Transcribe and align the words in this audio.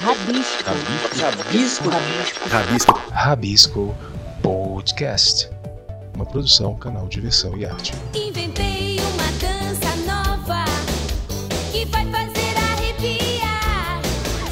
Rabisco. 0.00 0.62
Rabisco. 1.16 1.88
Rabisco. 1.88 2.48
Rabisco. 2.48 3.02
Rabisco 3.12 3.94
Podcast. 4.42 5.50
Uma 6.14 6.26
produção, 6.26 6.74
canal 6.76 7.08
Diversão 7.08 7.56
e 7.56 7.64
Arte. 7.64 7.94
Inventei 8.14 8.98
uma 9.00 9.24
dança 9.40 9.96
nova 10.06 10.64
que 11.72 11.86
vai 11.86 12.04
fazer 12.10 12.54
arrepiar. 12.58 14.02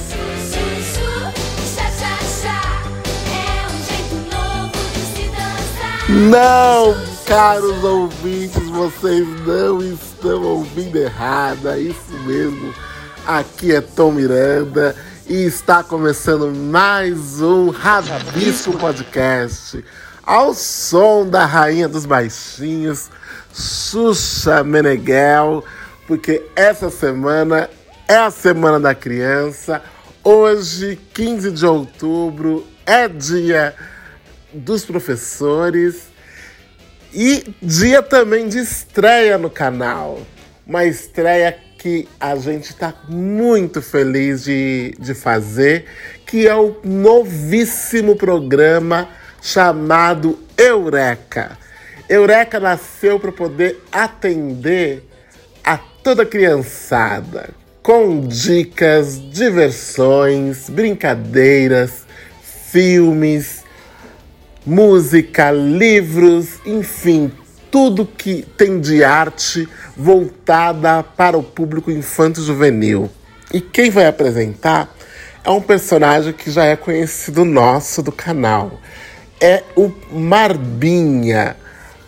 Su, 0.08 0.16
su, 0.50 0.64
su, 0.94 1.76
chá, 1.76 2.18
chá. 2.42 2.82
É 3.28 3.66
um 3.68 3.78
jeito 3.84 4.14
novo 4.34 4.72
de 4.94 5.02
se 5.14 5.28
dançar. 5.28 6.10
Não, 6.10 6.96
caros 7.26 7.84
ouvintes, 7.84 8.66
vocês 8.70 9.26
não 9.46 9.82
estão 9.82 10.42
ouvindo 10.42 10.96
errado, 10.96 11.68
é 11.68 11.78
isso 11.80 12.12
mesmo. 12.24 12.74
Aqui 13.26 13.74
é 13.74 13.80
Tom 13.80 14.12
Miranda 14.12 14.94
e 15.28 15.46
está 15.46 15.82
começando 15.82 16.54
mais 16.54 17.40
um 17.40 17.70
Rabisco 17.70 18.76
Podcast. 18.78 19.82
Ao 20.22 20.52
som 20.52 21.26
da 21.26 21.46
rainha 21.46 21.88
dos 21.88 22.04
baixinhos, 22.04 23.10
Xuxa 23.52 24.62
Meneghel, 24.62 25.64
porque 26.06 26.42
essa 26.54 26.90
semana 26.90 27.70
é 28.06 28.16
a 28.16 28.30
Semana 28.30 28.78
da 28.78 28.94
Criança. 28.94 29.82
Hoje, 30.22 30.98
15 31.14 31.50
de 31.52 31.64
outubro, 31.66 32.66
é 32.84 33.08
dia 33.08 33.74
dos 34.52 34.84
professores 34.84 36.08
e 37.12 37.44
dia 37.62 38.02
também 38.02 38.48
de 38.48 38.58
estreia 38.58 39.38
no 39.38 39.48
canal. 39.48 40.20
Uma 40.66 40.84
estreia 40.84 41.63
que 41.84 42.08
a 42.18 42.34
gente 42.36 42.70
está 42.70 42.94
muito 43.06 43.82
feliz 43.82 44.44
de, 44.44 44.94
de 44.98 45.12
fazer, 45.12 45.84
que 46.24 46.48
é 46.48 46.54
o 46.54 46.76
novíssimo 46.82 48.16
programa 48.16 49.10
chamado 49.42 50.38
Eureka. 50.56 51.58
Eureka 52.08 52.58
nasceu 52.58 53.20
para 53.20 53.30
poder 53.30 53.82
atender 53.92 55.06
a 55.62 55.76
toda 55.76 56.24
criançada, 56.24 57.50
com 57.82 58.26
dicas, 58.26 59.20
diversões, 59.30 60.70
brincadeiras, 60.70 62.06
filmes, 62.70 63.62
música, 64.64 65.50
livros, 65.50 66.60
enfim, 66.64 67.30
tudo 67.74 68.06
que 68.06 68.46
tem 68.56 68.80
de 68.80 69.02
arte 69.02 69.68
voltada 69.96 71.02
para 71.02 71.36
o 71.36 71.42
público 71.42 71.90
infanto-juvenil. 71.90 73.10
E 73.52 73.60
quem 73.60 73.90
vai 73.90 74.06
apresentar 74.06 74.94
é 75.42 75.50
um 75.50 75.60
personagem 75.60 76.32
que 76.32 76.52
já 76.52 76.66
é 76.66 76.76
conhecido 76.76 77.44
nosso 77.44 78.00
do 78.00 78.12
canal. 78.12 78.80
É 79.40 79.64
o 79.74 79.92
Marbinha, 80.12 81.56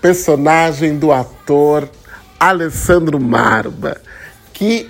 personagem 0.01 0.97
do 0.97 1.11
ator 1.11 1.91
Alessandro 2.39 3.19
Marba, 3.19 4.01
que 4.53 4.89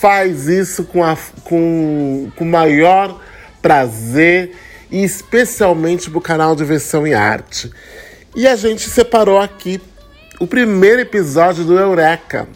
faz 0.00 0.46
isso 0.46 0.84
com, 0.84 1.02
a, 1.02 1.18
com, 1.42 2.30
com 2.36 2.44
maior 2.44 3.20
prazer 3.60 4.54
e 4.92 5.02
especialmente 5.02 6.08
para 6.08 6.18
o 6.18 6.22
canal 6.22 6.54
Diversão 6.54 7.04
e 7.04 7.12
Arte. 7.12 7.68
E 8.34 8.46
a 8.46 8.56
gente 8.56 8.88
separou 8.88 9.38
aqui 9.38 9.80
o 10.40 10.46
primeiro 10.46 11.02
episódio 11.02 11.64
do 11.64 11.78
Eureka. 11.78 12.48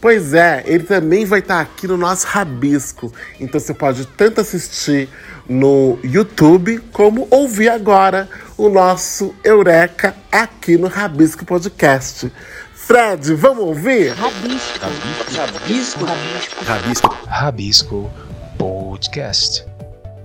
Pois 0.00 0.32
é, 0.34 0.64
ele 0.66 0.84
também 0.84 1.24
vai 1.24 1.40
estar 1.40 1.60
aqui 1.60 1.86
no 1.86 1.96
nosso 1.96 2.26
Rabisco. 2.26 3.12
Então 3.38 3.60
você 3.60 3.74
pode 3.74 4.06
tanto 4.06 4.40
assistir 4.40 5.08
no 5.48 5.98
YouTube 6.02 6.78
como 6.92 7.28
ouvir 7.30 7.68
agora 7.68 8.28
o 8.56 8.68
nosso 8.68 9.34
Eureka 9.44 10.16
aqui 10.30 10.76
no 10.76 10.88
Rabisco 10.88 11.44
Podcast. 11.44 12.32
Fred, 12.74 13.34
vamos 13.34 13.64
ouvir? 13.64 14.08
Rabisco. 14.14 14.78
Rabisco. 14.80 16.04
Rabisco. 16.04 16.64
Rabisco. 16.64 17.18
Rabisco 17.28 18.10
Podcast. 18.58 19.64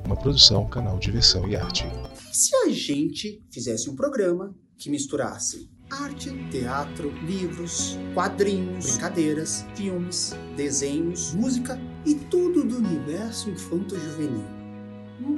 Uma 0.06 0.16
produção, 0.16 0.66
canal 0.68 0.98
Diversão 0.98 1.48
e 1.48 1.56
Arte. 1.56 1.86
Se 2.32 2.56
a 2.56 2.70
gente 2.70 3.44
fizesse 3.52 3.90
um 3.90 3.96
programa 3.96 4.56
que 4.78 4.90
misturasse 4.90 5.70
arte, 5.90 6.32
teatro, 6.52 7.10
livros, 7.26 7.98
quadrinhos, 8.14 8.92
brincadeiras, 8.92 9.66
filmes, 9.76 10.36
desenhos, 10.56 11.34
música 11.34 11.80
e 12.06 12.14
tudo 12.14 12.64
do 12.64 12.78
universo 12.78 13.50
infanto-juvenil. 13.50 14.46
Hum. 15.22 15.38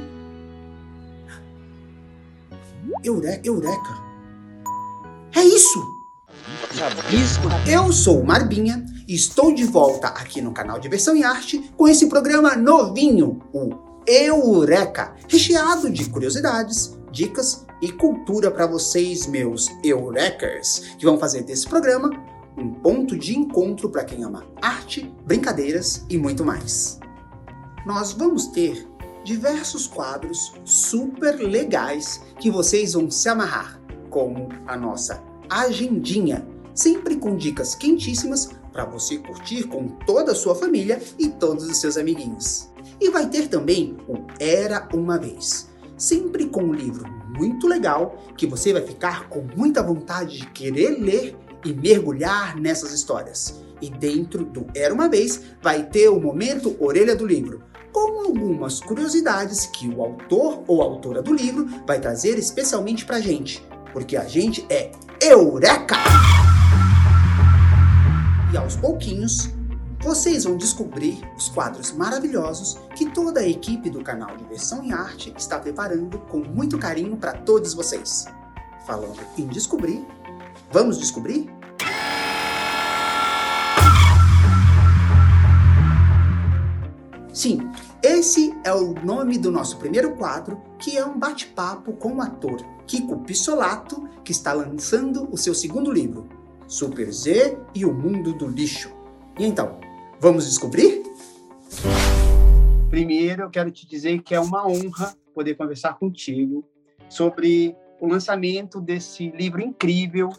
Eure 3.03 3.39
Eureka! 3.43 4.09
É 5.35 5.43
isso! 5.43 5.79
Eu 7.67 7.93
sou 7.93 8.21
o 8.21 8.25
Marbinha 8.25 8.83
e 9.07 9.13
estou 9.13 9.53
de 9.53 9.63
volta 9.63 10.07
aqui 10.07 10.41
no 10.41 10.51
canal 10.51 10.79
Diversão 10.79 11.15
e 11.15 11.23
Arte 11.23 11.59
com 11.77 11.87
esse 11.87 12.07
programa 12.07 12.55
novinho, 12.55 13.41
o 13.53 13.71
Eureka, 14.07 15.15
recheado 15.27 15.89
de 15.89 16.09
curiosidades, 16.09 16.97
dicas 17.11 17.65
e 17.81 17.91
cultura 17.91 18.51
para 18.51 18.67
vocês, 18.67 19.25
meus 19.27 19.67
Eurekers, 19.83 20.95
que 20.97 21.05
vão 21.05 21.17
fazer 21.17 21.43
desse 21.43 21.67
programa 21.67 22.09
um 22.57 22.73
ponto 22.73 23.17
de 23.17 23.37
encontro 23.37 23.89
para 23.89 24.03
quem 24.03 24.23
ama 24.23 24.45
arte, 24.61 25.13
brincadeiras 25.25 26.05
e 26.09 26.17
muito 26.17 26.43
mais. 26.43 26.99
Nós 27.85 28.11
vamos 28.11 28.47
ter 28.47 28.87
diversos 29.23 29.87
quadros 29.87 30.53
super 30.65 31.35
legais 31.35 32.21
que 32.39 32.51
vocês 32.51 32.93
vão 32.93 33.09
se 33.09 33.29
amarrar, 33.29 33.79
como 34.09 34.49
a 34.67 34.75
nossa 34.75 35.23
agendinha, 35.49 36.45
sempre 36.73 37.15
com 37.15 37.35
dicas 37.35 37.75
quentíssimas 37.75 38.49
para 38.71 38.85
você 38.85 39.17
curtir 39.17 39.63
com 39.63 39.87
toda 39.87 40.31
a 40.31 40.35
sua 40.35 40.55
família 40.55 41.01
e 41.17 41.27
todos 41.29 41.65
os 41.65 41.77
seus 41.77 41.97
amiguinhos. 41.97 42.69
E 42.99 43.09
vai 43.09 43.29
ter 43.29 43.47
também 43.47 43.97
o 44.07 44.17
Era 44.39 44.87
uma 44.93 45.17
Vez, 45.17 45.68
sempre 45.99 46.45
com 46.47 46.63
um 46.63 46.73
livro 46.73 47.07
muito 47.37 47.67
legal 47.67 48.17
que 48.35 48.47
você 48.47 48.73
vai 48.73 48.81
ficar 48.81 49.29
com 49.29 49.45
muita 49.55 49.83
vontade 49.83 50.39
de 50.39 50.47
querer 50.47 50.99
ler 50.99 51.37
e 51.63 51.73
mergulhar 51.73 52.55
nessas 52.55 52.91
histórias. 52.93 53.61
E 53.81 53.89
dentro 53.89 54.43
do 54.45 54.65
Era 54.75 54.93
uma 54.93 55.07
Vez 55.07 55.41
vai 55.61 55.83
ter 55.83 56.09
o 56.09 56.19
momento 56.19 56.75
Orelha 56.79 57.15
do 57.15 57.25
Livro, 57.25 57.63
com 57.91 58.25
algumas 58.25 58.79
curiosidades 58.79 59.65
que 59.67 59.87
o 59.87 60.01
autor 60.01 60.63
ou 60.67 60.81
autora 60.81 61.21
do 61.21 61.33
livro 61.33 61.67
vai 61.87 61.99
trazer 61.99 62.37
especialmente 62.37 63.05
pra 63.05 63.19
gente, 63.19 63.65
porque 63.93 64.17
a 64.17 64.25
gente 64.25 64.65
é 64.69 64.91
Eureka! 65.21 65.95
E 68.51 68.57
aos 68.57 68.75
pouquinhos 68.75 69.49
vocês 70.01 70.45
vão 70.45 70.55
descobrir 70.55 71.21
os 71.35 71.49
quadros 71.49 71.91
maravilhosos 71.91 72.79
que 72.95 73.09
toda 73.09 73.41
a 73.41 73.47
equipe 73.47 73.89
do 73.89 74.01
canal 74.01 74.37
Diversão 74.37 74.83
e 74.83 74.93
Arte 74.93 75.33
está 75.37 75.59
preparando 75.59 76.17
com 76.19 76.39
muito 76.39 76.77
carinho 76.77 77.17
para 77.17 77.33
todos 77.33 77.73
vocês. 77.73 78.25
Falando 78.85 79.19
em 79.37 79.45
descobrir, 79.47 80.05
vamos 80.71 80.97
descobrir? 80.97 81.49
Sim, 87.33 87.69
esse 88.01 88.57
é 88.63 88.73
o 88.73 88.93
nome 89.03 89.37
do 89.37 89.51
nosso 89.51 89.77
primeiro 89.77 90.15
quadro, 90.15 90.61
que 90.77 90.97
é 90.97 91.05
um 91.05 91.19
bate-papo 91.19 91.93
com 91.93 92.15
o 92.15 92.21
ator 92.21 92.61
Kiko 92.87 93.19
Pissolato, 93.19 94.07
que 94.23 94.31
está 94.31 94.53
lançando 94.53 95.27
o 95.31 95.37
seu 95.37 95.53
segundo 95.53 95.91
livro, 95.91 96.27
Super 96.67 97.11
Z 97.11 97.57
e 97.75 97.85
o 97.85 97.93
Mundo 97.93 98.33
do 98.33 98.47
Lixo. 98.47 98.91
E 99.37 99.45
então, 99.45 99.79
Vamos 100.21 100.45
descobrir? 100.45 101.01
Primeiro, 102.89 103.43
eu 103.43 103.49
quero 103.49 103.71
te 103.71 103.87
dizer 103.87 104.21
que 104.21 104.35
é 104.35 104.39
uma 104.39 104.67
honra 104.67 105.15
poder 105.33 105.55
conversar 105.55 105.97
contigo 105.97 106.67
sobre 107.07 107.73
o 108.01 108.07
lançamento 108.07 108.81
desse 108.81 109.29
livro 109.31 109.61
incrível 109.61 110.29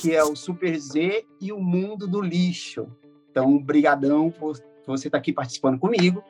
que 0.00 0.14
é 0.14 0.24
o 0.24 0.34
Super 0.34 0.78
Z 0.78 1.26
e 1.40 1.52
o 1.52 1.60
Mundo 1.60 2.06
do 2.06 2.22
Lixo. 2.22 2.88
Então, 3.30 3.58
brigadão 3.58 4.30
por 4.30 4.58
você 4.86 5.08
estar 5.08 5.18
aqui 5.18 5.32
participando 5.32 5.78
comigo. 5.78 6.24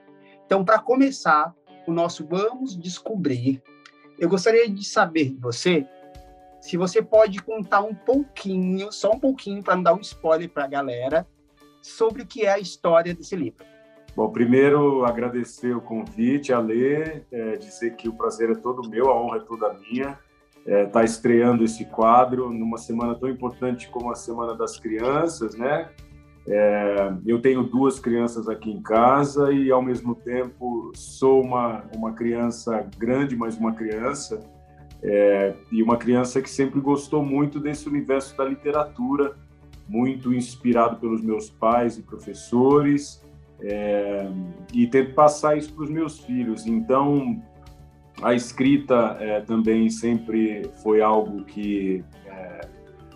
Então, 0.45 0.65
para 0.65 0.81
começar 0.81 1.55
o 1.87 1.93
nosso 1.93 2.27
Vamos 2.27 2.77
Descobrir, 2.77 3.63
eu 4.19 4.29
gostaria 4.29 4.69
de 4.69 4.85
saber 4.85 5.31
de 5.31 5.41
você 5.41 5.87
se 6.61 6.77
você 6.77 7.01
pode 7.01 7.41
contar 7.43 7.83
um 7.83 7.95
pouquinho, 7.95 8.91
só 8.91 9.13
um 9.13 9.21
pouquinho, 9.21 9.63
para 9.63 9.77
não 9.77 9.83
dar 9.85 9.95
um 9.95 10.01
spoiler 10.01 10.51
para 10.51 10.65
a 10.65 10.69
galera, 10.69 11.27
sobre 11.81 12.23
o 12.23 12.27
que 12.27 12.45
é 12.45 12.53
a 12.53 12.59
história 12.59 13.15
desse 13.15 13.37
livro. 13.37 13.65
Bom, 14.17 14.31
primeiro 14.31 15.05
agradecer 15.05 15.77
o 15.77 15.81
convite, 15.81 16.53
a 16.53 16.59
ler, 16.59 17.25
é, 17.31 17.57
dizer 17.57 17.95
que 17.95 18.09
o 18.09 18.13
prazer 18.13 18.51
é 18.51 18.55
todo 18.55 18.89
meu, 18.89 19.11
a 19.11 19.21
honra 19.21 19.37
é 19.37 19.41
toda 19.41 19.75
minha. 19.75 20.19
Está 20.67 20.71
é, 20.71 20.87
tá 20.87 21.05
estreando 21.05 21.65
esse 21.65 21.85
quadro 21.85 22.51
numa 22.51 22.79
semana 22.79 23.15
tão 23.15 23.29
importante 23.29 23.89
como 23.89 24.11
a 24.11 24.15
Semana 24.15 24.55
das 24.55 24.79
Crianças, 24.79 25.55
né? 25.55 25.89
É, 26.51 27.13
eu 27.27 27.41
tenho 27.41 27.63
duas 27.63 28.01
crianças 28.01 28.49
aqui 28.49 28.71
em 28.71 28.83
casa 28.83 29.53
e, 29.53 29.71
ao 29.71 29.83
mesmo 29.83 30.15
tempo, 30.15 30.91
sou 30.95 31.43
uma, 31.43 31.85
uma 31.95 32.13
criança 32.13 32.87
grande, 32.97 33.37
mas 33.37 33.57
uma 33.57 33.75
criança, 33.75 34.41
é, 35.03 35.55
e 35.71 35.83
uma 35.83 35.97
criança 35.97 36.41
que 36.41 36.49
sempre 36.49 36.81
gostou 36.81 37.23
muito 37.23 37.61
desse 37.61 37.87
universo 37.87 38.37
da 38.37 38.45
literatura, 38.45 39.37
muito 39.89 40.35
inspirado 40.35 40.97
pelos 40.97 41.23
meus 41.23 41.49
pais 41.49 41.97
e 41.97 42.03
professores, 42.03 43.23
é, 43.61 44.29
e 44.73 44.87
tento 44.87 45.15
passar 45.15 45.57
isso 45.57 45.73
para 45.73 45.85
os 45.85 45.91
meus 45.91 46.21
filhos. 46.21 46.67
Então, 46.67 47.43
a 48.23 48.35
escrita 48.35 49.17
é, 49.21 49.41
também 49.41 49.89
sempre 49.91 50.71
foi 50.83 51.01
algo 51.01 51.45
que 51.45 52.05
é, 52.27 52.61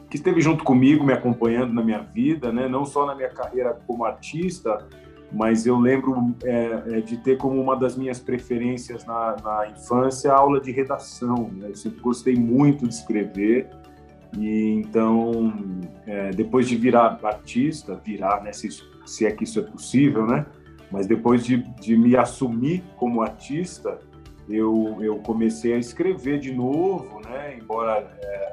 que 0.08 0.16
esteve 0.16 0.42
junto 0.42 0.62
comigo, 0.62 1.04
me 1.04 1.12
acompanhando 1.14 1.72
na 1.72 1.82
minha 1.82 2.00
vida, 2.00 2.52
né? 2.52 2.68
não 2.68 2.84
só 2.84 3.06
na 3.06 3.14
minha 3.14 3.30
carreira 3.30 3.78
como 3.86 4.04
artista, 4.04 4.86
mas 5.32 5.64
eu 5.66 5.78
lembro 5.78 6.34
é, 6.44 6.98
é, 6.98 7.00
de 7.00 7.16
ter 7.16 7.38
como 7.38 7.58
uma 7.58 7.74
das 7.74 7.96
minhas 7.96 8.20
preferências 8.20 9.06
na, 9.06 9.36
na 9.42 9.68
infância 9.68 10.30
a 10.30 10.36
aula 10.36 10.60
de 10.60 10.70
redação. 10.70 11.50
Né? 11.54 11.70
Eu 11.70 11.74
sempre 11.74 12.00
gostei 12.00 12.34
muito 12.34 12.86
de 12.86 12.92
escrever, 12.92 13.70
e 14.38 14.70
então, 14.70 15.52
é, 16.06 16.30
depois 16.30 16.68
de 16.68 16.76
virar 16.76 17.18
artista, 17.22 18.00
virar, 18.04 18.42
né, 18.42 18.52
se, 18.52 18.68
se, 19.04 19.26
é 19.26 19.30
que 19.30 19.44
isso 19.44 19.60
é 19.60 19.62
possível, 19.62 20.26
né? 20.26 20.46
Mas 20.90 21.06
depois 21.06 21.44
de, 21.44 21.58
de 21.80 21.96
me 21.96 22.16
assumir 22.16 22.82
como 22.96 23.22
artista, 23.22 23.98
eu, 24.48 24.98
eu 25.00 25.16
comecei 25.18 25.74
a 25.74 25.78
escrever 25.78 26.38
de 26.38 26.52
novo, 26.52 27.20
né? 27.20 27.56
Embora 27.58 28.10
é, 28.22 28.52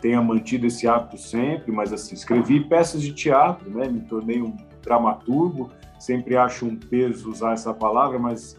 tenha 0.00 0.20
mantido 0.22 0.66
esse 0.66 0.86
hábito 0.86 1.18
sempre, 1.18 1.72
mas 1.72 1.92
assim, 1.92 2.14
escrevi 2.14 2.60
peças 2.60 3.02
de 3.02 3.12
teatro, 3.12 3.70
né? 3.70 3.88
Me 3.88 4.00
tornei 4.00 4.40
um 4.40 4.56
dramaturgo. 4.82 5.70
Sempre 5.98 6.36
acho 6.36 6.64
um 6.64 6.76
peso 6.76 7.28
usar 7.28 7.52
essa 7.54 7.74
palavra, 7.74 8.18
mas 8.18 8.56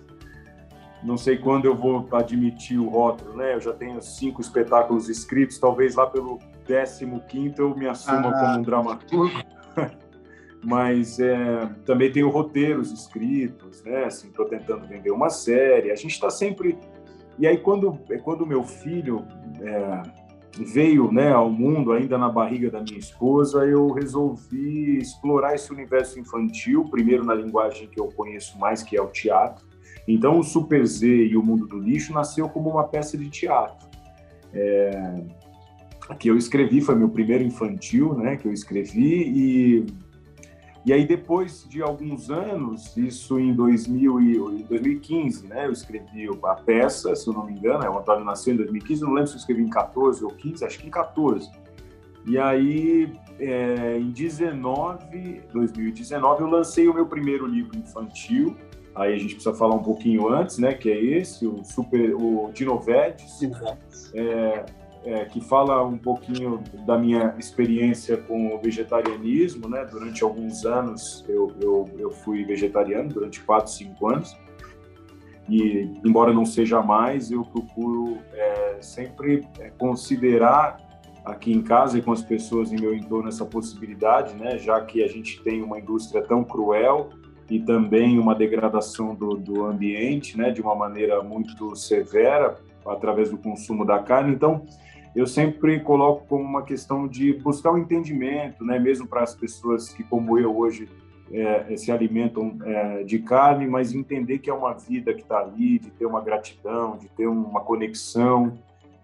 não 1.04 1.18
sei 1.18 1.38
quando 1.38 1.66
eu 1.66 1.76
vou 1.76 2.08
admitir 2.12 2.80
o 2.80 2.90
rótulo, 2.90 3.38
né? 3.38 3.56
Eu 3.56 3.62
já 3.62 3.74
tenho 3.74 4.02
cinco 4.02 4.42
espetáculos 4.42 5.10
escritos, 5.10 5.58
talvez 5.58 5.96
lá 5.96 6.06
pelo 6.08 6.40
15 6.66 7.06
eu 7.58 7.76
me 7.76 7.88
assuma 7.88 8.30
ah. 8.30 8.40
como 8.40 8.60
um 8.60 8.62
dramaturgo. 8.62 9.44
mas 10.64 11.20
é, 11.20 11.70
também 11.86 12.12
tenho 12.12 12.30
roteiros 12.30 12.92
escritos, 12.92 13.84
né? 13.84 14.06
Assim, 14.06 14.28
estou 14.28 14.46
tentando 14.46 14.86
vender 14.88 15.12
uma 15.12 15.30
série. 15.30 15.92
A 15.92 15.96
gente 15.96 16.12
está 16.12 16.30
sempre 16.30 16.78
e 17.38 17.48
aí 17.48 17.58
quando 17.58 17.98
quando 18.24 18.46
meu 18.46 18.64
filho 18.64 19.26
é, 19.62 20.04
veio 20.58 21.12
né, 21.12 21.32
ao 21.32 21.50
mundo 21.50 21.94
ainda 21.94 22.18
na 22.18 22.28
barriga 22.28 22.70
da 22.70 22.82
minha 22.82 22.98
esposa, 22.98 23.66
eu 23.66 23.88
resolvi 23.92 24.98
explorar 24.98 25.56
esse 25.56 25.72
universo 25.72 26.20
infantil, 26.20 26.86
primeiro 26.90 27.24
na 27.24 27.34
linguagem 27.34 27.88
que 27.88 28.00
eu 28.00 28.08
conheço 28.08 28.58
mais, 28.60 28.84
que 28.84 28.98
é 28.98 29.02
o 29.02 29.08
teatro. 29.08 29.69
Então, 30.12 30.40
o 30.40 30.44
Super 30.44 30.86
Z 30.86 31.08
e 31.08 31.38
o 31.38 31.44
Mundo 31.44 31.68
do 31.68 31.78
Lixo 31.78 32.14
nasceu 32.14 32.50
como 32.50 32.70
uma 32.70 32.84
peça 32.84 33.18
de 33.18 33.30
teatro. 33.30 33.88
É, 34.54 35.22
que 36.18 36.30
eu 36.30 36.36
escrevi, 36.36 36.82
foi 36.82 36.96
meu 36.96 37.10
primeiro 37.10 37.44
infantil, 37.44 38.16
né, 38.16 38.36
que 38.36 38.48
eu 38.48 38.52
escrevi, 38.52 39.24
e 39.28 39.86
e 40.86 40.94
aí, 40.94 41.06
depois 41.06 41.68
de 41.70 41.82
alguns 41.82 42.32
anos, 42.32 42.96
isso 42.96 43.38
em 43.38 43.54
2000 43.54 44.22
e, 44.22 44.64
2015, 44.64 45.48
né? 45.48 45.68
Eu 45.68 45.72
escrevi 45.72 46.28
a 46.44 46.56
peça, 46.56 47.14
se 47.16 47.28
eu 47.28 47.34
não 47.34 47.46
me 47.46 47.52
engano, 47.52 47.84
é, 47.84 47.90
o 47.90 48.00
Antônio 48.00 48.24
nasceu 48.24 48.54
em 48.54 48.58
2015, 48.58 49.02
não 49.02 49.12
lembro 49.12 49.28
se 49.28 49.36
eu 49.36 49.40
escrevi 49.40 49.62
em 49.62 49.70
14 49.70 50.24
ou 50.24 50.32
15, 50.32 50.66
acho 50.66 50.80
que 50.80 50.88
em 50.88 50.90
14. 50.90 51.52
E 52.26 52.38
aí, 52.38 53.12
é, 53.40 53.98
em 54.00 54.10
19, 54.10 55.42
2019, 55.54 56.42
eu 56.42 56.48
lancei 56.48 56.88
o 56.88 56.94
meu 56.94 57.06
primeiro 57.06 57.46
livro 57.46 57.78
infantil. 57.78 58.56
Aí 59.00 59.14
a 59.14 59.18
gente 59.18 59.36
precisa 59.36 59.56
falar 59.56 59.76
um 59.76 59.82
pouquinho 59.82 60.28
antes, 60.28 60.58
né? 60.58 60.74
Que 60.74 60.92
é 60.92 61.02
esse, 61.02 61.48
o 61.48 61.64
Super, 61.64 62.14
o 62.16 62.52
Dinovetes. 62.54 63.40
É, 64.14 64.66
é, 65.06 65.24
que 65.24 65.40
fala 65.40 65.82
um 65.86 65.98
pouquinho 65.98 66.62
da 66.86 66.98
minha 66.98 67.34
experiência 67.40 68.18
com 68.18 68.54
o 68.54 68.60
vegetarianismo, 68.60 69.70
né? 69.70 69.86
Durante 69.86 70.22
alguns 70.22 70.66
anos 70.66 71.24
eu, 71.30 71.56
eu, 71.62 71.90
eu 71.98 72.12
fui 72.12 72.44
vegetariano, 72.44 73.08
durante 73.08 73.42
4, 73.42 73.72
5 73.72 74.08
anos. 74.10 74.38
E, 75.48 75.90
embora 76.06 76.34
não 76.34 76.46
seja 76.46 76.82
mais, 76.82 77.32
eu 77.32 77.44
procuro 77.44 78.18
é, 78.34 78.78
sempre 78.82 79.48
é, 79.60 79.70
considerar 79.70 80.78
aqui 81.24 81.54
em 81.54 81.62
casa 81.62 81.98
e 81.98 82.02
com 82.02 82.12
as 82.12 82.22
pessoas 82.22 82.74
em 82.74 82.80
meu 82.80 82.94
entorno 82.94 83.30
essa 83.30 83.46
possibilidade, 83.46 84.36
né? 84.36 84.58
Já 84.58 84.82
que 84.82 85.02
a 85.02 85.08
gente 85.08 85.42
tem 85.42 85.64
uma 85.64 85.80
indústria 85.80 86.22
tão 86.22 86.44
cruel 86.44 87.12
e 87.50 87.60
também 87.60 88.20
uma 88.20 88.36
degradação 88.36 89.16
do, 89.16 89.36
do 89.36 89.66
ambiente, 89.66 90.38
né? 90.38 90.52
De 90.52 90.62
uma 90.62 90.76
maneira 90.76 91.24
muito 91.24 91.76
severa 91.76 92.58
através 92.86 93.30
do 93.30 93.38
consumo 93.38 93.86
da 93.86 94.00
carne. 94.00 94.34
Então, 94.34 94.66
eu 95.16 95.26
sempre 95.26 95.80
coloco 95.80 96.26
como 96.28 96.44
uma 96.44 96.64
questão 96.64 97.08
de 97.08 97.34
buscar 97.34 97.72
o 97.72 97.76
um 97.76 97.78
entendimento, 97.78 98.64
né, 98.64 98.78
mesmo 98.78 99.08
para 99.08 99.24
as 99.24 99.36
pessoas 99.36 99.90
que, 99.90 100.04
como 100.04 100.38
eu 100.38 100.56
hoje, 100.56 100.88
é, 101.32 101.76
se 101.76 101.92
alimentam 101.92 102.58
é, 102.64 103.04
de 103.04 103.20
carne, 103.20 103.68
mas 103.68 103.94
entender 103.94 104.40
que 104.40 104.50
é 104.50 104.54
uma 104.54 104.74
vida 104.74 105.14
que 105.14 105.22
está 105.22 105.40
ali, 105.40 105.80
de 105.80 105.90
ter 105.92 106.06
uma 106.06 106.22
gratidão, 106.22 106.98
de 106.98 107.08
ter 107.10 107.28
uma 107.28 107.62
conexão. 107.62 108.58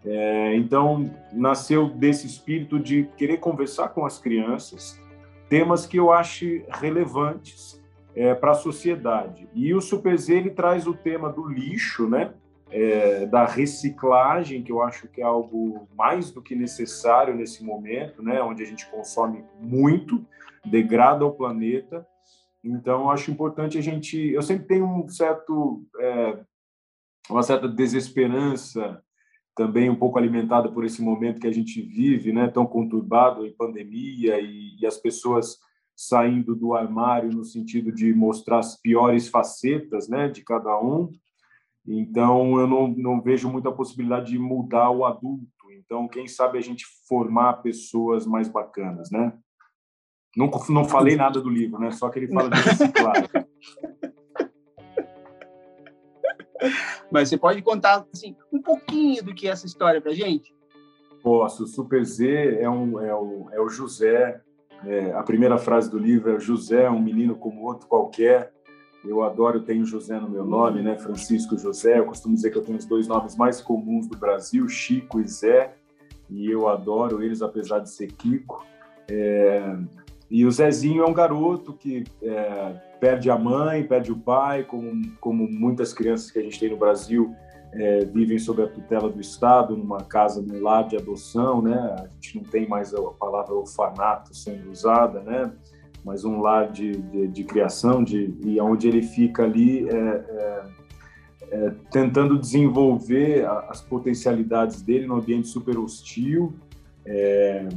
É, 0.03 0.55
então, 0.55 1.09
nasceu 1.33 1.89
desse 1.89 2.27
espírito 2.27 2.79
de 2.79 3.07
querer 3.17 3.37
conversar 3.37 3.89
com 3.89 4.05
as 4.05 4.19
crianças 4.19 4.99
temas 5.49 5.85
que 5.85 5.97
eu 5.97 6.11
acho 6.11 6.45
relevantes 6.69 7.79
é, 8.15 8.33
para 8.33 8.51
a 8.51 8.55
sociedade. 8.55 9.47
E 9.53 9.73
o 9.73 9.81
Super 9.81 10.17
Z 10.17 10.33
ele 10.33 10.49
traz 10.49 10.87
o 10.87 10.93
tema 10.93 11.31
do 11.31 11.47
lixo, 11.47 12.07
né? 12.07 12.33
é, 12.69 13.25
da 13.25 13.45
reciclagem, 13.45 14.63
que 14.63 14.71
eu 14.71 14.81
acho 14.81 15.07
que 15.07 15.21
é 15.21 15.23
algo 15.23 15.87
mais 15.95 16.31
do 16.31 16.41
que 16.41 16.55
necessário 16.55 17.35
nesse 17.35 17.63
momento, 17.63 18.21
né, 18.21 18.41
onde 18.41 18.63
a 18.63 18.65
gente 18.65 18.89
consome 18.89 19.43
muito, 19.59 20.25
degrada 20.65 21.25
o 21.25 21.31
planeta. 21.31 22.05
Então, 22.63 23.09
acho 23.09 23.29
importante 23.29 23.77
a 23.77 23.81
gente. 23.81 24.17
Eu 24.17 24.41
sempre 24.41 24.65
tenho 24.65 24.85
um 24.85 25.07
certo, 25.07 25.85
é, 25.99 26.39
uma 27.29 27.43
certa 27.43 27.67
desesperança, 27.67 29.01
também 29.55 29.89
um 29.89 29.95
pouco 29.95 30.17
alimentada 30.17 30.69
por 30.69 30.83
esse 30.83 31.01
momento 31.01 31.39
que 31.39 31.47
a 31.47 31.53
gente 31.53 31.81
vive, 31.81 32.33
né, 32.33 32.47
tão 32.47 32.65
conturbado 32.65 33.45
em 33.45 33.53
pandemia 33.53 34.39
e, 34.39 34.75
e 34.79 34.85
as 34.85 34.97
pessoas 34.97 35.59
saindo 35.95 36.55
do 36.55 36.73
armário 36.73 37.29
no 37.29 37.43
sentido 37.43 37.91
de 37.91 38.13
mostrar 38.13 38.59
as 38.59 38.79
piores 38.79 39.27
facetas, 39.29 40.09
né, 40.09 40.27
de 40.27 40.43
cada 40.43 40.79
um 40.79 41.11
então, 41.87 42.59
eu 42.59 42.65
não, 42.65 42.87
não 42.87 43.21
vejo 43.21 43.47
muita 43.47 43.71
possibilidade 43.71 44.31
de 44.31 44.39
mudar 44.39 44.89
o 44.89 45.05
adulto. 45.05 45.45
Então, 45.71 46.07
quem 46.07 46.27
sabe 46.27 46.57
a 46.57 46.61
gente 46.61 46.83
formar 47.07 47.61
pessoas 47.61 48.25
mais 48.25 48.49
bacanas, 48.49 49.11
né? 49.11 49.37
Não, 50.35 50.49
não 50.69 50.83
falei 50.83 51.15
nada 51.15 51.39
do 51.39 51.47
livro, 51.49 51.79
né? 51.79 51.91
Só 51.91 52.09
que 52.09 52.17
ele 52.19 52.27
fala 52.27 52.49
de 52.49 52.59
reciclagem. 52.59 53.29
Mas 57.11 57.29
você 57.29 57.37
pode 57.37 57.61
contar 57.61 58.03
assim, 58.11 58.35
um 58.51 58.59
pouquinho 58.61 59.23
do 59.23 59.35
que 59.35 59.47
é 59.47 59.51
essa 59.51 59.67
história 59.67 60.01
para 60.01 60.11
gente? 60.13 60.51
Posso. 61.21 61.63
O 61.65 61.67
Super 61.67 62.03
Z 62.03 62.57
é, 62.59 62.67
um, 62.69 62.99
é, 62.99 63.15
o, 63.15 63.47
é 63.51 63.61
o 63.61 63.69
José. 63.69 64.41
É, 64.83 65.13
a 65.13 65.23
primeira 65.23 65.57
frase 65.57 65.89
do 65.89 65.97
livro 65.97 66.35
é: 66.35 66.39
José, 66.39 66.89
um 66.89 67.01
menino 67.01 67.35
como 67.35 67.63
outro 67.63 67.87
qualquer, 67.87 68.51
eu 69.07 69.21
adoro, 69.21 69.61
tenho 69.61 69.85
José 69.85 70.19
no 70.19 70.29
meu 70.29 70.43
nome, 70.43 70.81
né? 70.81 70.97
Francisco 70.97 71.57
José. 71.57 71.99
Eu 71.99 72.05
costumo 72.05 72.33
dizer 72.33 72.49
que 72.49 72.57
eu 72.57 72.63
tenho 72.63 72.77
os 72.77 72.85
dois 72.85 73.07
nomes 73.07 73.35
mais 73.35 73.61
comuns 73.61 74.07
do 74.07 74.17
Brasil, 74.17 74.67
Chico 74.67 75.19
e 75.19 75.27
Zé. 75.27 75.75
E 76.29 76.49
eu 76.49 76.67
adoro 76.67 77.21
eles, 77.21 77.41
apesar 77.41 77.79
de 77.79 77.89
ser 77.89 78.07
Kiko. 78.07 78.65
É... 79.09 79.77
E 80.29 80.43
o 80.43 80.51
Zezinho 80.51 81.03
é 81.03 81.05
um 81.05 81.13
garoto 81.13 81.71
que 81.71 82.03
é, 82.23 82.73
perde 82.99 83.29
a 83.29 83.37
mãe, 83.37 83.83
perde 83.83 84.11
o 84.11 84.17
pai, 84.17 84.63
como, 84.63 84.91
como 85.19 85.47
muitas 85.47 85.93
crianças 85.93 86.31
que 86.31 86.39
a 86.39 86.41
gente 86.41 86.59
tem 86.59 86.71
no 86.71 86.77
Brasil 86.77 87.35
é, 87.75 88.05
vivem 88.05 88.39
sob 88.39 88.63
a 88.63 88.67
tutela 88.67 89.09
do 89.09 89.19
Estado, 89.19 89.75
numa 89.75 90.03
casa, 90.03 90.41
num 90.41 90.61
lar 90.61 90.87
de 90.87 90.97
adoção, 90.97 91.61
né? 91.61 91.75
A 91.99 92.07
gente 92.15 92.37
não 92.37 92.43
tem 92.43 92.67
mais 92.67 92.93
a 92.93 93.01
palavra 93.01 93.53
orfanato 93.53 94.35
sendo 94.35 94.71
usada, 94.71 95.21
né? 95.21 95.51
mas 96.05 96.23
um 96.23 96.39
lar 96.39 96.71
de, 96.71 96.91
de, 96.91 97.27
de 97.27 97.43
criação, 97.43 98.03
de, 98.03 98.31
e 98.45 98.61
onde 98.61 98.87
ele 98.87 99.01
fica 99.01 99.43
ali 99.43 99.89
é, 99.89 99.95
é, 99.95 100.63
é, 101.49 101.71
tentando 101.89 102.37
desenvolver 102.37 103.43
as 103.67 103.81
potencialidades 103.81 104.83
dele 104.83 105.07
num 105.07 105.15
ambiente 105.15 105.47
super 105.47 105.79
hostil. 105.79 106.53
É, 107.03 107.67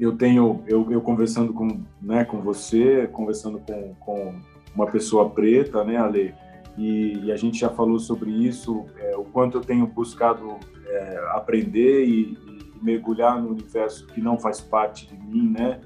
eu 0.00 0.16
tenho, 0.16 0.64
eu, 0.66 0.90
eu, 0.90 1.00
conversando 1.00 1.54
com, 1.54 1.80
né, 2.02 2.24
com 2.24 2.40
você, 2.40 3.06
conversando 3.06 3.60
com, 3.60 3.94
com 4.00 4.34
uma 4.74 4.86
pessoa 4.86 5.30
preta, 5.30 5.84
né, 5.84 5.96
Ale, 5.96 6.34
e, 6.76 7.24
e 7.24 7.32
a 7.32 7.36
gente 7.36 7.58
já 7.58 7.68
falou 7.68 7.98
sobre 7.98 8.30
isso, 8.30 8.84
é, 8.98 9.16
o 9.16 9.24
quanto 9.24 9.58
eu 9.58 9.60
tenho 9.60 9.86
buscado 9.86 10.56
é, 10.86 11.30
aprender 11.30 12.04
e, 12.04 12.32
e 12.32 12.72
mergulhar 12.82 13.40
no 13.40 13.50
universo 13.50 14.06
que 14.08 14.20
não 14.20 14.38
faz 14.38 14.60
parte 14.60 15.06
de 15.06 15.16
mim, 15.16 15.50
né, 15.50 15.80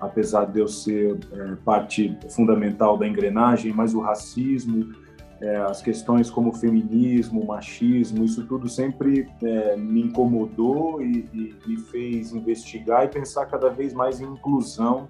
apesar 0.00 0.46
de 0.46 0.58
eu 0.60 0.66
ser 0.66 1.18
é, 1.32 1.54
parte 1.64 2.18
fundamental 2.30 2.98
da 2.98 3.06
engrenagem, 3.06 3.72
mas 3.72 3.94
o 3.94 4.00
racismo, 4.00 4.92
é, 5.40 5.56
as 5.56 5.82
questões 5.82 6.30
como 6.30 6.52
feminismo, 6.52 7.44
machismo, 7.44 8.24
isso 8.24 8.44
tudo 8.46 8.68
sempre 8.68 9.28
é, 9.42 9.76
me 9.76 10.02
incomodou 10.02 11.02
e, 11.02 11.28
e, 11.32 11.54
e, 11.72 11.76
fez 11.76 12.32
investigar 12.32 13.04
e 13.04 13.08
pensar 13.08 13.46
cada 13.46 13.68
vez 13.68 13.92
mais 13.92 14.20
em 14.20 14.24
inclusão, 14.24 15.08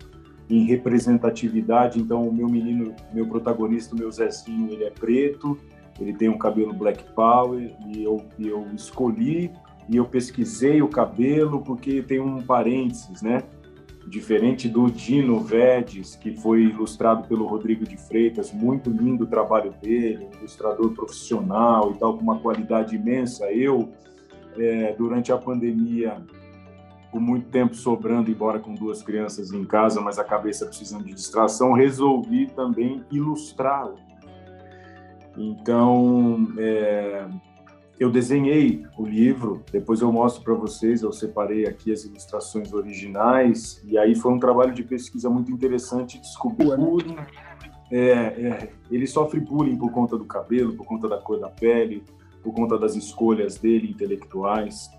em 0.53 0.65
representatividade. 0.65 1.99
Então, 1.99 2.29
o 2.29 2.33
meu 2.33 2.47
menino, 2.47 2.95
meu 3.11 3.27
protagonista, 3.27 3.95
o 3.95 3.99
meu 3.99 4.11
Zezinho, 4.11 4.71
ele 4.71 4.85
é 4.85 4.91
preto, 4.91 5.59
ele 5.99 6.13
tem 6.13 6.29
um 6.29 6.37
cabelo 6.37 6.75
black 6.75 7.05
power 7.15 7.75
e 7.87 8.05
eu, 8.05 8.23
eu 8.39 8.67
escolhi 8.75 9.51
e 9.89 9.97
eu 9.97 10.05
pesquisei 10.05 10.83
o 10.83 10.89
cabelo 10.89 11.63
porque 11.63 12.03
tem 12.03 12.21
um 12.21 12.43
parênteses, 12.43 13.23
né? 13.23 13.43
diferente 14.07 14.69
do 14.69 14.91
Dino 14.91 15.41
Vedes, 15.41 16.17
que 16.17 16.37
foi 16.37 16.65
ilustrado 16.65 17.27
pelo 17.29 17.47
Rodrigo 17.47 17.87
de 17.87 17.97
Freitas, 17.97 18.53
muito 18.53 18.91
lindo 18.91 19.25
o 19.25 19.27
trabalho 19.27 19.73
dele, 19.81 20.29
ilustrador 20.39 20.91
profissional 20.91 21.93
e 21.93 21.99
tal, 21.99 22.17
com 22.17 22.23
uma 22.23 22.39
qualidade 22.41 22.97
imensa. 22.97 23.51
Eu, 23.53 23.91
é, 24.59 24.93
durante 24.99 25.33
a 25.33 25.39
pandemia, 25.39 26.17
com 27.13 27.21
muito 27.21 27.51
tempo 27.51 27.75
sobrando, 27.75 28.31
embora 28.31 28.59
com 28.59 28.75
duas 28.75 29.03
crianças 29.03 29.53
em 29.53 29.65
casa, 29.67 30.01
mas 30.01 30.19
a 30.19 30.25
cabeça 30.25 30.65
precisando 30.65 31.05
de 31.05 31.13
distração, 31.13 31.75
resolvi 31.75 32.47
também 32.47 33.05
ilustrá-lo. 33.13 33.97
Então, 35.37 36.49
é, 36.57 37.29
eu 38.01 38.11
desenhei 38.11 38.87
o 38.97 39.05
livro, 39.07 39.63
depois 39.71 40.01
eu 40.01 40.11
mostro 40.11 40.43
para 40.43 40.55
vocês, 40.55 41.03
eu 41.03 41.13
separei 41.13 41.67
aqui 41.67 41.93
as 41.93 42.05
ilustrações 42.05 42.73
originais, 42.73 43.83
e 43.85 43.99
aí 43.99 44.15
foi 44.15 44.33
um 44.33 44.39
trabalho 44.39 44.73
de 44.73 44.83
pesquisa 44.83 45.29
muito 45.29 45.53
interessante, 45.53 46.19
descobrir 46.19 46.75
bullying. 46.77 47.17
É, 47.91 48.01
é, 48.01 48.71
ele 48.91 49.07
sofre 49.07 49.39
bullying 49.39 49.77
por 49.77 49.93
conta 49.93 50.17
do 50.17 50.25
cabelo, 50.25 50.73
por 50.73 50.87
conta 50.87 51.07
da 51.07 51.19
cor 51.19 51.39
da 51.39 51.51
pele, 51.51 52.03
por 52.43 52.55
conta 52.55 52.79
das 52.79 52.97
escolhas 52.97 53.59
dele 53.59 53.91
intelectuais. 53.91 54.91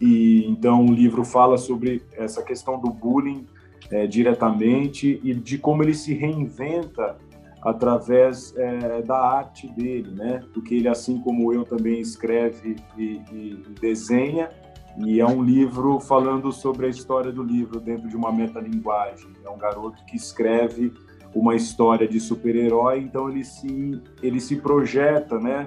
E 0.00 0.46
então 0.46 0.84
o 0.84 0.92
livro 0.92 1.24
fala 1.24 1.56
sobre 1.56 2.02
essa 2.12 2.42
questão 2.42 2.78
do 2.78 2.90
bullying 2.90 3.46
é, 3.90 4.06
diretamente 4.06 5.20
e 5.22 5.34
de 5.34 5.58
como 5.58 5.82
ele 5.82 5.94
se 5.94 6.12
reinventa 6.14 7.16
através 7.62 8.54
é, 8.56 9.02
da 9.02 9.18
arte 9.18 9.66
dele, 9.68 10.10
né? 10.12 10.40
Porque 10.54 10.74
ele, 10.74 10.88
assim 10.88 11.18
como 11.18 11.52
eu, 11.52 11.64
também 11.64 12.00
escreve 12.00 12.76
e, 12.96 13.20
e, 13.32 13.64
desenha. 13.80 14.50
E 14.98 15.20
é 15.20 15.26
um 15.26 15.42
livro 15.42 15.98
falando 15.98 16.52
sobre 16.52 16.86
a 16.86 16.88
história 16.88 17.32
do 17.32 17.42
livro 17.42 17.80
dentro 17.80 18.08
de 18.08 18.16
uma 18.16 18.30
metalinguagem. 18.30 19.30
É 19.44 19.50
um 19.50 19.58
garoto 19.58 20.04
que 20.06 20.16
escreve 20.16 20.92
uma 21.34 21.54
história 21.54 22.06
de 22.06 22.18
super-herói, 22.20 23.00
então 23.00 23.28
ele 23.28 23.44
se 23.44 24.00
ele 24.22 24.40
se 24.40 24.56
projeta, 24.56 25.38
né? 25.38 25.66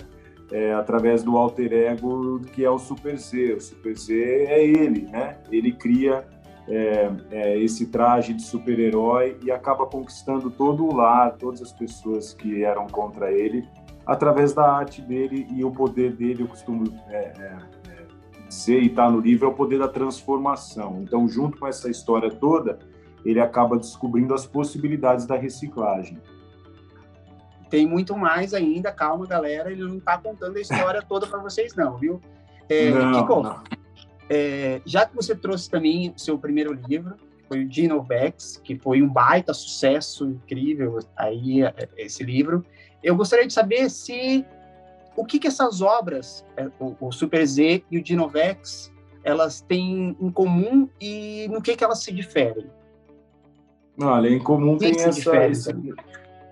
É, 0.52 0.74
através 0.74 1.22
do 1.24 1.38
alter 1.38 1.72
ego 1.72 2.40
que 2.40 2.66
é 2.66 2.70
o 2.70 2.80
Super 2.80 3.18
Z. 3.18 3.54
O 3.54 3.62
Super 3.62 3.96
Z 3.96 4.14
é 4.16 4.66
ele, 4.66 5.04
né? 5.04 5.38
Ele 5.52 5.72
cria 5.72 6.26
é, 6.70 7.12
é, 7.32 7.60
esse 7.60 7.88
traje 7.88 8.34
de 8.34 8.44
super-herói 8.44 9.38
e 9.44 9.52
acaba 9.52 9.88
conquistando 9.88 10.52
todo 10.52 10.86
o 10.86 10.96
lar, 10.96 11.36
todas 11.38 11.62
as 11.62 11.74
pessoas 11.74 12.34
que 12.34 12.64
eram 12.64 12.86
contra 12.88 13.32
ele, 13.32 13.68
através 14.06 14.54
da 14.54 14.72
arte 14.72 15.02
dele 15.02 15.48
e 15.52 15.64
o 15.64 15.72
poder 15.72 16.14
dele, 16.14 16.44
eu 16.44 16.48
costumo 16.48 16.84
é, 17.10 17.18
é, 17.18 17.58
é 17.90 18.48
dizer, 18.48 18.82
e 18.82 18.88
está 18.88 19.10
no 19.10 19.20
livro, 19.20 19.48
é 19.48 19.50
o 19.50 19.54
poder 19.54 19.80
da 19.80 19.88
transformação. 19.88 21.00
Então, 21.02 21.28
junto 21.28 21.58
com 21.58 21.68
essa 21.68 21.90
história 21.90 22.30
toda, 22.30 22.80
ele 23.26 23.40
acaba 23.40 23.78
descobrindo 23.78 24.34
as 24.34 24.46
possibilidades 24.46 25.26
da 25.26 25.36
reciclagem. 25.36 26.20
Tem 27.70 27.88
muito 27.88 28.18
mais 28.18 28.54
ainda, 28.54 28.92
calma, 28.92 29.26
galera, 29.28 29.72
ele 29.72 29.84
não 29.84 29.98
está 29.98 30.18
contando 30.18 30.58
a 30.58 30.62
história 30.62 31.02
toda 31.02 31.28
para 31.28 31.40
vocês, 31.40 31.76
não, 31.76 31.98
viu? 31.98 32.20
É, 32.68 32.90
não, 32.90 33.22
Kiko, 33.22 33.44
não. 33.44 33.64
É, 34.30 34.82
já 34.86 35.06
que 35.06 35.16
você 35.16 35.36
trouxe 35.36 35.70
também 35.70 36.14
o 36.16 36.20
seu 36.20 36.38
primeiro 36.38 36.74
livro, 36.74 37.16
foi 37.48 37.64
o 37.64 37.68
Dino 37.68 38.02
Vex, 38.04 38.62
que 38.64 38.78
foi 38.78 39.02
um 39.02 39.10
baita 39.10 39.54
sucesso 39.54 40.26
incrível 40.28 41.00
aí 41.18 41.64
é, 41.64 41.90
esse 41.98 42.24
livro, 42.24 42.64
eu 43.04 43.16
gostaria 43.16 43.48
de 43.48 43.54
saber 43.54 43.90
se 43.90 44.46
o 45.16 45.26
que, 45.26 45.40
que 45.40 45.48
essas 45.48 45.82
obras, 45.82 46.46
é, 46.56 46.70
o, 46.80 46.96
o 47.00 47.12
Super 47.12 47.46
Z 47.46 47.84
e 47.90 47.98
o 47.98 48.04
Dinovex, 48.04 48.92
elas 49.24 49.62
têm 49.62 50.16
em 50.20 50.32
comum 50.32 50.88
e 51.00 51.48
no 51.50 51.62
que, 51.62 51.76
que 51.76 51.84
elas 51.84 52.04
se 52.04 52.12
diferem? 52.12 52.68
Olha, 54.02 54.30
em 54.30 54.40
comum 54.40 54.78
tem 54.78 54.92
essa, 54.92 55.36
esse, 55.48 55.74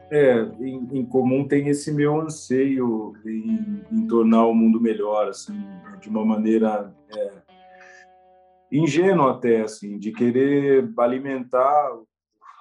é, 0.10 0.40
em, 0.60 1.00
em, 1.00 1.06
comum 1.06 1.48
tem 1.48 1.68
esse 1.68 1.92
meu 1.92 2.20
anseio 2.20 3.14
em, 3.26 3.84
em, 3.92 4.08
tornar 4.08 4.46
o 4.46 4.54
mundo 4.54 4.80
melhor, 4.80 5.28
assim, 5.28 5.60
de 6.00 6.10
uma 6.10 6.24
maneira 6.24 6.94
é, 7.16 7.32
ingênuo 8.72 9.28
até, 9.28 9.62
assim, 9.62 9.98
de 9.98 10.12
querer 10.12 10.90
alimentar 10.98 11.92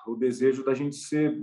o 0.06 0.16
desejo 0.16 0.64
da 0.64 0.74
gente 0.74 0.96
ser 0.96 1.36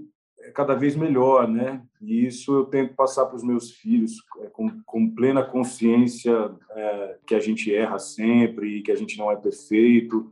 cada 0.53 0.75
vez 0.75 0.95
melhor, 0.95 1.47
né? 1.47 1.81
E 2.01 2.25
isso 2.25 2.53
eu 2.53 2.65
tento 2.65 2.95
passar 2.95 3.25
para 3.25 3.35
os 3.35 3.43
meus 3.43 3.71
filhos 3.71 4.17
é, 4.41 4.47
com, 4.47 4.69
com, 4.83 5.09
plena 5.09 5.43
consciência 5.43 6.51
é, 6.71 7.17
que 7.25 7.35
a 7.35 7.39
gente 7.39 7.73
erra 7.73 7.97
sempre, 7.99 8.81
que 8.81 8.91
a 8.91 8.95
gente 8.95 9.17
não 9.17 9.31
é 9.31 9.35
perfeito. 9.35 10.31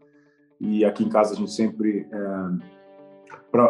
E 0.60 0.84
aqui 0.84 1.04
em 1.04 1.10
casa 1.10 1.34
a 1.34 1.38
gente 1.38 1.52
sempre 1.52 2.08
é, 2.12 2.81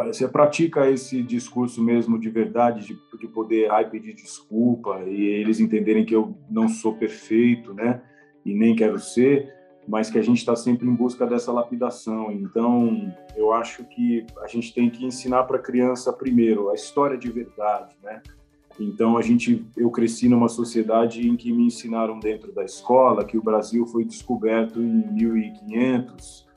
você 0.06 0.28
pratica 0.28 0.90
esse 0.90 1.24
discurso 1.24 1.84
mesmo 1.84 2.20
de 2.20 2.30
verdade, 2.30 2.86
de, 2.86 3.00
de 3.20 3.28
poder 3.28 3.70
e 3.72 3.86
pedir 3.86 4.14
desculpa, 4.14 5.02
e 5.08 5.22
eles 5.22 5.60
entenderem 5.60 6.06
que 6.06 6.16
eu 6.16 6.38
não 6.50 6.70
sou 6.70 6.94
perfeito, 6.96 7.74
né? 7.74 8.02
E 8.46 8.54
nem 8.54 8.76
quero 8.76 9.00
ser 9.00 9.62
mas 9.88 10.10
que 10.10 10.18
a 10.18 10.22
gente 10.22 10.38
está 10.38 10.56
sempre 10.56 10.88
em 10.88 10.94
busca 10.94 11.26
dessa 11.26 11.52
lapidação. 11.52 12.32
Então, 12.32 13.14
eu 13.36 13.52
acho 13.52 13.84
que 13.86 14.26
a 14.42 14.48
gente 14.48 14.74
tem 14.74 14.90
que 14.90 15.06
ensinar 15.06 15.44
para 15.44 15.58
a 15.58 15.62
criança 15.62 16.14
primeiro 16.14 16.70
a 16.70 16.76
história 16.76 17.18
de 17.18 17.32
verdade, 17.32 17.96
né? 18.04 18.22
Então, 18.80 19.18
a 19.18 19.22
gente, 19.22 19.66
eu 19.76 19.92
cresci 19.92 20.30
numa 20.30 20.48
sociedade 20.48 21.28
em 21.28 21.36
que 21.36 21.52
me 21.52 21.66
ensinaram 21.66 22.20
dentro 22.20 22.52
da 22.54 22.64
escola 22.64 23.26
que 23.26 23.38
o 23.38 23.44
Brasil 23.44 23.86
foi 23.86 24.06
descoberto 24.06 24.82
em 24.82 25.12
1500 25.14 26.51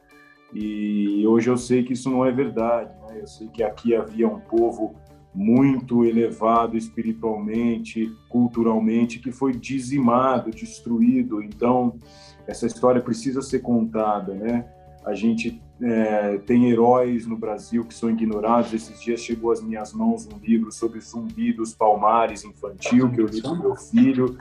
e 0.55 1.27
hoje 1.27 1.51
eu 1.51 1.57
sei 1.57 1.83
que 1.83 1.93
isso 1.93 2.09
não 2.09 2.25
é 2.25 2.31
verdade. 2.31 2.95
Né? 3.09 3.21
Eu 3.21 3.27
sei 3.27 3.49
que 3.49 3.63
aqui 3.63 3.95
havia 3.95 4.29
um 4.29 4.41
povo 4.41 4.95
muito 5.35 6.05
elevado 6.05 6.77
espiritualmente, 6.77 8.15
culturalmente, 8.29 9.19
que 9.19 9.33
foi 9.33 9.53
dizimado, 9.53 10.51
destruído. 10.51 11.43
Então, 11.43 11.99
essa 12.47 12.67
história 12.67 13.01
precisa 13.01 13.43
ser 13.43 13.59
contada, 13.59 14.33
né? 14.33 14.65
A 15.05 15.13
gente 15.13 15.61
é, 15.83 16.39
tem 16.39 16.71
heróis 16.71 17.27
no 17.27 17.37
Brasil 17.37 17.85
que 17.85 17.93
são 17.93 18.09
ignorados. 18.09 18.73
Esses 18.73 19.03
dias 19.03 19.21
chegou 19.21 19.51
às 19.51 19.61
minhas 19.61 19.93
mãos 19.93 20.27
um 20.27 20.39
livro 20.39 20.71
sobre 20.71 21.01
Zumbi 21.01 21.53
dos 21.53 21.75
Palmares 21.75 22.45
infantil, 22.45 23.11
que 23.11 23.21
eu 23.21 23.27
li 23.27 23.43
para 23.43 23.55
meu 23.55 23.77
filho, 23.77 24.39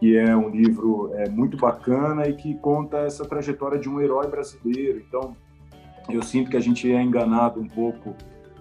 que 0.00 0.16
é 0.16 0.36
um 0.36 0.50
livro 0.50 1.10
é, 1.14 1.28
muito 1.28 1.56
bacana 1.56 2.28
e 2.28 2.34
que 2.34 2.54
conta 2.56 2.98
essa 2.98 3.24
trajetória 3.24 3.78
de 3.78 3.88
um 3.88 4.00
herói 4.00 4.26
brasileiro. 4.26 4.98
Então, 4.98 5.36
eu 6.08 6.22
sinto 6.22 6.50
que 6.50 6.56
a 6.56 6.60
gente 6.60 6.90
é 6.90 7.02
enganado 7.02 7.60
um 7.60 7.68
pouco 7.68 8.14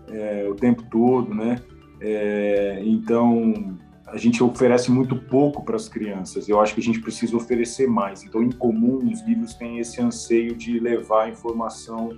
é, 0.10 0.48
o 0.50 0.56
tempo 0.56 0.84
todo, 0.84 1.34
né? 1.34 1.60
É, 2.00 2.82
então, 2.86 3.78
a 4.06 4.18
gente 4.18 4.44
oferece 4.44 4.92
muito 4.92 5.16
pouco 5.16 5.64
para 5.64 5.76
as 5.76 5.90
crianças. 5.90 6.48
Eu 6.48 6.60
acho 6.62 6.74
que 6.74 6.80
a 6.80 6.84
gente 6.84 7.00
precisa 7.00 7.36
oferecer 7.36 7.88
mais. 7.88 8.24
Então, 8.24 8.44
em 8.44 8.52
comum, 8.52 8.98
os 9.12 9.22
livros 9.22 9.54
têm 9.56 9.80
esse 9.80 10.02
anseio 10.02 10.56
de 10.56 10.80
levar 10.80 11.30
informação 11.30 12.10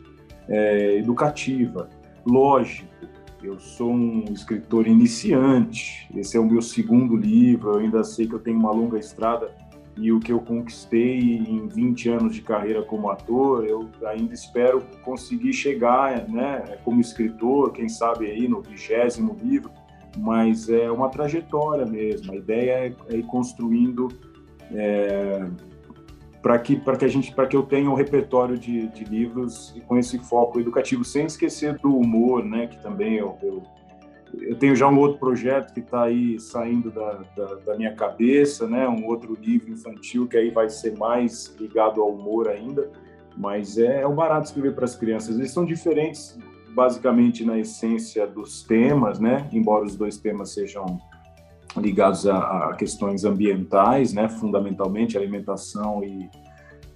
é, 0.47 0.97
educativa. 0.97 1.89
Lógico, 2.25 2.89
eu 3.43 3.59
sou 3.59 3.91
um 3.93 4.25
escritor 4.31 4.87
iniciante. 4.87 6.09
Esse 6.15 6.35
é 6.35 6.39
o 6.39 6.45
meu 6.45 6.61
segundo 6.61 7.15
livro. 7.15 7.73
Eu 7.73 7.79
ainda 7.79 8.03
sei 8.03 8.27
que 8.27 8.33
eu 8.33 8.39
tenho 8.39 8.57
uma 8.57 8.71
longa 8.71 8.97
estrada 8.97 9.53
e 9.97 10.11
o 10.11 10.19
que 10.19 10.31
eu 10.31 10.39
conquistei 10.39 11.19
em 11.19 11.67
20 11.67 12.09
anos 12.09 12.35
de 12.35 12.41
carreira 12.41 12.83
como 12.83 13.09
ator, 13.09 13.65
eu 13.65 13.89
ainda 14.05 14.33
espero 14.33 14.81
conseguir 15.03 15.53
chegar, 15.53 16.27
né, 16.27 16.77
como 16.83 16.99
escritor, 16.99 17.71
quem 17.71 17.87
sabe 17.87 18.25
aí 18.25 18.47
no 18.47 18.61
vigésimo 18.61 19.37
livro 19.41 19.71
mas 20.17 20.69
é 20.69 20.89
uma 20.89 21.09
trajetória 21.09 21.85
mesmo. 21.85 22.31
A 22.31 22.35
ideia 22.35 22.95
é, 23.09 23.15
ir 23.15 23.23
construindo 23.23 24.07
é, 24.71 25.45
para 26.41 26.57
que 26.59 26.75
para 26.75 26.95
que 26.95 27.05
a 27.05 27.07
gente 27.07 27.33
para 27.33 27.47
que 27.47 27.55
eu 27.55 27.63
tenha 27.63 27.89
um 27.89 27.93
repertório 27.93 28.57
de, 28.57 28.87
de, 28.87 29.03
livros 29.03 29.75
com 29.87 29.97
esse 29.97 30.17
foco 30.19 30.59
educativo, 30.59 31.03
sem 31.03 31.25
esquecer 31.25 31.77
do 31.79 31.95
humor, 31.95 32.43
né? 32.43 32.67
Que 32.67 32.81
também 32.81 33.15
eu, 33.15 33.37
eu, 33.41 33.63
eu 34.41 34.55
tenho 34.55 34.75
já 34.75 34.87
um 34.87 34.97
outro 34.97 35.19
projeto 35.19 35.73
que 35.73 35.79
está 35.79 36.03
aí 36.03 36.39
saindo 36.39 36.91
da, 36.91 37.23
da, 37.35 37.55
da, 37.55 37.77
minha 37.77 37.93
cabeça, 37.93 38.67
né? 38.67 38.87
Um 38.87 39.05
outro 39.05 39.37
livro 39.39 39.71
infantil 39.71 40.27
que 40.27 40.37
aí 40.37 40.49
vai 40.49 40.69
ser 40.69 40.97
mais 40.97 41.55
ligado 41.59 42.01
ao 42.01 42.11
humor 42.11 42.47
ainda. 42.47 42.89
Mas 43.37 43.77
é, 43.77 44.01
é 44.01 44.07
um 44.07 44.15
barato 44.15 44.47
escrever 44.47 44.73
para 44.73 44.85
as 44.85 44.95
crianças. 44.95 45.37
Eles 45.37 45.51
são 45.51 45.65
diferentes 45.65 46.37
basicamente 46.69 47.45
na 47.45 47.57
essência 47.57 48.27
dos 48.27 48.63
temas, 48.63 49.19
né? 49.19 49.49
Embora 49.51 49.85
os 49.85 49.95
dois 49.95 50.17
temas 50.17 50.53
sejam 50.53 50.99
ligados 51.77 52.27
a, 52.27 52.69
a 52.69 52.75
questões 52.75 53.23
ambientais, 53.23 54.13
né? 54.13 54.27
Fundamentalmente 54.27 55.17
alimentação 55.17 56.03
e, 56.03 56.29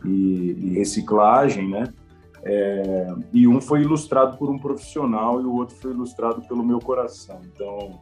e, 0.05 0.55
e 0.58 0.74
reciclagem, 0.75 1.69
né? 1.69 1.86
É, 2.43 3.08
e 3.34 3.48
um 3.48 3.60
foi 3.60 3.81
ilustrado 3.81 4.38
por 4.38 4.50
um 4.50 4.58
profissional 4.58 5.41
e 5.41 5.46
o 5.46 5.53
outro 5.53 5.75
foi 5.75 5.91
ilustrado 5.91 6.41
pelo 6.48 6.63
meu 6.63 6.79
coração. 6.79 7.41
Então, 7.53 8.00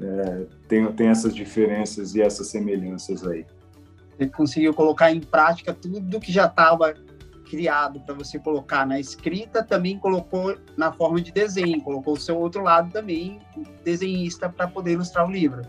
é, 0.00 0.46
tem, 0.68 0.92
tem 0.92 1.08
essas 1.08 1.34
diferenças 1.34 2.14
e 2.14 2.20
essas 2.20 2.48
semelhanças 2.48 3.26
aí. 3.26 3.46
Ele 4.18 4.30
conseguiu 4.30 4.72
colocar 4.74 5.12
em 5.12 5.20
prática 5.20 5.74
tudo 5.74 6.20
que 6.20 6.32
já 6.32 6.46
estava 6.46 6.94
criado 7.48 8.00
para 8.00 8.14
você 8.14 8.38
colocar 8.38 8.84
na 8.86 8.98
escrita, 8.98 9.62
também 9.62 9.98
colocou 9.98 10.56
na 10.76 10.92
forma 10.92 11.20
de 11.20 11.30
desenho, 11.30 11.80
colocou 11.80 12.14
o 12.14 12.20
seu 12.20 12.36
outro 12.36 12.62
lado 12.62 12.90
também, 12.92 13.40
desenhista, 13.84 14.48
para 14.48 14.66
poder 14.66 14.92
ilustrar 14.92 15.28
o 15.28 15.30
livro. 15.30 15.62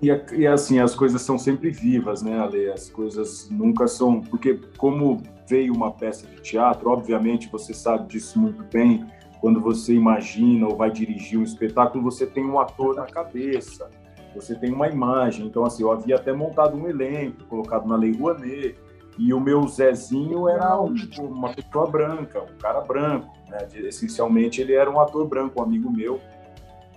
E, 0.00 0.08
e, 0.36 0.46
assim, 0.46 0.80
as 0.80 0.94
coisas 0.94 1.22
são 1.22 1.38
sempre 1.38 1.70
vivas, 1.70 2.22
né, 2.22 2.38
Ale? 2.38 2.70
As 2.70 2.88
coisas 2.88 3.48
nunca 3.50 3.86
são. 3.86 4.20
Porque, 4.20 4.58
como 4.76 5.22
veio 5.52 5.74
uma 5.74 5.92
peça 5.92 6.26
de 6.26 6.40
teatro, 6.40 6.88
obviamente 6.88 7.46
você 7.50 7.74
sabe 7.74 8.08
disso 8.08 8.40
muito 8.40 8.64
bem, 8.72 9.06
quando 9.38 9.60
você 9.60 9.92
imagina 9.92 10.66
ou 10.66 10.74
vai 10.74 10.90
dirigir 10.90 11.38
um 11.38 11.42
espetáculo, 11.42 12.02
você 12.02 12.24
tem 12.24 12.42
um 12.42 12.58
ator 12.58 12.94
na 12.94 13.04
cabeça, 13.04 13.90
você 14.34 14.54
tem 14.54 14.72
uma 14.72 14.88
imagem. 14.88 15.46
Então, 15.46 15.62
assim, 15.66 15.82
eu 15.82 15.92
havia 15.92 16.16
até 16.16 16.32
montado 16.32 16.74
um 16.74 16.88
elenco, 16.88 17.44
colocado 17.44 17.86
na 17.86 17.96
Lei 17.96 18.16
Rouanet, 18.16 18.76
e 19.18 19.34
o 19.34 19.40
meu 19.40 19.68
Zezinho 19.68 20.48
era 20.48 20.80
um, 20.80 20.94
uma 21.18 21.52
pessoa 21.52 21.86
branca, 21.86 22.40
um 22.40 22.58
cara 22.58 22.80
branco, 22.80 23.30
né? 23.50 23.58
Essencialmente, 23.74 24.62
ele 24.62 24.72
era 24.72 24.90
um 24.90 24.98
ator 24.98 25.26
branco, 25.26 25.60
um 25.60 25.64
amigo 25.64 25.90
meu. 25.90 26.18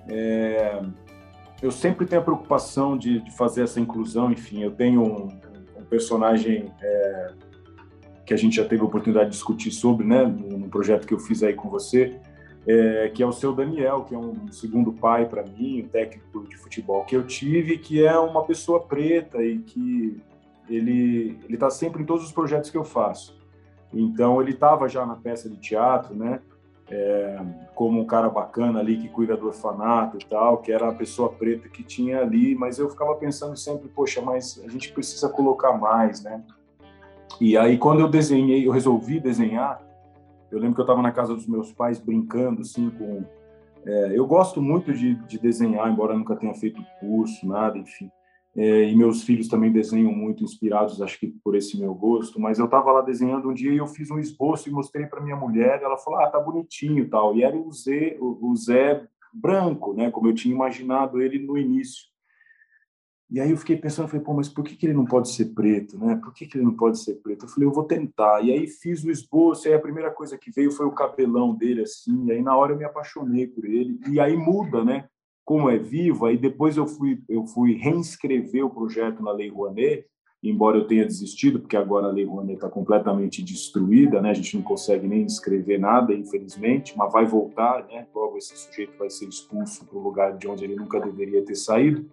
É... 0.07 0.81
Eu 1.61 1.71
sempre 1.71 2.05
tenho 2.05 2.21
a 2.21 2.23
preocupação 2.23 2.97
de, 2.97 3.19
de, 3.19 3.31
fazer 3.35 3.63
essa 3.63 3.81
inclusão, 3.81 4.31
enfim, 4.31 4.61
eu 4.61 4.71
tenho 4.71 5.01
um, 5.01 5.39
um 5.77 5.83
personagem 5.89 6.71
é, 6.81 7.33
que 8.25 8.33
a 8.33 8.37
gente 8.37 8.55
já 8.55 8.65
teve 8.65 8.81
a 8.81 8.85
oportunidade 8.85 9.29
de 9.29 9.35
discutir 9.35 9.71
sobre, 9.71 10.05
né, 10.05 10.23
no, 10.23 10.67
projeto 10.67 11.05
que 11.05 11.13
eu 11.13 11.19
fiz 11.19 11.43
aí 11.43 11.53
com 11.53 11.69
você, 11.69 12.19
é, 12.67 13.11
que 13.13 13.21
é 13.21 13.25
o 13.25 13.31
seu 13.31 13.53
Daniel, 13.53 14.03
que 14.03 14.15
é 14.15 14.17
um 14.17 14.51
segundo 14.51 14.91
pai 14.91 15.27
para 15.27 15.43
mim, 15.43 15.83
um 15.83 15.87
técnico 15.87 16.47
de 16.47 16.57
futebol 16.57 17.05
que 17.05 17.15
eu 17.15 17.25
tive, 17.25 17.77
que 17.77 18.03
é 18.03 18.17
uma 18.17 18.43
pessoa 18.43 18.81
preta 18.81 19.43
e 19.43 19.59
que 19.59 20.19
ele 20.67 21.37
ele 21.45 21.53
está 21.53 21.69
sempre 21.69 22.01
em 22.01 22.05
todos 22.05 22.25
os 22.25 22.31
projetos 22.31 22.71
que 22.71 22.77
eu 22.77 22.83
faço. 22.83 23.37
Então 23.93 24.41
ele 24.41 24.51
estava 24.51 24.89
já 24.89 25.05
na 25.05 25.15
peça 25.15 25.47
de 25.47 25.57
teatro, 25.57 26.15
né? 26.15 26.41
É, 26.89 27.39
como 27.73 27.99
um 27.99 28.05
cara 28.05 28.29
bacana 28.29 28.79
ali 28.79 28.97
que 28.97 29.09
cuida 29.09 29.35
do 29.35 29.47
orfanato 29.47 30.17
e 30.17 30.25
tal, 30.25 30.59
que 30.59 30.71
era 30.71 30.89
a 30.89 30.93
pessoa 30.93 31.29
preta 31.29 31.67
que 31.67 31.83
tinha 31.83 32.19
ali, 32.19 32.53
mas 32.53 32.77
eu 32.77 32.87
ficava 32.89 33.15
pensando 33.15 33.57
sempre, 33.57 33.87
poxa, 33.87 34.21
mas 34.21 34.61
a 34.63 34.69
gente 34.69 34.91
precisa 34.91 35.27
colocar 35.29 35.73
mais, 35.73 36.23
né? 36.23 36.43
E 37.39 37.57
aí, 37.57 37.77
quando 37.77 37.99
eu 37.99 38.07
desenhei, 38.07 38.65
eu 38.65 38.71
resolvi 38.71 39.19
desenhar, 39.19 39.81
eu 40.51 40.59
lembro 40.59 40.75
que 40.75 40.81
eu 40.81 40.85
estava 40.85 41.01
na 41.01 41.11
casa 41.11 41.33
dos 41.33 41.47
meus 41.47 41.71
pais 41.73 41.99
brincando, 41.99 42.61
assim, 42.61 42.89
com... 42.89 43.23
É, 43.85 44.17
eu 44.17 44.25
gosto 44.25 44.61
muito 44.61 44.93
de, 44.93 45.15
de, 45.15 45.37
desenhar, 45.37 45.91
embora 45.91 46.17
nunca 46.17 46.35
tenha 46.35 46.53
feito 46.53 46.83
curso, 46.99 47.47
nada, 47.47 47.77
enfim. 47.77 48.09
É, 48.55 48.89
e 48.89 48.95
meus 48.95 49.23
filhos 49.23 49.49
também 49.49 49.71
desenham 49.71 50.13
muito, 50.13 50.43
inspirados, 50.43 51.01
acho 51.01 51.19
que 51.19 51.27
por 51.43 51.55
esse 51.55 51.77
meu 51.77 51.93
gosto. 51.93 52.39
Mas 52.39 52.57
eu 52.57 52.65
estava 52.65 52.91
lá 52.91 53.01
desenhando 53.01 53.49
um 53.49 53.53
dia 53.53 53.71
e 53.71 53.77
eu 53.77 53.85
fiz 53.85 54.09
um 54.09 54.17
esboço 54.17 54.69
e 54.69 54.71
mostrei 54.71 55.05
para 55.05 55.21
minha 55.21 55.35
mulher. 55.35 55.81
ela 55.83 55.97
falou: 55.97 56.21
Ah, 56.21 56.29
tá 56.29 56.39
bonitinho, 56.39 57.07
tal. 57.09 57.35
E 57.35 57.43
era 57.43 57.55
o 57.55 57.69
Zé, 57.71 58.17
o, 58.19 58.55
Zé 58.55 59.05
branco, 59.33 59.93
né? 59.93 60.09
Como 60.09 60.27
eu 60.27 60.33
tinha 60.33 60.55
imaginado 60.55 61.21
ele 61.21 61.37
no 61.37 61.57
início. 61.57 62.05
E 63.29 63.39
aí 63.39 63.49
eu 63.49 63.57
fiquei 63.57 63.75
pensando, 63.75 64.07
falei, 64.07 64.23
pô, 64.23 64.33
mas 64.33 64.47
por 64.47 64.63
que, 64.63 64.75
que 64.75 64.85
ele 64.85 64.93
não 64.93 65.05
pode 65.05 65.31
ser 65.31 65.45
preto, 65.45 65.97
né? 65.97 66.15
Por 66.15 66.31
que, 66.31 66.45
que 66.45 66.57
ele 66.57 66.65
não 66.65 66.75
pode 66.75 66.99
ser 66.99 67.15
preto? 67.15 67.45
Eu 67.45 67.49
falei, 67.49 67.67
eu 67.67 67.73
vou 67.73 67.83
tentar. 67.83 68.41
E 68.43 68.51
aí 68.51 68.67
fiz 68.67 69.03
o 69.03 69.09
esboço, 69.09 69.67
e 69.67 69.69
aí 69.69 69.73
a 69.75 69.81
primeira 69.81 70.11
coisa 70.11 70.37
que 70.37 70.51
veio 70.51 70.71
foi 70.71 70.85
o 70.85 70.91
cabelão 70.91 71.55
dele, 71.55 71.81
assim, 71.81 72.25
e 72.27 72.31
aí 72.31 72.41
na 72.41 72.55
hora 72.55 72.73
eu 72.73 72.77
me 72.77 72.85
apaixonei 72.85 73.47
por 73.47 73.65
ele. 73.65 73.99
E 74.09 74.19
aí 74.19 74.37
muda, 74.37 74.83
né? 74.83 75.07
Como 75.43 75.69
é 75.69 75.77
vivo, 75.77 76.25
aí 76.25 76.37
depois 76.37 76.77
eu 76.77 76.87
fui, 76.87 77.21
eu 77.27 77.45
fui 77.47 77.73
reescrever 77.73 78.63
o 78.63 78.69
projeto 78.69 79.23
na 79.23 79.31
Lei 79.31 79.49
Rouanet, 79.49 80.05
embora 80.43 80.77
eu 80.77 80.87
tenha 80.87 81.05
desistido, 81.05 81.59
porque 81.59 81.77
agora 81.77 82.07
a 82.07 82.11
Lei 82.11 82.25
Rouanet 82.25 82.55
está 82.55 82.69
completamente 82.69 83.41
destruída, 83.41 84.21
né? 84.21 84.29
A 84.29 84.33
gente 84.33 84.55
não 84.55 84.63
consegue 84.63 85.07
nem 85.07 85.25
escrever 85.25 85.79
nada, 85.79 86.13
infelizmente, 86.13 86.95
mas 86.95 87.11
vai 87.11 87.25
voltar, 87.25 87.87
né? 87.87 88.07
Logo 88.13 88.37
esse 88.37 88.55
sujeito 88.55 88.97
vai 88.97 89.09
ser 89.09 89.27
expulso 89.27 89.85
para 89.85 89.97
o 89.97 90.01
lugar 90.01 90.37
de 90.37 90.47
onde 90.47 90.63
ele 90.63 90.75
nunca 90.75 90.99
deveria 90.99 91.43
ter 91.43 91.55
saído. 91.55 92.07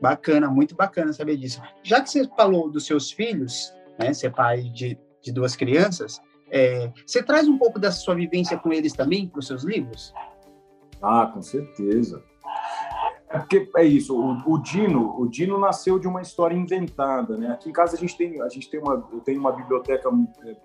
Bacana, 0.00 0.48
muito 0.48 0.74
bacana 0.74 1.12
saber 1.12 1.36
disso. 1.36 1.60
Já 1.82 2.00
que 2.00 2.10
você 2.10 2.26
falou 2.36 2.70
dos 2.70 2.86
seus 2.86 3.10
filhos, 3.10 3.72
né, 3.98 4.14
ser 4.14 4.32
pai 4.32 4.62
de, 4.62 4.98
de 5.22 5.32
duas 5.32 5.54
crianças, 5.54 6.20
é, 6.50 6.90
você 7.06 7.22
traz 7.22 7.46
um 7.46 7.58
pouco 7.58 7.78
da 7.78 7.92
sua 7.92 8.14
vivência 8.14 8.58
com 8.58 8.72
eles 8.72 8.92
também 8.92 9.28
para 9.28 9.38
os 9.38 9.46
seus 9.46 9.62
livros? 9.62 10.12
Ah, 11.02 11.30
com 11.32 11.42
certeza. 11.42 12.22
É 13.28 13.38
porque 13.38 13.70
é 13.76 13.84
isso, 13.84 14.18
o, 14.18 14.54
o, 14.54 14.58
Dino, 14.58 15.14
o 15.16 15.28
Dino 15.28 15.56
nasceu 15.56 16.00
de 16.00 16.08
uma 16.08 16.20
história 16.20 16.56
inventada, 16.56 17.36
né? 17.36 17.52
Aqui 17.52 17.68
em 17.68 17.72
casa 17.72 17.96
a 17.96 17.98
gente 17.98 18.16
tem, 18.16 18.42
a 18.42 18.48
gente 18.48 18.68
tem 18.68 18.80
uma, 18.80 19.06
eu 19.12 19.20
tenho 19.20 19.38
uma 19.38 19.52
biblioteca 19.52 20.10
é, 20.44 20.56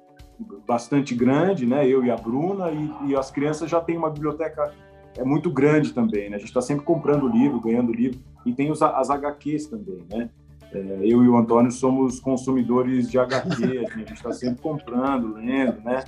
bastante 0.66 1.14
grande, 1.14 1.68
né? 1.68 1.88
Eu 1.88 2.04
e 2.04 2.10
a 2.10 2.16
Bruna 2.16 2.72
e, 2.72 3.12
e 3.12 3.16
as 3.16 3.30
crianças 3.30 3.70
já 3.70 3.80
têm 3.80 3.96
uma 3.96 4.10
biblioteca 4.10 4.74
é 5.18 5.24
muito 5.24 5.50
grande 5.50 5.94
também, 5.94 6.30
né? 6.30 6.36
A 6.36 6.40
gente 6.40 6.50
está 6.50 6.62
sempre 6.62 6.84
comprando 6.84 7.28
livro, 7.28 7.60
ganhando 7.60 7.94
livro, 7.94 8.20
e 8.46 8.54
tem 8.54 8.72
os, 8.72 8.82
as 8.82 9.10
HQs 9.10 9.68
também, 9.68 10.06
né? 10.10 10.30
É, 10.72 11.00
eu 11.02 11.24
e 11.24 11.28
o 11.28 11.38
Antônio 11.38 11.72
somos 11.72 12.20
consumidores 12.20 13.10
de 13.10 13.18
HQ, 13.18 13.86
a 13.86 13.98
gente 13.98 14.14
está 14.14 14.32
sempre 14.32 14.62
comprando, 14.62 15.36
lendo, 15.36 15.80
né? 15.82 16.04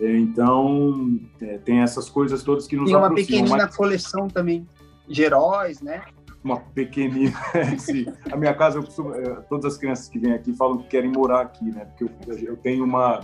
É, 0.00 0.16
então, 0.16 1.18
é, 1.40 1.58
tem 1.58 1.80
essas 1.80 2.08
coisas 2.08 2.42
todas 2.42 2.66
que 2.66 2.76
nos 2.76 2.86
Tem 2.86 2.96
uma 2.96 3.14
pequenina 3.14 3.64
mas... 3.64 3.76
coleção 3.76 4.28
também 4.28 4.66
de 5.08 5.22
heróis, 5.22 5.80
né? 5.80 6.02
Uma 6.44 6.60
pequenina, 6.60 7.36
sim. 7.78 8.06
A 8.30 8.36
minha 8.36 8.54
casa, 8.54 8.80
costumo, 8.80 9.14
é, 9.14 9.40
todas 9.48 9.74
as 9.74 9.78
crianças 9.78 10.08
que 10.08 10.18
vêm 10.18 10.32
aqui 10.32 10.52
falam 10.54 10.78
que 10.78 10.88
querem 10.88 11.10
morar 11.10 11.40
aqui, 11.40 11.64
né? 11.64 11.86
Porque 11.86 12.04
eu, 12.04 12.38
eu 12.50 12.56
tenho 12.56 12.84
uma... 12.84 13.20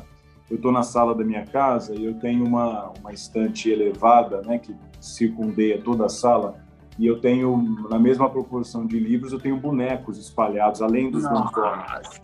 Eu 0.53 0.57
estou 0.57 0.71
na 0.71 0.83
sala 0.83 1.15
da 1.15 1.25
minha 1.25 1.47
casa 1.47 1.95
e 1.95 2.05
eu 2.05 2.13
tenho 2.13 2.45
uma, 2.45 2.93
uma 3.01 3.11
estante 3.11 3.71
elevada, 3.71 4.43
né? 4.43 4.59
Que 4.59 4.77
circundeia 5.01 5.81
toda 5.81 6.05
a 6.05 6.09
sala 6.11 6.63
e 6.99 7.07
eu 7.07 7.19
tenho, 7.19 7.89
na 7.89 7.99
mesma 7.99 8.29
proporção 8.29 8.87
de 8.87 8.99
livros, 8.99 9.33
eu 9.33 9.41
tenho 9.41 9.57
bonecos 9.57 10.19
espalhados, 10.19 10.83
além 10.83 11.11
dos 11.11 11.25
uniformes. 11.25 12.21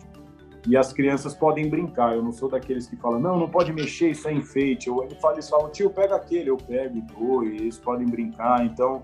E 0.67 0.77
as 0.77 0.93
crianças 0.93 1.33
podem 1.33 1.67
brincar. 1.67 2.15
Eu 2.15 2.21
não 2.21 2.31
sou 2.31 2.47
daqueles 2.47 2.85
que 2.85 2.95
falam, 2.95 3.19
não, 3.19 3.35
não 3.35 3.49
pode 3.49 3.73
mexer, 3.73 4.11
isso 4.11 4.27
é 4.27 4.33
enfeite. 4.33 4.87
Eu, 4.87 5.03
eles 5.33 5.49
falam, 5.49 5.71
tio, 5.71 5.89
pega 5.89 6.15
aquele, 6.15 6.51
eu 6.51 6.57
pego 6.57 6.97
e 6.97 7.01
dou, 7.01 7.43
e 7.43 7.55
eles 7.55 7.79
podem 7.79 8.05
brincar. 8.05 8.63
Então, 8.63 9.01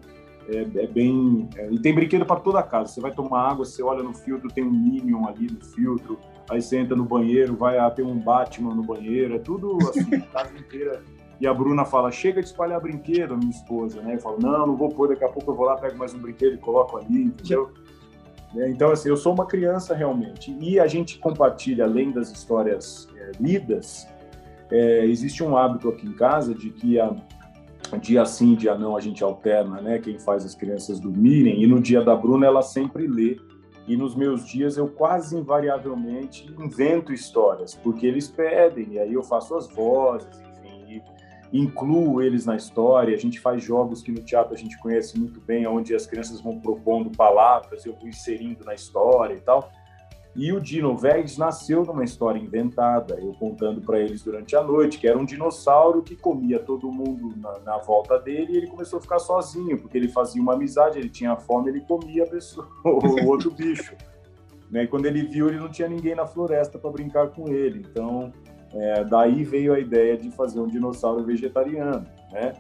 é, 0.48 0.62
é 0.84 0.88
bem. 0.88 1.50
É, 1.56 1.72
e 1.72 1.80
tem 1.80 1.96
brinquedo 1.96 2.28
para 2.28 2.40
toda 2.40 2.60
a 2.60 2.64
casa. 2.64 2.94
Você 2.94 3.02
vai 3.02 3.12
tomar 3.12 3.50
água, 3.50 3.66
você 3.66 3.82
olha 3.82 4.04
no 4.04 4.14
filtro, 4.14 4.48
tem 4.50 4.64
um 4.64 4.70
Minion 4.70 5.26
ali 5.28 5.48
no 5.48 5.66
filtro. 5.66 6.20
Aí 6.50 6.62
você 6.62 6.78
entra 6.78 6.96
no 6.96 7.06
banheiro, 7.06 7.56
vai 7.56 7.78
ter 7.94 8.04
um 8.04 8.20
Batman 8.20 8.76
no 8.76 8.84
banheiro. 8.84 9.36
É 9.36 9.40
tudo 9.40 9.78
assim, 9.90 10.16
a 10.16 10.22
casa 10.22 10.58
inteira 10.58 11.02
e 11.40 11.48
a 11.48 11.54
Bruna 11.54 11.86
fala: 11.86 12.12
chega 12.12 12.42
de 12.42 12.48
espalhar 12.48 12.80
brinquedo, 12.80 13.38
minha 13.38 13.52
esposa, 13.52 14.02
né? 14.02 14.16
Eu 14.16 14.20
falo: 14.20 14.40
não, 14.40 14.68
não 14.68 14.76
vou 14.76 14.90
pôr, 14.90 15.10
daqui 15.10 15.24
a 15.24 15.30
pouco 15.30 15.52
eu 15.52 15.56
vou 15.56 15.66
lá, 15.66 15.76
pego 15.76 15.98
mais 15.98 16.14
um 16.14 16.20
brinquedo 16.20 16.56
e 16.56 16.58
coloco 16.58 16.98
ali, 16.98 17.24
entendeu? 17.24 17.72
É, 18.56 18.70
então, 18.70 18.92
assim, 18.92 19.10
eu 19.10 19.18
sou 19.18 19.34
uma 19.34 19.46
criança 19.46 19.94
realmente. 19.94 20.56
E 20.62 20.80
a 20.80 20.88
gente 20.88 21.20
compartilha, 21.20 21.84
além 21.84 22.12
das 22.12 22.32
histórias 22.32 23.08
é, 23.16 23.32
lidas, 23.40 24.08
é, 24.72 25.06
existe 25.06 25.44
um 25.44 25.58
hábito 25.58 25.90
aqui 25.90 26.08
em 26.08 26.14
casa 26.14 26.56
de 26.56 26.70
que 26.70 27.00
a, 27.00 27.14
dia 28.00 28.26
sim, 28.26 28.56
dia 28.56 28.76
não, 28.76 28.96
a 28.96 29.02
gente 29.02 29.24
alterna, 29.24 29.82
né? 29.82 30.00
Quem 30.00 30.18
faz 30.18 30.46
as 30.46 30.56
crianças 30.56 31.00
dormirem. 31.00 31.62
E 31.62 31.68
no 31.68 31.82
dia 31.82 32.02
da 32.02 32.16
Bruna, 32.16 32.46
ela 32.46 32.62
sempre 32.62 33.08
lê. 33.08 33.38
E 33.88 33.96
nos 33.96 34.16
meus 34.16 34.46
dias 34.46 34.78
eu 34.78 34.88
quase 34.88 35.38
invariavelmente 35.38 36.52
invento 36.60 37.14
histórias, 37.14 37.76
porque 37.76 38.08
eles 38.08 38.28
pedem, 38.28 38.94
e 38.94 39.00
aí 39.00 39.14
eu 39.14 39.24
faço 39.24 39.56
as 39.56 39.68
vozes, 39.68 40.46
incluo 41.54 42.22
eles 42.22 42.46
na 42.46 42.56
história. 42.56 43.16
A 43.16 43.20
gente 43.20 43.40
faz 43.40 43.64
jogos 43.64 44.02
que 44.02 44.12
no 44.12 44.22
teatro 44.22 44.54
a 44.54 44.58
gente 44.58 44.78
conhece 44.80 45.18
muito 45.18 45.40
bem, 45.40 45.66
onde 45.68 45.96
as 45.96 46.06
crianças 46.06 46.42
vão 46.42 46.60
propondo 46.60 47.10
palavras, 47.16 47.86
eu 47.86 47.96
vou 47.96 48.08
inserindo 48.08 48.64
na 48.66 48.74
história 48.74 49.36
e 49.36 49.42
tal. 49.42 49.72
E 50.36 50.52
o 50.52 50.60
Dino 50.60 50.98
Vegas 50.98 51.38
nasceu 51.38 51.86
numa 51.86 52.04
história 52.04 52.38
inventada, 52.38 53.18
eu 53.22 53.34
contando 53.34 53.80
para 53.80 54.00
eles 54.00 54.22
durante 54.22 54.54
a 54.54 54.62
noite, 54.62 54.98
que 54.98 55.08
era 55.08 55.18
um 55.18 55.24
dinossauro 55.24 56.04
que 56.04 56.14
comia 56.14 56.60
todo 56.60 56.92
mundo 56.92 57.34
na, 57.38 57.60
na, 57.60 57.78
volta 57.78 58.20
dele 58.20 58.52
e 58.52 58.58
ele 58.58 58.68
começou 58.68 59.00
a 59.00 59.02
ficar 59.02 59.20
sozinho, 59.20 59.78
porque 59.78 59.98
ele 59.98 60.10
fazia 60.10 60.42
uma 60.42 60.54
amizade, 60.54 61.00
ele 61.00 61.10
tinha 61.10 61.38
fome, 61.38 61.70
ele 61.70 61.80
comia 61.80 62.24
a 62.24 62.28
pessoa, 62.28 62.68
o 62.84 63.28
outro 63.28 63.50
bicho. 63.50 63.96
Né? 64.70 64.84
E 64.84 64.88
quando 64.88 65.06
ele 65.06 65.24
viu, 65.24 65.48
ele 65.48 65.58
não 65.58 65.70
tinha 65.70 65.88
ninguém 65.88 66.16
na 66.16 66.28
floresta 66.28 66.78
para 66.78 66.90
brincar 66.90 67.30
com 67.30 67.48
ele. 67.48 67.86
Então, 67.90 68.34
é, 68.74 69.06
daí 69.06 69.46
veio 69.46 69.74
a 69.74 69.80
ideia 69.80 70.18
de 70.18 70.30
fazer 70.32 70.60
um 70.60 70.68
dinossauro 70.68 71.24
vegetariano, 71.24 72.06
né? 72.32 72.54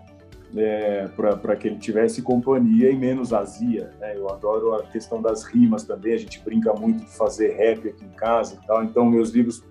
É, 0.55 1.07
para 1.15 1.55
que 1.55 1.67
ele 1.67 1.77
tivesse 1.77 2.21
companhia 2.21 2.89
e 2.89 2.95
menos 2.95 3.33
azia. 3.33 3.91
Né? 3.99 4.15
Eu 4.15 4.29
adoro 4.29 4.75
a 4.75 4.83
questão 4.83 5.21
das 5.21 5.43
rimas 5.43 5.83
também, 5.83 6.13
a 6.13 6.17
gente 6.17 6.39
brinca 6.43 6.73
muito 6.73 7.03
de 7.05 7.17
fazer 7.17 7.53
rap 7.55 7.87
aqui 7.87 8.05
em 8.05 8.15
casa 8.15 8.59
e 8.61 8.67
tal, 8.67 8.83
então 8.83 9.05
meus 9.05 9.31
livros 9.31 9.63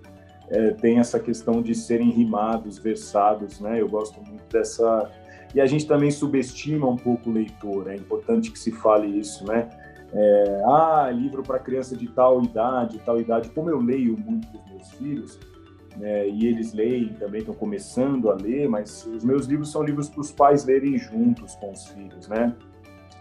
é, 0.49 0.71
têm 0.71 0.99
essa 0.99 1.19
questão 1.19 1.61
de 1.61 1.73
serem 1.73 2.09
rimados, 2.09 2.77
versados, 2.77 3.59
né? 3.59 3.81
eu 3.81 3.89
gosto 3.89 4.19
muito 4.21 4.43
dessa... 4.51 5.09
E 5.53 5.61
a 5.61 5.65
gente 5.65 5.87
também 5.87 6.11
subestima 6.11 6.87
um 6.87 6.97
pouco 6.97 7.29
o 7.29 7.33
leitor, 7.33 7.89
é 7.89 7.95
importante 7.95 8.51
que 8.51 8.59
se 8.59 8.71
fale 8.71 9.07
isso, 9.07 9.45
né? 9.45 9.69
É, 10.13 10.61
ah, 10.65 11.09
livro 11.11 11.43
para 11.43 11.59
criança 11.59 11.95
de 11.95 12.07
tal 12.07 12.41
idade, 12.41 13.01
tal 13.05 13.19
idade. 13.19 13.49
Como 13.49 13.69
eu 13.69 13.79
leio 13.79 14.17
muito 14.17 14.47
dos 14.49 14.65
meus 14.69 14.91
filhos, 14.91 15.39
né, 15.97 16.27
e 16.27 16.45
eles 16.45 16.73
leem 16.73 17.09
também, 17.13 17.39
estão 17.39 17.53
começando 17.53 18.29
a 18.29 18.35
ler, 18.35 18.67
mas 18.67 19.05
os 19.05 19.23
meus 19.23 19.45
livros 19.45 19.71
são 19.71 19.83
livros 19.83 20.09
para 20.09 20.21
os 20.21 20.31
pais 20.31 20.65
lerem 20.65 20.97
juntos 20.97 21.55
com 21.55 21.71
os 21.71 21.87
filhos, 21.87 22.27
né? 22.27 22.53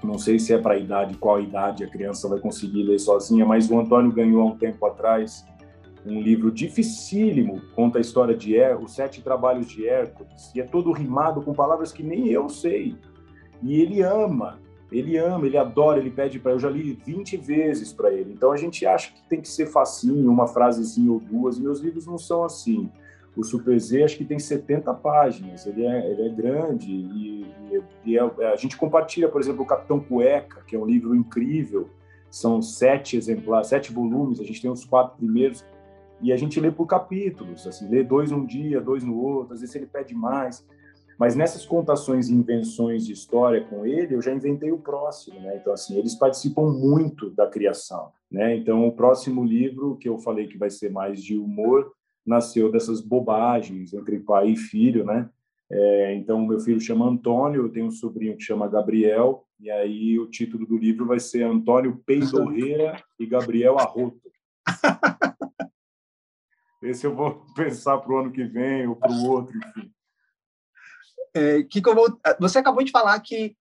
Não 0.03 0.19
sei 0.19 0.39
se 0.39 0.53
é 0.53 0.59
para 0.59 0.75
a 0.75 0.79
idade, 0.79 1.17
qual 1.17 1.41
idade 1.41 1.83
a 1.83 1.89
criança 1.89 2.29
vai 2.29 2.39
conseguir 2.39 2.83
ler 2.83 2.99
sozinha, 2.99 3.47
mas 3.47 3.71
o 3.71 3.79
Antônio 3.79 4.13
ganhou 4.13 4.43
há 4.43 4.45
um 4.47 4.57
tempo 4.57 4.85
atrás 4.85 5.47
um 6.07 6.21
livro 6.21 6.51
dificílimo, 6.51 7.63
conta 7.75 7.99
a 7.99 8.01
história 8.01 8.37
de 8.37 8.55
Her, 8.55 8.79
os 8.83 8.95
sete 8.95 9.23
trabalhos 9.23 9.67
de 9.67 9.89
Hércules, 9.89 10.53
e 10.55 10.61
é 10.61 10.65
todo 10.65 10.93
rimado 10.93 11.41
com 11.41 11.55
palavras 11.55 11.93
que 11.93 12.03
nem 12.03 12.29
eu 12.29 12.49
sei. 12.49 12.97
E 13.63 13.81
ele 13.81 14.03
ama, 14.03 14.59
ele 14.99 15.17
ama, 15.17 15.47
ele 15.47 15.59
adora, 15.59 15.99
ele 15.99 16.11
pede 16.11 16.39
para 16.39 16.53
eu 16.53 16.59
já 16.59 16.71
li 16.71 16.93
20 17.05 17.37
vezes 17.37 17.93
para 17.93 18.13
ele. 18.13 18.33
Então 18.33 18.53
a 18.53 18.57
gente 18.57 18.87
acha 18.87 19.13
que 19.13 19.23
tem 19.29 19.41
que 19.41 19.49
ser 19.49 19.67
facinho, 19.67 20.31
uma 20.31 20.47
frasezinha 20.47 21.11
ou 21.11 21.19
duas. 21.19 21.59
Meus 21.59 21.81
livros 21.81 22.07
não 22.07 22.17
são 22.17 22.45
assim. 22.45 22.89
O 23.37 23.43
Super 23.43 23.79
Z 23.79 24.05
acho 24.05 24.17
que 24.17 24.25
tem 24.25 24.39
70 24.39 24.95
páginas, 24.95 25.67
ele 25.67 25.85
é, 25.85 26.11
ele 26.11 26.23
é 26.23 26.29
grande 26.29 26.93
e, 26.93 27.45
e, 27.73 27.83
e 28.07 28.17
é, 28.17 28.53
a 28.53 28.55
gente 28.55 28.77
compartilha, 28.77 29.29
por 29.29 29.41
exemplo, 29.41 29.63
o 29.63 29.67
Capitão 29.67 29.99
Cueca, 29.99 30.63
que 30.65 30.77
é 30.77 30.79
um 30.79 30.87
livro 30.87 31.17
incrível. 31.17 31.91
São 32.31 32.63
sete 32.63 33.17
exemplares, 33.17 33.69
sete 33.69 33.93
volumes. 33.93 34.41
A 34.41 34.45
gente 34.45 34.63
tem 34.63 34.71
os 34.71 34.85
quatro 34.85 35.17
primeiros 35.17 35.65
e 36.21 36.33
a 36.33 36.37
gente 36.37 36.61
lê 36.61 36.71
por 36.71 36.87
capítulos, 36.87 37.67
assim, 37.67 37.89
lê 37.89 38.05
dois 38.05 38.31
num 38.31 38.47
dia, 38.47 38.81
dois 38.81 39.03
no 39.03 39.21
outro. 39.21 39.55
Às 39.55 39.61
vezes 39.61 39.75
ele 39.75 39.87
pede 39.87 40.15
mais. 40.15 40.65
Mas 41.19 41.37
nessas 41.37 41.65
contações 41.65 42.29
e 42.29 42.35
invenções 42.35 43.07
de 43.07 43.13
história 43.13 43.63
com 43.65 43.87
ele, 43.87 44.15
eu 44.15 44.23
já 44.23 44.33
inventei 44.33 44.73
o 44.73 44.79
próximo, 44.79 45.41
né? 45.41 45.57
Então, 45.57 45.73
assim, 45.73 45.97
eles 45.97 46.15
participam 46.15 46.71
muito 46.71 47.31
da 47.31 47.47
criação, 47.47 48.11
né? 48.31 48.57
Então, 48.57 48.87
o 48.87 48.93
próximo 48.93 49.45
livro, 49.45 49.97
que 49.97 50.09
eu 50.09 50.19
falei 50.19 50.47
que 50.47 50.59
vai 50.59 50.71
ser 50.71 50.91
mais 50.91 51.23
de 51.23 51.37
humor, 51.37 51.93
nasceu 52.27 52.71
dessas 52.71 53.01
bobagens 53.01 53.93
entre 53.93 54.19
pai 54.19 54.51
e 54.51 54.57
filho, 54.57 55.05
né? 55.05 55.29
É, 55.71 56.15
então, 56.15 56.45
meu 56.45 56.61
filho 56.61 56.81
chama 56.81 57.09
Antônio, 57.09 57.63
eu 57.63 57.71
tenho 57.71 57.87
um 57.87 57.91
sobrinho 57.91 58.37
que 58.37 58.43
chama 58.43 58.69
Gabriel, 58.69 59.47
e 59.59 59.71
aí 59.71 60.19
o 60.19 60.27
título 60.27 60.67
do 60.67 60.77
livro 60.77 61.07
vai 61.07 61.19
ser 61.19 61.43
Antônio 61.43 62.03
Peidorreira 62.05 63.03
e 63.19 63.27
Gabriel 63.27 63.79
Arroto. 63.79 64.31
Esse 66.83 67.07
eu 67.07 67.15
vou 67.15 67.43
pensar 67.57 67.99
para 67.99 68.13
o 68.13 68.19
ano 68.19 68.31
que 68.31 68.45
vem 68.45 68.87
ou 68.87 68.97
para 68.97 69.11
o 69.11 69.27
outro, 69.27 69.57
enfim. 69.57 69.94
É, 71.35 71.63
que, 71.65 71.83
que 71.83 71.89
eu 71.89 71.95
vou, 71.95 72.19
você 72.39 72.59
acabou 72.59 72.85
de 72.85 72.93
falar 72.93 73.19
que 73.21 73.57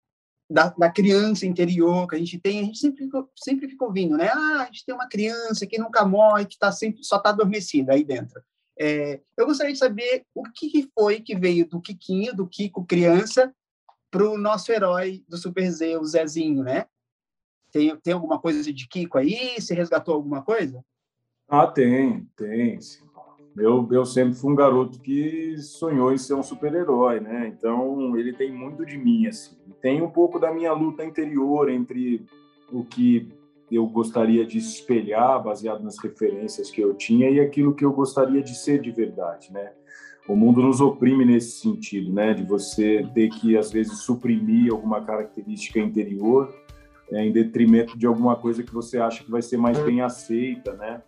da, 0.48 0.68
da, 0.68 0.90
criança 0.90 1.46
interior 1.46 2.06
que 2.06 2.14
a 2.14 2.18
gente 2.18 2.38
tem, 2.38 2.60
a 2.60 2.64
gente 2.64 2.78
sempre, 2.78 3.08
sempre 3.34 3.68
fica 3.68 3.84
ouvindo, 3.84 4.16
né? 4.16 4.28
Ah, 4.28 4.62
a 4.62 4.64
gente 4.66 4.84
tem 4.84 4.94
uma 4.94 5.08
criança 5.08 5.66
que 5.66 5.78
nunca 5.78 6.04
morre, 6.04 6.44
que 6.44 6.58
tá 6.58 6.70
sempre, 6.70 7.02
só 7.02 7.16
está 7.16 7.30
adormecida 7.30 7.94
aí 7.94 8.04
dentro. 8.04 8.42
É, 8.78 9.20
eu 9.36 9.46
gostaria 9.46 9.72
de 9.72 9.78
saber 9.78 10.24
o 10.34 10.42
que 10.44 10.90
foi 10.94 11.20
que 11.20 11.36
veio 11.36 11.66
do 11.66 11.80
Kikinho, 11.80 12.34
do 12.34 12.46
Kiko 12.46 12.84
criança, 12.84 13.54
para 14.10 14.28
o 14.28 14.36
nosso 14.36 14.70
herói 14.70 15.24
do 15.26 15.38
Super 15.38 15.70
Z, 15.70 15.96
o 15.96 16.04
Zezinho, 16.04 16.62
né? 16.62 16.86
Tem, 17.70 17.96
tem 17.96 18.12
alguma 18.12 18.38
coisa 18.38 18.70
de 18.70 18.86
Kiko 18.86 19.16
aí? 19.16 19.58
Você 19.58 19.74
resgatou 19.74 20.14
alguma 20.14 20.42
coisa? 20.42 20.84
Ah, 21.48 21.66
tem, 21.66 22.28
tem. 22.36 22.80
Sim. 22.80 23.11
Eu, 23.56 23.86
eu 23.90 24.04
sempre 24.06 24.34
fui 24.34 24.50
um 24.50 24.56
garoto 24.56 24.98
que 25.00 25.56
sonhou 25.58 26.12
em 26.12 26.18
ser 26.18 26.34
um 26.34 26.42
super-herói, 26.42 27.20
né? 27.20 27.52
Então, 27.54 28.16
ele 28.16 28.32
tem 28.32 28.50
muito 28.50 28.84
de 28.86 28.96
mim, 28.96 29.26
assim. 29.26 29.56
Tem 29.80 30.00
um 30.00 30.08
pouco 30.08 30.38
da 30.38 30.52
minha 30.52 30.72
luta 30.72 31.04
interior 31.04 31.68
entre 31.68 32.24
o 32.70 32.82
que 32.84 33.30
eu 33.70 33.86
gostaria 33.86 34.46
de 34.46 34.58
espelhar, 34.58 35.42
baseado 35.42 35.82
nas 35.82 35.98
referências 35.98 36.70
que 36.70 36.80
eu 36.80 36.94
tinha, 36.94 37.30
e 37.30 37.40
aquilo 37.40 37.74
que 37.74 37.84
eu 37.84 37.92
gostaria 37.92 38.42
de 38.42 38.54
ser 38.54 38.80
de 38.80 38.90
verdade, 38.90 39.52
né? 39.52 39.72
O 40.28 40.36
mundo 40.36 40.62
nos 40.62 40.80
oprime 40.80 41.24
nesse 41.24 41.60
sentido, 41.60 42.12
né? 42.12 42.32
De 42.32 42.44
você 42.44 43.06
ter 43.12 43.28
que, 43.28 43.56
às 43.56 43.70
vezes, 43.70 44.02
suprimir 44.02 44.72
alguma 44.72 45.02
característica 45.02 45.78
interior 45.78 46.54
é, 47.10 47.24
em 47.24 47.32
detrimento 47.32 47.98
de 47.98 48.06
alguma 48.06 48.36
coisa 48.36 48.62
que 48.62 48.72
você 48.72 48.98
acha 48.98 49.22
que 49.24 49.30
vai 49.30 49.42
ser 49.42 49.58
mais 49.58 49.78
bem 49.80 50.00
aceita, 50.00 50.72
né? 50.74 51.02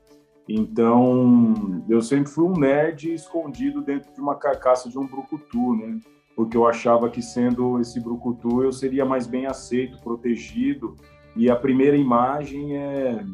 Então, 0.49 1.85
eu 1.89 2.03
sempre 2.03 2.31
fui 2.31 2.45
um 2.45 2.59
nerd 2.59 3.13
escondido 3.13 3.81
dentro 3.81 4.13
de 4.13 4.21
uma 4.21 4.35
carcaça 4.35 4.91
de 4.91 4.99
um 4.99 5.07
brucutu, 5.07 5.75
né? 5.75 5.99
Porque 6.37 6.57
eu 6.57 6.67
achava 6.67 7.09
que 7.09 7.23
sendo 7.23 7.81
esse 7.81 7.99
brucutu 8.01 8.63
eu 8.63 8.73
seria 8.73 9.05
mais 9.05 9.27
bem 9.27 9.47
aceito, 9.47 10.01
protegido. 10.03 10.97
E 11.35 11.49
a 11.49 11.57
primeira 11.57 11.97
imagem 11.97 12.77
é 12.77 13.25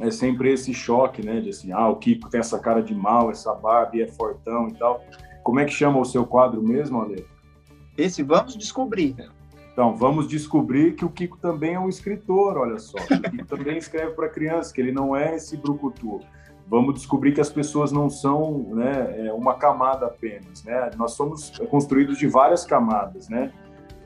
é 0.00 0.10
sempre 0.10 0.52
esse 0.52 0.72
choque, 0.72 1.24
né? 1.24 1.40
De 1.40 1.50
assim, 1.50 1.70
ah, 1.72 1.88
o 1.88 1.96
Kiko 1.96 2.28
tem 2.28 2.40
essa 2.40 2.58
cara 2.58 2.82
de 2.82 2.94
mal, 2.94 3.30
essa 3.30 3.54
barba 3.54 3.96
e 3.96 4.02
é 4.02 4.08
fortão 4.08 4.68
e 4.68 4.74
tal. 4.74 5.04
Como 5.42 5.60
é 5.60 5.64
que 5.64 5.72
chama 5.72 5.98
o 5.98 6.04
seu 6.04 6.26
quadro 6.26 6.62
mesmo, 6.62 7.00
Ale? 7.00 7.26
Esse 7.96 8.22
Vamos 8.22 8.56
Descobrir. 8.56 9.14
Então, 9.72 9.96
vamos 9.96 10.28
descobrir 10.28 10.94
que 10.94 11.04
o 11.04 11.08
Kiko 11.08 11.38
também 11.38 11.74
é 11.74 11.80
um 11.80 11.88
escritor, 11.88 12.58
olha 12.58 12.78
só. 12.78 12.98
O 12.98 13.30
Kiko 13.30 13.46
também 13.46 13.78
escreve 13.78 14.12
para 14.12 14.28
crianças, 14.28 14.70
que 14.70 14.80
ele 14.80 14.92
não 14.92 15.16
é 15.16 15.34
esse 15.34 15.56
brucutu. 15.56 16.20
Vamos 16.68 16.94
descobrir 16.94 17.32
que 17.32 17.40
as 17.40 17.50
pessoas 17.50 17.90
não 17.90 18.08
são 18.08 18.70
né, 18.74 19.26
é 19.26 19.32
uma 19.32 19.54
camada 19.54 20.06
apenas, 20.06 20.62
né? 20.64 20.90
Nós 20.96 21.12
somos 21.12 21.50
construídos 21.70 22.18
de 22.18 22.26
várias 22.26 22.64
camadas, 22.64 23.28
né? 23.28 23.52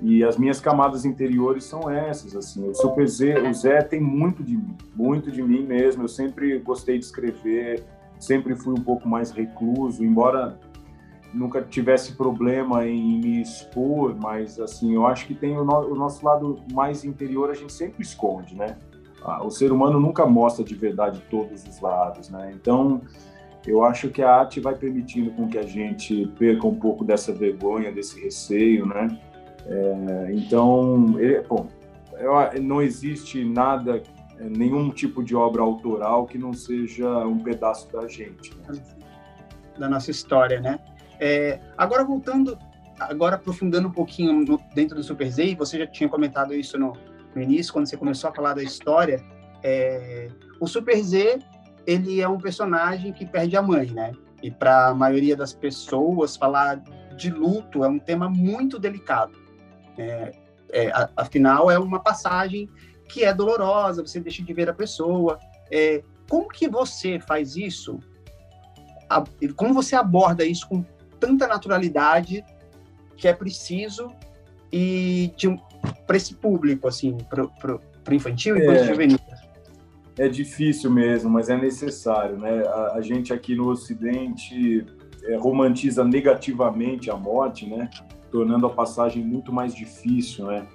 E 0.01 0.23
as 0.23 0.37
minhas 0.37 0.61
camadas 0.61 1.05
interiores 1.05 1.65
são 1.65 1.91
essas, 1.91 2.37
assim. 2.37 2.69
O 2.69 2.75
Super 2.75 3.07
Z, 3.07 3.39
o 3.39 3.55
Zé 3.55 3.83
tem 3.83 4.01
muito 4.01 4.43
de 4.43 4.57
mim, 4.57 4.77
muito 4.95 5.31
de 5.31 5.43
mim 5.43 5.63
mesmo. 5.63 6.03
Eu 6.05 6.09
sempre 6.09 6.59
gostei 6.59 6.99
de 6.99 7.05
escrever, 7.05 7.83
sempre 8.19 8.55
fui 8.55 8.73
um 8.73 8.83
pouco 8.83 9.09
mais 9.09 9.31
recluso, 9.31 10.05
embora 10.05 10.59
nunca 11.37 11.63
tivesse 11.63 12.13
problema 12.15 12.87
em 12.87 13.21
me 13.21 13.43
expor, 13.43 14.17
mas 14.17 14.59
assim, 14.59 14.95
eu 14.95 15.07
acho 15.07 15.27
que 15.27 15.35
tem 15.35 15.57
o, 15.57 15.65
no, 15.65 15.93
o 15.93 15.95
nosso 15.95 16.25
lado 16.25 16.61
mais 16.73 17.05
interior 17.05 17.51
a 17.51 17.55
gente 17.55 17.73
sempre 17.73 18.03
esconde, 18.03 18.55
né? 18.55 18.77
Ah, 19.23 19.45
o 19.45 19.51
ser 19.51 19.73
humano 19.73 19.99
nunca 20.01 20.25
mostra 20.25 20.65
de 20.65 20.75
verdade 20.75 21.23
todos 21.31 21.65
os 21.65 21.81
lados, 21.81 22.31
né? 22.31 22.53
Então, 22.55 23.01
eu 23.67 23.85
acho 23.85 24.09
que 24.09 24.23
a 24.23 24.31
arte 24.31 24.61
vai 24.61 24.75
permitindo 24.75 25.31
com 25.33 25.49
que 25.49 25.59
a 25.59 25.67
gente 25.67 26.27
perca 26.39 26.67
um 26.67 26.75
pouco 26.75 27.05
dessa 27.05 27.33
vergonha, 27.33 27.93
desse 27.93 28.21
receio, 28.21 28.87
né? 28.87 29.19
É, 29.67 30.33
então, 30.33 31.17
ele, 31.19 31.43
bom, 31.43 31.67
não 32.63 32.81
existe 32.81 33.45
nada, 33.45 34.03
nenhum 34.39 34.91
tipo 34.91 35.23
de 35.25 35.35
obra 35.35 35.63
autoral 35.63 36.27
que 36.27 36.39
não 36.39 36.53
seja 36.53 37.27
um 37.27 37.39
pedaço 37.39 37.91
da 37.93 38.07
gente, 38.07 38.55
né? 38.59 38.81
da 39.79 39.89
nossa 39.89 40.11
história, 40.11 40.61
né? 40.61 40.79
É, 41.21 41.61
agora 41.77 42.05
voltando, 42.05 42.59
agora 42.99 43.37
aprofundando 43.37 43.89
um 43.89 43.93
pouquinho 43.93 44.45
no, 44.45 44.61
dentro 44.75 44.97
do 44.97 45.03
Super 45.03 45.31
Z, 45.31 45.55
você 45.55 45.79
já 45.79 45.87
tinha 45.87 46.09
comentado 46.09 46.55
isso 46.55 46.79
no, 46.79 46.93
no 47.35 47.43
início, 47.43 47.73
quando 47.73 47.87
você 47.87 47.97
começou 47.97 48.31
a 48.31 48.35
falar 48.35 48.55
da 48.55 48.63
história. 48.63 49.23
É, 49.63 50.29
o 50.61 50.67
Super 50.67 51.03
Z 51.03 51.39
ele 51.87 52.21
é 52.21 52.29
um 52.29 52.39
personagem 52.39 53.13
que 53.13 53.25
perde 53.25 53.57
a 53.57 53.63
mãe, 53.63 53.87
né? 53.91 54.13
E 54.43 54.51
para 54.51 54.89
a 54.89 54.95
maioria 54.95 55.37
das 55.37 55.53
pessoas 55.53 56.37
falar 56.37 56.83
de 57.17 57.31
luto 57.31 57.85
é 57.85 57.89
um 57.89 57.99
tema 57.99 58.29
muito 58.29 58.79
delicado. 58.79 59.33
É, 59.97 60.33
é, 60.71 60.93
afinal, 61.17 61.71
é 61.71 61.79
uma 61.79 62.01
passagem 62.01 62.69
que 63.09 63.25
é 63.25 63.33
dolorosa, 63.33 64.05
você 64.05 64.21
deixa 64.21 64.43
de 64.43 64.53
ver 64.53 64.69
a 64.69 64.75
pessoa. 64.75 65.39
É, 65.71 66.03
como 66.29 66.49
que 66.49 66.69
você 66.69 67.21
faz 67.21 67.57
isso? 67.57 68.01
como 69.55 69.73
você 69.73 69.95
aborda 69.95 70.45
isso 70.45 70.69
com 70.69 70.85
tanta 71.19 71.47
naturalidade 71.47 72.45
que 73.17 73.27
é 73.27 73.33
preciso 73.33 74.13
e 74.73 75.33
para 76.07 76.17
esse 76.17 76.35
público, 76.35 76.87
assim, 76.87 77.17
para 77.29 77.45
o 77.45 78.15
infantil 78.15 78.57
e 78.57 78.65
para 78.65 78.77
é, 78.77 78.85
juvenil. 78.85 79.19
É 80.19 80.29
difícil 80.29 80.91
mesmo, 80.91 81.31
mas 81.31 81.49
é 81.49 81.57
necessário, 81.57 82.39
né? 82.39 82.63
A, 82.67 82.93
a 82.95 83.01
gente 83.01 83.33
aqui 83.33 83.55
no 83.55 83.69
Ocidente 83.69 84.85
é, 85.25 85.37
romantiza 85.37 86.05
negativamente 86.05 87.11
a 87.11 87.17
morte, 87.17 87.67
né? 87.67 87.89
Tornando 88.31 88.67
a 88.67 88.71
passagem 88.71 89.25
muito 89.25 89.53
mais 89.53 89.75
difícil, 89.75 90.47
né? 90.47 90.67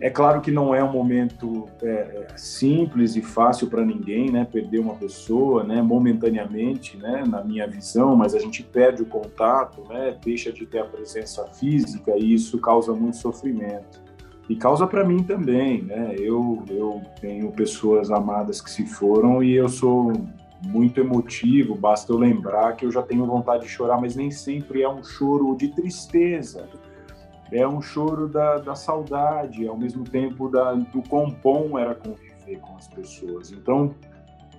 É 0.00 0.08
claro 0.08 0.40
que 0.40 0.50
não 0.50 0.74
é 0.74 0.82
um 0.82 0.90
momento 0.90 1.66
é, 1.82 2.28
simples 2.34 3.16
e 3.16 3.20
fácil 3.20 3.68
para 3.68 3.84
ninguém, 3.84 4.30
né? 4.30 4.46
Perder 4.50 4.78
uma 4.78 4.94
pessoa, 4.94 5.62
né? 5.62 5.82
Momentaneamente, 5.82 6.96
né? 6.96 7.22
Na 7.28 7.44
minha 7.44 7.66
visão, 7.68 8.16
mas 8.16 8.34
a 8.34 8.38
gente 8.38 8.62
perde 8.62 9.02
o 9.02 9.06
contato, 9.06 9.84
né? 9.90 10.16
Deixa 10.24 10.50
de 10.50 10.64
ter 10.64 10.78
a 10.78 10.86
presença 10.86 11.44
física 11.48 12.16
e 12.16 12.32
isso 12.32 12.58
causa 12.58 12.94
muito 12.94 13.18
sofrimento. 13.18 14.00
E 14.48 14.56
causa 14.56 14.86
para 14.86 15.04
mim 15.04 15.22
também, 15.22 15.82
né? 15.82 16.14
Eu, 16.18 16.64
eu 16.70 17.02
tenho 17.20 17.52
pessoas 17.52 18.10
amadas 18.10 18.62
que 18.62 18.70
se 18.70 18.86
foram 18.86 19.44
e 19.44 19.52
eu 19.52 19.68
sou 19.68 20.14
muito 20.66 20.98
emotivo, 20.98 21.74
basta 21.74 22.10
eu 22.10 22.18
lembrar 22.18 22.74
que 22.74 22.86
eu 22.86 22.90
já 22.90 23.02
tenho 23.02 23.26
vontade 23.26 23.64
de 23.64 23.68
chorar, 23.68 24.00
mas 24.00 24.16
nem 24.16 24.30
sempre 24.30 24.82
é 24.82 24.88
um 24.88 25.04
choro 25.04 25.54
de 25.56 25.68
tristeza 25.68 26.66
é 27.52 27.66
um 27.66 27.82
choro 27.82 28.28
da, 28.28 28.58
da 28.58 28.74
saudade, 28.74 29.66
ao 29.66 29.76
mesmo 29.76 30.04
tempo 30.04 30.48
da, 30.48 30.72
do 30.74 31.02
quão 31.02 31.30
bom 31.30 31.78
era 31.78 31.94
conviver 31.94 32.58
com 32.60 32.76
as 32.76 32.86
pessoas. 32.88 33.50
Então, 33.50 33.94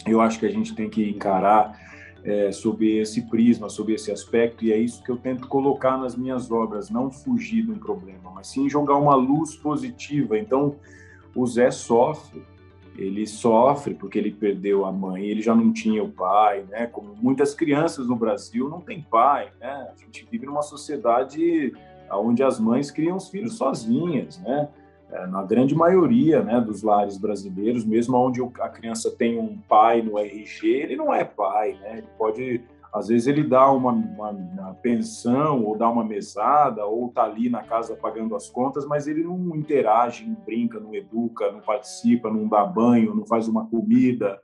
eu 0.05 0.19
acho 0.19 0.39
que 0.39 0.45
a 0.45 0.51
gente 0.51 0.75
tem 0.75 0.89
que 0.89 1.09
encarar 1.09 1.79
é, 2.23 2.51
sob 2.51 2.85
esse 2.85 3.23
prisma, 3.23 3.69
sob 3.69 3.93
esse 3.93 4.11
aspecto, 4.11 4.63
e 4.63 4.71
é 4.71 4.77
isso 4.77 5.03
que 5.03 5.09
eu 5.09 5.17
tento 5.17 5.47
colocar 5.47 5.97
nas 5.97 6.15
minhas 6.15 6.51
obras, 6.51 6.89
não 6.89 7.09
fugir 7.09 7.63
de 7.63 7.71
um 7.71 7.79
problema, 7.79 8.31
mas 8.33 8.47
sim 8.47 8.69
jogar 8.69 8.97
uma 8.97 9.15
luz 9.15 9.55
positiva. 9.55 10.37
Então, 10.37 10.75
o 11.35 11.45
Zé 11.47 11.71
sofre, 11.71 12.43
ele 12.97 13.25
sofre 13.25 13.93
porque 13.93 14.19
ele 14.19 14.31
perdeu 14.31 14.85
a 14.85 14.91
mãe, 14.91 15.25
ele 15.25 15.41
já 15.41 15.55
não 15.55 15.71
tinha 15.71 16.03
o 16.03 16.09
pai, 16.09 16.65
né? 16.69 16.87
Como 16.87 17.15
muitas 17.15 17.55
crianças 17.55 18.07
no 18.07 18.15
Brasil 18.15 18.69
não 18.69 18.81
têm 18.81 19.01
pai, 19.01 19.49
né? 19.59 19.87
A 19.91 19.95
gente 19.97 20.27
vive 20.29 20.45
numa 20.45 20.61
sociedade 20.61 21.73
onde 22.17 22.43
as 22.43 22.59
mães 22.59 22.91
criam 22.91 23.17
os 23.17 23.29
filhos 23.29 23.57
sozinhas, 23.57 24.39
né? 24.39 24.69
É, 25.11 25.27
na 25.27 25.43
grande 25.43 25.75
maioria 25.75 26.41
né, 26.41 26.61
dos 26.61 26.83
lares 26.83 27.17
brasileiros, 27.17 27.83
mesmo 27.83 28.15
onde 28.15 28.41
a 28.61 28.69
criança 28.69 29.11
tem 29.11 29.37
um 29.37 29.57
pai 29.67 30.01
no 30.01 30.17
RG, 30.17 30.67
ele 30.67 30.95
não 30.95 31.13
é 31.13 31.25
pai, 31.25 31.77
né? 31.81 31.97
Ele 31.97 32.07
pode, 32.17 32.61
às 32.93 33.09
vezes, 33.09 33.27
ele 33.27 33.43
dá 33.43 33.69
uma, 33.69 33.91
uma, 33.91 34.29
uma 34.29 34.73
pensão, 34.75 35.65
ou 35.65 35.77
dá 35.77 35.89
uma 35.89 36.05
mesada, 36.05 36.85
ou 36.85 37.09
está 37.09 37.23
ali 37.23 37.49
na 37.49 37.61
casa 37.61 37.93
pagando 37.93 38.37
as 38.37 38.49
contas, 38.49 38.85
mas 38.85 39.05
ele 39.05 39.21
não 39.21 39.53
interage, 39.53 40.25
não 40.25 40.35
brinca, 40.45 40.79
não 40.79 40.95
educa, 40.95 41.51
não 41.51 41.59
participa, 41.59 42.29
não 42.29 42.47
dá 42.47 42.63
banho, 42.63 43.13
não 43.13 43.25
faz 43.25 43.49
uma 43.49 43.67
comida. 43.67 44.39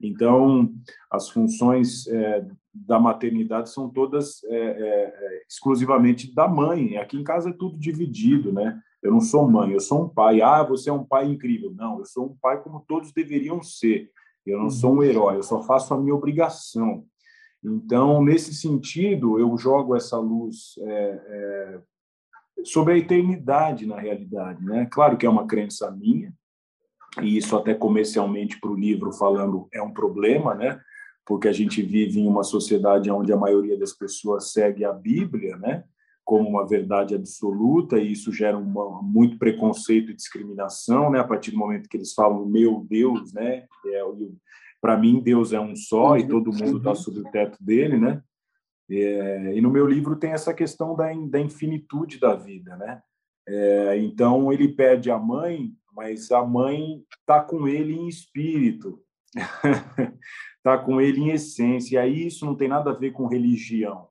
Então, 0.00 0.72
as 1.10 1.28
funções 1.28 2.06
é, 2.06 2.46
da 2.72 2.98
maternidade 3.00 3.70
são 3.70 3.88
todas 3.88 4.42
é, 4.44 4.56
é, 4.56 5.14
é, 5.14 5.42
exclusivamente 5.48 6.32
da 6.32 6.46
mãe. 6.46 6.96
Aqui 6.96 7.16
em 7.16 7.24
casa 7.24 7.50
é 7.50 7.52
tudo 7.52 7.78
dividido, 7.78 8.52
né? 8.52 8.80
Eu 9.02 9.12
não 9.12 9.20
sou 9.20 9.48
mãe, 9.48 9.72
eu 9.72 9.80
sou 9.80 10.04
um 10.04 10.08
pai. 10.08 10.40
Ah, 10.40 10.62
você 10.62 10.90
é 10.90 10.92
um 10.92 11.04
pai 11.04 11.26
incrível. 11.26 11.72
Não, 11.74 11.98
eu 11.98 12.04
sou 12.04 12.26
um 12.26 12.36
pai 12.40 12.62
como 12.62 12.84
todos 12.86 13.12
deveriam 13.12 13.62
ser. 13.62 14.10
Eu 14.46 14.58
não 14.58 14.70
sou 14.70 14.94
um 14.94 15.02
herói, 15.02 15.36
eu 15.36 15.42
só 15.42 15.62
faço 15.62 15.92
a 15.92 16.00
minha 16.00 16.14
obrigação. 16.14 17.04
Então, 17.62 18.22
nesse 18.22 18.54
sentido, 18.54 19.38
eu 19.38 19.56
jogo 19.56 19.96
essa 19.96 20.16
luz 20.18 20.74
é, 20.78 21.22
é, 21.26 21.80
sobre 22.64 22.94
a 22.94 22.98
eternidade 22.98 23.84
na 23.86 23.98
realidade. 23.98 24.64
Né? 24.64 24.88
Claro 24.90 25.16
que 25.16 25.26
é 25.26 25.30
uma 25.30 25.46
crença 25.46 25.90
minha, 25.90 26.32
e 27.22 27.36
isso 27.36 27.56
até 27.56 27.74
comercialmente 27.74 28.60
para 28.60 28.70
o 28.70 28.76
livro 28.76 29.12
falando 29.12 29.68
é 29.72 29.82
um 29.82 29.92
problema, 29.92 30.54
né? 30.54 30.80
porque 31.28 31.46
a 31.46 31.52
gente 31.52 31.82
vive 31.82 32.20
em 32.20 32.26
uma 32.26 32.42
sociedade 32.42 33.10
onde 33.10 33.30
a 33.30 33.36
maioria 33.36 33.78
das 33.78 33.92
pessoas 33.92 34.50
segue 34.50 34.82
a 34.82 34.94
Bíblia, 34.94 35.58
né, 35.58 35.84
como 36.24 36.48
uma 36.48 36.66
verdade 36.66 37.14
absoluta, 37.14 37.98
e 37.98 38.12
isso 38.12 38.32
gera 38.32 38.56
uma, 38.56 39.02
muito 39.02 39.38
preconceito 39.38 40.10
e 40.10 40.16
discriminação, 40.16 41.10
né, 41.10 41.20
a 41.20 41.24
partir 41.24 41.50
do 41.50 41.58
momento 41.58 41.86
que 41.86 41.98
eles 41.98 42.14
falam 42.14 42.46
meu 42.46 42.86
Deus, 42.88 43.34
né, 43.34 43.66
é, 43.86 44.02
para 44.80 44.96
mim 44.96 45.20
Deus 45.20 45.52
é 45.52 45.60
um 45.60 45.76
só 45.76 46.16
e 46.16 46.26
todo 46.26 46.50
mundo 46.50 46.78
está 46.78 46.94
sob 46.94 47.20
o 47.20 47.30
teto 47.30 47.62
dele, 47.62 47.98
né, 47.98 48.22
é, 48.90 49.52
e 49.54 49.60
no 49.60 49.70
meu 49.70 49.86
livro 49.86 50.16
tem 50.16 50.30
essa 50.30 50.54
questão 50.54 50.96
da, 50.96 51.12
da 51.28 51.38
infinitude 51.38 52.18
da 52.18 52.34
vida, 52.34 52.74
né, 52.76 53.02
é, 53.46 53.98
então 53.98 54.50
ele 54.50 54.68
perde 54.68 55.10
a 55.10 55.18
mãe, 55.18 55.72
mas 55.98 56.30
a 56.30 56.44
mãe 56.44 57.02
está 57.20 57.42
com 57.42 57.66
ele 57.66 57.92
em 57.92 58.06
espírito, 58.06 59.02
está 60.56 60.78
com 60.86 61.00
ele 61.00 61.22
em 61.22 61.30
essência. 61.30 61.96
E 61.96 61.98
aí 61.98 62.26
isso 62.28 62.46
não 62.46 62.54
tem 62.54 62.68
nada 62.68 62.90
a 62.90 62.94
ver 62.94 63.10
com 63.10 63.26
religião. 63.26 64.06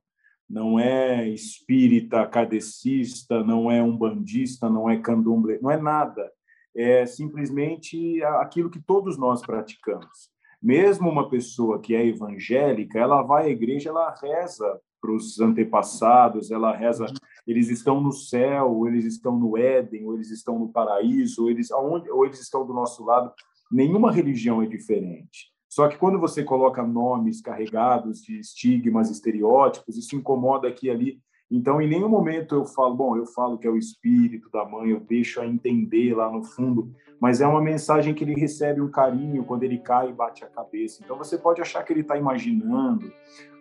Não 0.50 0.78
é 0.78 1.30
espírita, 1.30 2.28
kardecista, 2.28 3.41
não 3.41 3.71
é 3.71 3.82
umbandista, 3.82 4.69
não 4.69 4.89
é 4.89 4.97
candomblé, 5.00 5.60
não 5.62 5.71
é 5.71 5.78
nada. 5.78 6.30
É 6.76 7.06
simplesmente 7.06 8.21
aquilo 8.41 8.69
que 8.69 8.82
todos 8.82 9.17
nós 9.17 9.41
praticamos. 9.41 10.30
Mesmo 10.62 11.10
uma 11.10 11.30
pessoa 11.30 11.80
que 11.80 11.95
é 11.95 12.06
evangélica, 12.06 13.00
ela 13.00 13.21
vai 13.21 13.45
à 13.45 13.50
igreja, 13.50 13.91
ela 13.91 14.13
reza 14.21 14.78
para 15.00 15.13
os 15.13 15.39
antepassados, 15.39 16.52
ela 16.52 16.76
reza, 16.76 17.06
eles 17.48 17.70
estão 17.70 18.02
no 18.02 18.12
céu, 18.12 18.70
ou 18.70 18.88
eles 18.88 19.06
estão 19.06 19.40
no 19.40 19.58
Éden, 19.58 20.06
ou 20.06 20.16
eles 20.16 20.30
estão 20.30 20.60
no 20.60 20.70
paraíso, 20.70 21.44
ou 21.44 21.50
eles 21.50 21.72
aonde, 21.72 22.12
ou 22.12 22.26
eles 22.26 22.42
estão 22.42 22.66
do 22.66 22.74
nosso 22.74 23.06
lado. 23.06 23.32
Nenhuma 23.72 24.12
religião 24.12 24.62
é 24.62 24.66
diferente. 24.66 25.52
Só 25.70 25.88
que 25.88 25.98
quando 25.98 26.20
você 26.20 26.44
coloca 26.44 26.84
nomes 26.84 27.42
carregados 27.42 28.22
de 28.22 28.40
estigmas, 28.40 29.10
estereótipos, 29.10 29.98
isso 29.98 30.16
incomoda 30.16 30.68
aqui 30.68 30.88
e 30.88 30.90
ali. 30.90 31.22
Então, 31.50 31.82
em 31.82 31.88
nenhum 31.88 32.10
momento 32.10 32.56
eu 32.56 32.66
falo, 32.66 32.96
bom, 32.96 33.16
eu 33.16 33.26
falo 33.26 33.58
que 33.58 33.66
é 33.66 33.70
o 33.70 33.78
espírito 33.78 34.50
da 34.52 34.66
mãe, 34.66 34.90
eu 34.90 35.00
deixo 35.00 35.40
a 35.40 35.48
entender 35.48 36.14
lá 36.14 36.30
no 36.30 36.44
fundo, 36.44 36.92
mas 37.22 37.40
é 37.40 37.48
uma 37.48 37.62
mensagem 37.62 38.14
que 38.14 38.24
ele 38.24 38.34
recebe 38.34 38.82
um 38.82 38.92
carinho 38.92 39.46
quando 39.46 39.64
ele 39.64 39.78
cai 39.78 40.10
e 40.10 40.14
bate 40.14 40.44
a 40.44 40.48
cabeça. 40.48 41.02
Então, 41.04 41.18
você 41.18 41.38
pode 41.38 41.62
achar 41.62 41.84
que 41.84 41.94
ele 41.94 42.02
está 42.02 42.18
imaginando, 42.18 43.12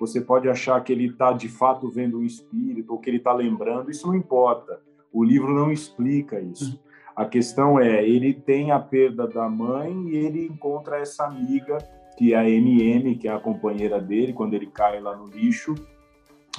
você 0.01 0.21
pode 0.21 0.49
achar 0.49 0.83
que 0.83 0.93
ele 0.93 1.07
está 1.07 1.33
de 1.33 1.49
fato 1.49 1.91
vendo 1.91 2.19
um 2.19 2.25
espírito, 2.25 2.93
ou 2.93 2.99
que 2.99 3.09
ele 3.09 3.19
está 3.19 3.33
lembrando, 3.33 3.91
isso 3.91 4.07
não 4.07 4.17
importa. 4.17 4.81
O 5.13 5.23
livro 5.23 5.55
não 5.55 5.71
explica 5.71 6.41
isso. 6.41 6.81
A 7.15 7.25
questão 7.25 7.81
é, 7.81 8.07
ele 8.07 8.35
tem 8.35 8.73
a 8.73 8.79
perda 8.79 9.27
da 9.27 9.49
mãe 9.49 10.09
e 10.09 10.17
ele 10.17 10.47
encontra 10.47 10.99
essa 10.99 11.25
amiga 11.25 11.79
que 12.19 12.35
é 12.35 12.37
a 12.37 12.49
MM, 12.49 13.15
que 13.17 13.29
é 13.29 13.33
a 13.33 13.39
companheira 13.39 14.01
dele, 14.01 14.33
quando 14.33 14.55
ele 14.55 14.67
cai 14.67 15.01
lá 15.01 15.15
no 15.15 15.27
lixo, 15.27 15.75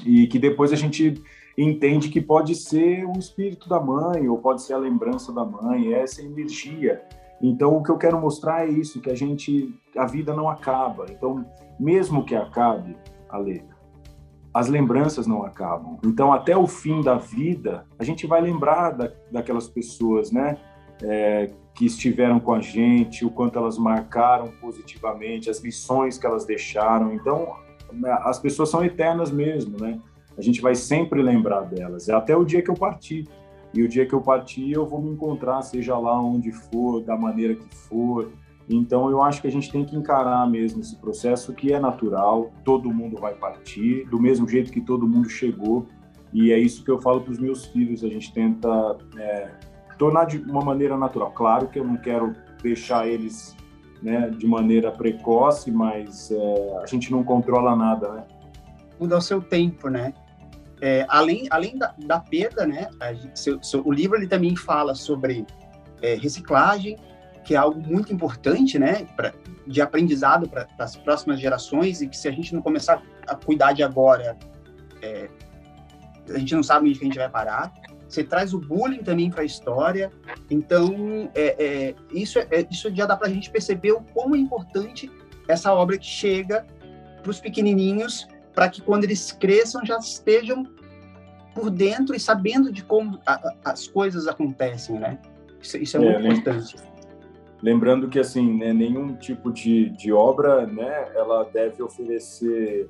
e 0.08 0.28
que 0.28 0.40
depois 0.40 0.72
a 0.72 0.76
gente 0.76 1.22
entende 1.58 2.10
que 2.10 2.22
pode 2.22 2.56
ser 2.56 3.06
o 3.06 3.18
espírito 3.18 3.68
da 3.68 3.80
mãe, 3.80 4.28
ou 4.30 4.38
pode 4.38 4.62
ser 4.62 4.74
a 4.74 4.78
lembrança 4.78 5.34
da 5.34 5.44
mãe, 5.44 5.94
é 5.94 6.04
essa 6.04 6.22
energia. 6.22 7.02
Então, 7.42 7.76
o 7.76 7.84
que 7.84 7.90
eu 7.90 7.98
quero 7.98 8.20
mostrar 8.20 8.68
é 8.68 8.70
isso, 8.70 9.02
que 9.02 9.10
a 9.10 9.16
gente, 9.16 9.74
a 9.96 10.06
vida 10.06 10.34
não 10.34 10.50
acaba. 10.50 11.06
Então, 11.10 11.46
mesmo 11.80 12.24
que 12.24 12.36
acabe, 12.36 12.96
Ale, 13.30 13.64
as 14.54 14.68
lembranças 14.68 15.28
não 15.28 15.44
acabam. 15.44 15.98
Então, 16.04 16.32
até 16.32 16.56
o 16.56 16.66
fim 16.66 17.02
da 17.02 17.16
vida, 17.16 17.86
a 18.00 18.04
gente 18.04 18.26
vai 18.26 18.42
lembrar 18.42 18.92
da, 18.92 19.12
daquelas 19.32 19.68
pessoas, 19.68 20.32
né? 20.32 20.58
É, 21.04 21.52
que 21.76 21.86
estiveram 21.86 22.40
com 22.40 22.54
a 22.54 22.60
gente, 22.60 23.24
o 23.24 23.30
quanto 23.30 23.60
elas 23.60 23.78
marcaram 23.78 24.48
positivamente, 24.60 25.48
as 25.48 25.60
lições 25.60 26.18
que 26.18 26.26
elas 26.26 26.44
deixaram. 26.44 27.14
Então, 27.14 27.56
as 28.24 28.40
pessoas 28.40 28.70
são 28.70 28.84
eternas 28.84 29.32
mesmo, 29.32 29.78
né? 29.80 30.00
A 30.38 30.42
gente 30.42 30.62
vai 30.62 30.76
sempre 30.76 31.22
lembrar 31.22 31.62
delas, 31.62 32.10
é 32.10 32.14
até 32.14 32.36
o 32.36 32.46
dia 32.46 32.62
que 32.62 32.70
eu 32.70 32.76
partir. 32.76 33.28
E 33.74 33.84
o 33.84 33.88
dia 33.88 34.06
que 34.06 34.14
eu 34.14 34.22
partir, 34.22 34.72
eu 34.72 34.86
vou 34.86 35.02
me 35.02 35.10
encontrar, 35.10 35.62
seja 35.62 35.98
lá 35.98 36.20
onde 36.20 36.52
for, 36.52 37.04
da 37.04 37.18
maneira 37.18 37.54
que 37.54 37.76
for. 37.76 38.32
Então, 38.70 39.10
eu 39.10 39.22
acho 39.22 39.42
que 39.42 39.48
a 39.48 39.52
gente 39.52 39.72
tem 39.72 39.86
que 39.86 39.96
encarar 39.96 40.50
mesmo 40.50 40.82
esse 40.82 40.96
processo 40.98 41.54
que 41.54 41.74
é 41.74 41.80
natural, 41.80 42.52
todo 42.64 42.92
mundo 42.92 43.18
vai 43.18 43.34
partir, 43.34 44.06
do 44.10 44.20
mesmo 44.20 44.48
jeito 44.48 44.72
que 44.72 44.82
todo 44.82 45.08
mundo 45.08 45.30
chegou. 45.30 45.86
E 46.34 46.52
é 46.52 46.60
isso 46.60 46.84
que 46.84 46.92
eu 46.92 47.00
falo 47.00 47.22
para 47.22 47.32
os 47.32 47.40
meus 47.40 47.66
filhos, 47.66 48.04
a 48.04 48.08
gente 48.08 48.34
tenta 48.34 48.98
é, 49.18 49.52
tornar 49.98 50.26
de 50.26 50.38
uma 50.38 50.62
maneira 50.62 50.98
natural. 50.98 51.32
Claro 51.32 51.68
que 51.68 51.80
eu 51.80 51.86
não 51.86 51.98
quero 51.98 52.34
deixar 52.62 53.08
eles 53.08 53.56
né, 54.02 54.30
de 54.30 54.46
maneira 54.46 54.92
precoce, 54.92 55.72
mas 55.72 56.32
é, 56.32 56.80
a 56.84 56.86
gente 56.86 57.12
não 57.12 57.24
controla 57.24 57.76
nada, 57.76 58.12
né? 58.14 58.24
Tudo 58.98 59.16
ao 59.16 59.22
seu 59.22 59.42
tempo, 59.42 59.90
né? 59.90 60.14
É, 60.82 61.06
além 61.10 61.48
além 61.50 61.78
da, 61.78 61.94
da 61.98 62.20
perda, 62.20 62.66
né? 62.68 62.88
Gente, 63.16 63.40
seu, 63.40 63.62
seu, 63.64 63.86
o 63.86 63.92
livro 63.92 64.18
ele 64.18 64.28
também 64.28 64.56
fala 64.56 64.94
sobre 64.94 65.46
é, 66.02 66.16
reciclagem, 66.16 66.98
que 67.44 67.56
é 67.56 67.58
algo 67.58 67.82
muito 67.82 68.14
importante, 68.14 68.78
né? 68.78 69.08
Pra, 69.16 69.34
de 69.66 69.82
aprendizado 69.82 70.48
para 70.48 70.68
as 70.80 70.96
próximas 70.96 71.40
gerações 71.40 72.02
e 72.02 72.08
que 72.08 72.18
se 72.18 72.28
a 72.28 72.32
gente 72.32 72.54
não 72.54 72.62
começar 72.62 73.02
a 73.28 73.36
cuidar 73.36 73.74
de 73.74 73.84
agora, 73.84 74.38
é, 75.02 75.30
a 76.34 76.38
gente 76.38 76.56
não 76.56 76.64
sabe 76.64 76.90
onde 76.90 77.00
a 77.00 77.04
gente 77.04 77.18
vai 77.18 77.30
parar. 77.30 77.74
Você 78.08 78.24
traz 78.24 78.54
o 78.54 78.60
bullying 78.60 79.04
também 79.04 79.30
para 79.30 79.42
a 79.42 79.46
história. 79.46 80.12
Então, 80.50 81.30
é, 81.36 81.56
é, 81.64 81.96
isso, 82.12 82.40
é, 82.40 82.66
isso 82.72 82.94
já 82.96 83.06
dá 83.06 83.18
para 83.18 83.28
a 83.28 83.30
gente 83.30 83.50
perceber 83.50 83.92
o 83.92 84.02
quão 84.02 84.34
é 84.34 84.38
importante 84.38 85.12
essa 85.48 85.74
obra 85.74 85.98
que 85.98 86.06
chega 86.06 86.66
para 87.22 87.32
os 87.32 87.40
pequenininhos, 87.40 88.28
para 88.54 88.70
que 88.70 88.82
quando 88.82 89.04
eles 89.04 89.32
cresçam 89.32 89.86
já 89.86 89.98
estejam 89.98 90.66
por 91.54 91.70
dentro 91.70 92.16
e 92.16 92.20
sabendo 92.20 92.72
de 92.72 92.84
como 92.84 93.20
a, 93.26 93.54
as 93.66 93.88
coisas 93.88 94.28
acontecem, 94.28 95.00
né? 95.00 95.20
Isso, 95.62 95.78
isso 95.78 95.98
é, 95.98 96.06
é, 96.06 96.20
muito 96.20 96.40
importante. 96.40 96.76
Lembrando 97.62 98.08
que 98.08 98.20
assim, 98.20 98.56
né, 98.58 98.72
nenhum 98.72 99.16
tipo 99.16 99.52
de, 99.52 99.90
de 99.90 100.14
obra, 100.14 100.68
né, 100.68 101.08
ela 101.16 101.44
deve 101.44 101.82
oferecer 101.82 102.88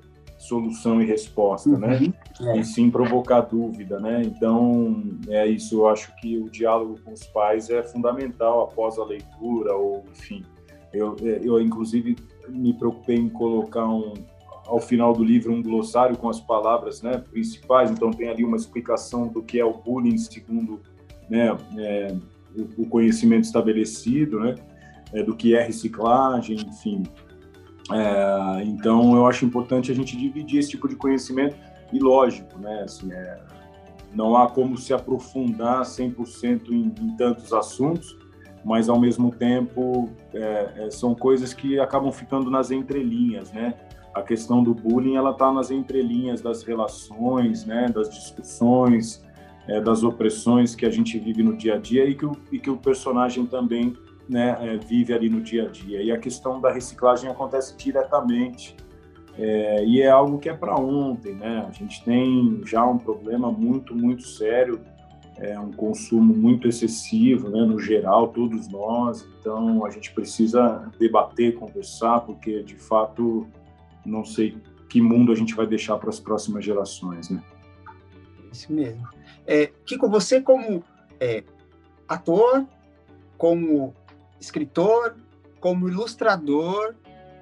solução 0.48 1.02
e 1.02 1.06
resposta, 1.06 1.70
né? 1.78 1.98
uhum. 1.98 2.14
né? 2.42 2.54
É. 2.54 2.60
E 2.60 2.64
sim 2.64 2.90
provocar 2.90 3.42
dúvida, 3.42 4.00
né? 4.00 4.22
Então, 4.24 5.04
é 5.28 5.46
isso. 5.48 5.76
Eu 5.76 5.88
acho 5.88 6.16
que 6.18 6.38
o 6.38 6.50
diálogo 6.50 7.00
com 7.04 7.12
os 7.14 7.24
pais 7.28 7.70
é 7.70 7.84
fundamental 7.84 8.62
após 8.62 8.98
a 8.98 9.04
leitura, 9.04 9.76
ou 9.76 10.04
enfim. 10.12 10.44
Eu, 10.94 11.16
eu 11.22 11.62
inclusive, 11.62 12.16
me 12.48 12.74
preocupei 12.74 13.18
em 13.18 13.30
colocar 13.30 13.88
um, 13.88 14.14
ao 14.66 14.80
final 14.80 15.14
do 15.14 15.24
livro 15.24 15.52
um 15.52 15.62
glossário 15.62 16.18
com 16.18 16.30
as 16.30 16.40
palavras 16.40 17.02
né, 17.02 17.22
principais. 17.30 17.92
Então, 17.92 18.12
tem 18.12 18.30
ali 18.30 18.44
uma 18.44 18.58
explicação 18.58 19.28
do 19.28 19.44
que 19.44 19.60
é 19.60 19.66
o 19.66 19.74
bullying 19.74 20.18
segundo 20.18 20.80
né, 21.30 21.56
é, 21.78 22.16
o, 22.78 22.86
conhecimento 22.86 23.44
estabelecido, 23.44 24.40
né? 24.40 24.56
É, 25.14 25.24
do 25.24 25.36
que 25.36 25.56
é 25.56 25.64
reciclagem, 25.64 26.58
enfim. 26.68 27.04
É, 27.92 28.64
então, 28.64 29.16
eu 29.16 29.26
acho 29.26 29.46
importante 29.46 29.92
a 29.92 29.96
gente 29.96 30.18
dividir 30.18 30.60
esse 30.60 30.70
tipo 30.70 30.88
de 30.88 30.96
conhecimento 30.96 31.56
e, 31.92 32.00
lógico, 32.00 32.60
né? 32.60 32.82
Assim, 32.84 33.12
é, 33.12 33.40
não 34.14 34.36
há 34.36 34.50
como 34.50 34.78
se 34.78 34.94
aprofundar 34.94 35.82
100% 35.82 36.70
em, 36.70 36.94
em 37.02 37.16
tantos 37.16 37.54
assuntos, 37.54 38.18
mas, 38.64 38.90
ao 38.90 39.00
mesmo 39.00 39.32
tempo, 39.32 40.10
é, 40.34 40.74
é, 40.78 40.92
são 40.92 41.16
coisas 41.16 41.54
que 41.54 41.80
acabam 41.80 42.12
ficando 42.12 42.50
nas 42.50 42.72
entrelinhas, 42.72 43.52
né? 43.52 43.74
A 44.14 44.22
questão 44.22 44.64
do 44.64 44.74
bullying, 44.74 45.16
ela 45.16 45.32
está 45.32 45.52
nas 45.52 45.72
entrelinhas 45.72 46.42
das 46.42 46.64
relações, 46.64 47.66
né? 47.66 47.88
Das 47.94 48.10
discussões, 48.10 49.24
é, 49.68 49.80
das 49.80 50.04
opressões 50.04 50.76
que 50.76 50.86
a 50.86 50.90
gente 50.90 51.18
vive 51.20 51.44
no 51.44 51.56
dia 51.56 51.76
a 51.76 51.78
dia 51.78 52.06
e 52.06 52.16
que 52.16 52.26
o, 52.26 52.32
e 52.52 52.60
que 52.60 52.70
o 52.70 52.78
personagem 52.78 53.46
também 53.46 53.96
né, 54.28 54.58
é, 54.62 54.78
vive 54.78 55.14
ali 55.14 55.30
no 55.30 55.42
dia 55.42 55.68
a 55.68 55.70
dia. 55.70 56.02
E 56.02 56.12
a 56.12 56.18
questão 56.18 56.60
da 56.60 56.72
reciclagem 56.72 57.30
acontece 57.30 57.76
diretamente. 57.78 58.76
É, 59.38 59.86
e 59.86 60.02
é 60.02 60.10
algo 60.10 60.40
que 60.40 60.50
é 60.50 60.54
para 60.54 60.76
ontem, 60.76 61.36
né? 61.36 61.64
A 61.68 61.72
gente 61.72 62.04
tem 62.04 62.62
já 62.66 62.84
um 62.84 62.98
problema 62.98 63.52
muito, 63.52 63.96
muito 63.96 64.24
sério, 64.24 64.82
é 65.38 65.60
um 65.60 65.72
consumo 65.72 66.36
muito 66.36 66.68
excessivo, 66.68 67.48
né? 67.50 67.62
No 67.62 67.80
geral, 67.80 68.30
todos 68.30 68.68
nós. 68.68 69.28
Então, 69.40 69.86
a 69.86 69.92
gente 69.92 70.12
precisa 70.12 70.92
debater, 71.00 71.56
conversar, 71.56 72.22
porque 72.22 72.64
de 72.64 72.76
fato 72.76 73.48
não 74.04 74.26
sei 74.26 74.58
que 74.90 75.02
mundo 75.02 75.32
a 75.32 75.36
gente 75.36 75.54
vai 75.54 75.68
deixar 75.68 75.98
para 75.98 76.10
as 76.10 76.20
próximas 76.20 76.66
gerações, 76.66 77.30
né? 77.30 77.44
Isso 78.52 78.74
mesmo. 78.74 79.08
É, 79.46 79.68
Kiko, 79.86 80.10
você 80.10 80.42
como 80.42 80.84
é, 81.20 81.44
ator, 82.08 82.66
como 83.38 83.94
escritor, 84.40 85.16
como 85.60 85.88
ilustrador, 85.88 86.96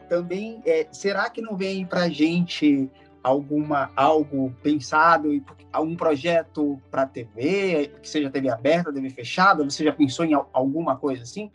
também 0.09 0.61
é, 0.65 0.87
será 0.91 1.29
que 1.29 1.41
não 1.41 1.55
vem 1.55 1.85
para 1.85 2.09
gente 2.09 2.89
alguma 3.23 3.89
algo 3.95 4.53
pensado 4.61 5.31
algum 5.73 5.95
projeto 5.95 6.79
para 6.91 7.07
TV 7.07 7.91
que 8.01 8.07
seja 8.07 8.29
TV 8.29 8.49
aberta, 8.49 8.93
TV 8.93 9.09
fechada? 9.09 9.63
Você 9.63 9.83
já 9.83 9.91
pensou 9.91 10.25
em 10.25 10.33
alguma 10.53 10.95
coisa 10.95 11.23
assim? 11.23 11.51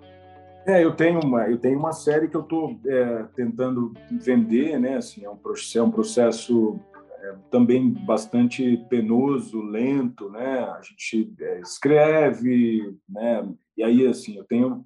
É, 0.67 0.85
eu 0.85 0.95
tenho 0.95 1.21
uma 1.21 1.49
eu 1.49 1.59
tenho 1.59 1.79
uma 1.79 1.93
série 1.93 2.29
que 2.29 2.37
eu 2.37 2.43
estou 2.43 2.79
é, 2.87 3.25
tentando 3.35 3.95
vender, 4.11 4.79
né? 4.79 4.97
Assim, 4.97 5.25
é 5.25 5.31
um, 5.31 5.39
é 5.75 5.83
um 5.83 5.91
processo 5.91 6.79
é, 7.23 7.35
também 7.51 7.91
bastante 7.91 8.77
penoso, 8.91 9.63
lento, 9.63 10.29
né? 10.29 10.61
A 10.61 10.81
gente 10.83 11.33
é, 11.41 11.61
escreve, 11.61 12.95
né? 13.09 13.49
E 13.77 13.83
aí 13.83 14.07
assim, 14.07 14.37
eu 14.37 14.45
tenho 14.45 14.85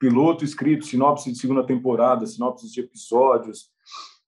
piloto 0.00 0.42
escrito, 0.42 0.86
sinopse 0.86 1.30
de 1.30 1.38
segunda 1.38 1.62
temporada, 1.62 2.26
sinopse 2.26 2.72
de 2.72 2.80
episódios. 2.80 3.70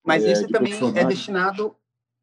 Mas 0.04 0.22
é, 0.22 0.32
isso 0.32 0.46
também 0.48 0.74
é 0.94 1.04
destinado 1.04 1.74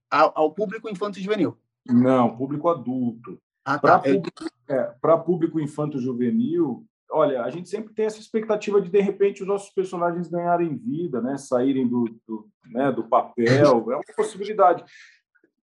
ao, 0.09 0.31
ao 0.35 0.53
público 0.53 0.87
infanto-juvenil? 0.87 1.57
Não, 1.85 2.37
público 2.37 2.69
adulto. 2.69 3.41
Ah, 3.65 3.79
tá. 3.79 3.99
Para 3.99 4.13
público, 4.13 4.45
é, 4.69 5.17
público 5.17 5.59
infanto-juvenil, 5.59 6.85
olha, 7.11 7.43
a 7.43 7.49
gente 7.49 7.67
sempre 7.67 7.93
tem 7.93 8.05
essa 8.05 8.19
expectativa 8.19 8.79
de, 8.79 8.89
de 8.89 9.01
repente, 9.01 9.41
os 9.41 9.47
nossos 9.47 9.71
personagens 9.71 10.29
ganharem 10.29 10.77
vida, 10.77 11.19
né? 11.19 11.35
saírem 11.37 11.87
do, 11.87 12.05
do, 12.27 12.47
né, 12.67 12.91
do 12.91 13.03
papel. 13.03 13.91
É 13.91 13.95
uma 13.95 14.03
possibilidade. 14.15 14.83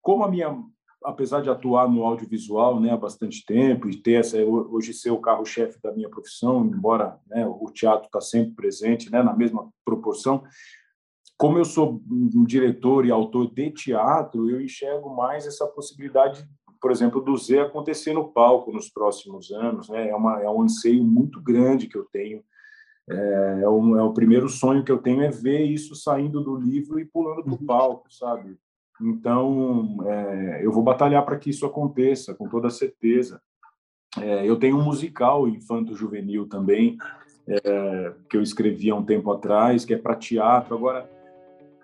Como 0.03 0.25
a 0.25 0.31
minha 0.31 0.57
apesar 1.07 1.40
de 1.40 1.49
atuar 1.49 1.88
no 1.88 2.03
audiovisual 2.03 2.81
né, 2.81 2.90
há 2.90 2.97
bastante 2.97 3.45
tempo 3.47 3.88
e 3.88 3.97
ter 3.97 4.14
essa, 4.14 4.37
hoje 4.38 4.92
ser 4.92 5.12
o 5.12 5.21
carro-chefe 5.21 5.81
da 5.81 5.92
minha 5.92 6.11
profissão, 6.11 6.66
embora 6.66 7.16
né, 7.29 7.47
o 7.47 7.71
teatro 7.73 8.07
está 8.07 8.21
sempre 8.21 8.55
presente 8.55 9.11
né, 9.11 9.23
na 9.23 9.33
mesma 9.33 9.71
proporção, 9.85 10.42
como 11.38 11.59
eu 11.59 11.64
sou 11.64 12.03
um 12.11 12.45
diretor 12.45 13.07
e 13.07 13.11
autor 13.12 13.53
de 13.53 13.71
teatro, 13.71 14.51
eu 14.51 14.61
enxergo 14.61 15.14
mais 15.14 15.47
essa 15.47 15.66
possibilidade, 15.66 16.45
por 16.81 16.90
exemplo, 16.90 17.21
do 17.21 17.37
Zé 17.37 17.61
acontecer 17.61 18.12
no 18.12 18.33
palco 18.33 18.73
nos 18.73 18.88
próximos 18.88 19.53
anos. 19.53 19.88
Né? 19.88 20.09
É, 20.09 20.16
uma, 20.16 20.42
é 20.42 20.49
um 20.49 20.62
anseio 20.62 21.05
muito 21.05 21.40
grande 21.40 21.87
que 21.87 21.97
eu 21.97 22.05
tenho. 22.07 22.42
É, 23.09 23.61
é, 23.62 23.69
um, 23.69 23.97
é 23.97 24.03
o 24.03 24.12
primeiro 24.12 24.49
sonho 24.49 24.83
que 24.83 24.90
eu 24.90 24.99
tenho 24.99 25.23
é 25.23 25.31
ver 25.31 25.62
isso 25.62 25.95
saindo 25.95 26.42
do 26.42 26.57
livro 26.57 26.99
e 26.99 27.05
pulando 27.05 27.45
para 27.45 27.53
o 27.53 27.57
uhum. 27.57 27.66
palco, 27.66 28.12
sabe? 28.12 28.59
Então, 29.00 29.98
é, 30.06 30.64
eu 30.64 30.72
vou 30.72 30.82
batalhar 30.82 31.24
para 31.24 31.37
que 31.37 31.50
isso 31.50 31.66
aconteça, 31.66 32.35
com 32.35 32.48
toda 32.48 32.70
certeza. 32.70 33.40
É, 34.18 34.48
eu 34.48 34.56
tenho 34.56 34.78
um 34.78 34.82
musical 34.82 35.46
infanto-juvenil 35.46 36.48
também, 36.48 36.96
é, 37.46 38.12
que 38.30 38.37
eu 38.37 38.42
escrevi 38.42 38.90
há 38.90 38.94
um 38.94 39.04
tempo 39.04 39.30
atrás, 39.30 39.85
que 39.85 39.94
é 39.94 39.98
para 39.98 40.14
teatro. 40.14 40.74
Agora, 40.74 41.09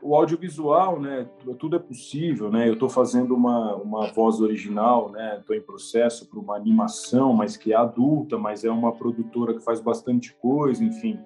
o 0.02 0.16
audiovisual, 0.16 0.98
né, 0.98 1.28
tudo 1.58 1.76
é 1.76 1.78
possível, 1.78 2.50
né? 2.50 2.68
Eu 2.68 2.72
estou 2.72 2.88
fazendo 2.88 3.36
uma, 3.36 3.76
uma 3.76 4.06
voz 4.08 4.40
original, 4.40 5.12
né? 5.12 5.38
Estou 5.38 5.54
em 5.54 5.60
processo 5.60 6.28
para 6.28 6.40
uma 6.40 6.56
animação, 6.56 7.32
mas 7.32 7.56
que 7.56 7.72
é 7.72 7.76
adulta, 7.76 8.36
mas 8.36 8.64
é 8.64 8.70
uma 8.70 8.92
produtora 8.92 9.54
que 9.54 9.60
faz 9.60 9.80
bastante 9.80 10.34
coisa, 10.34 10.82
enfim. 10.82 11.20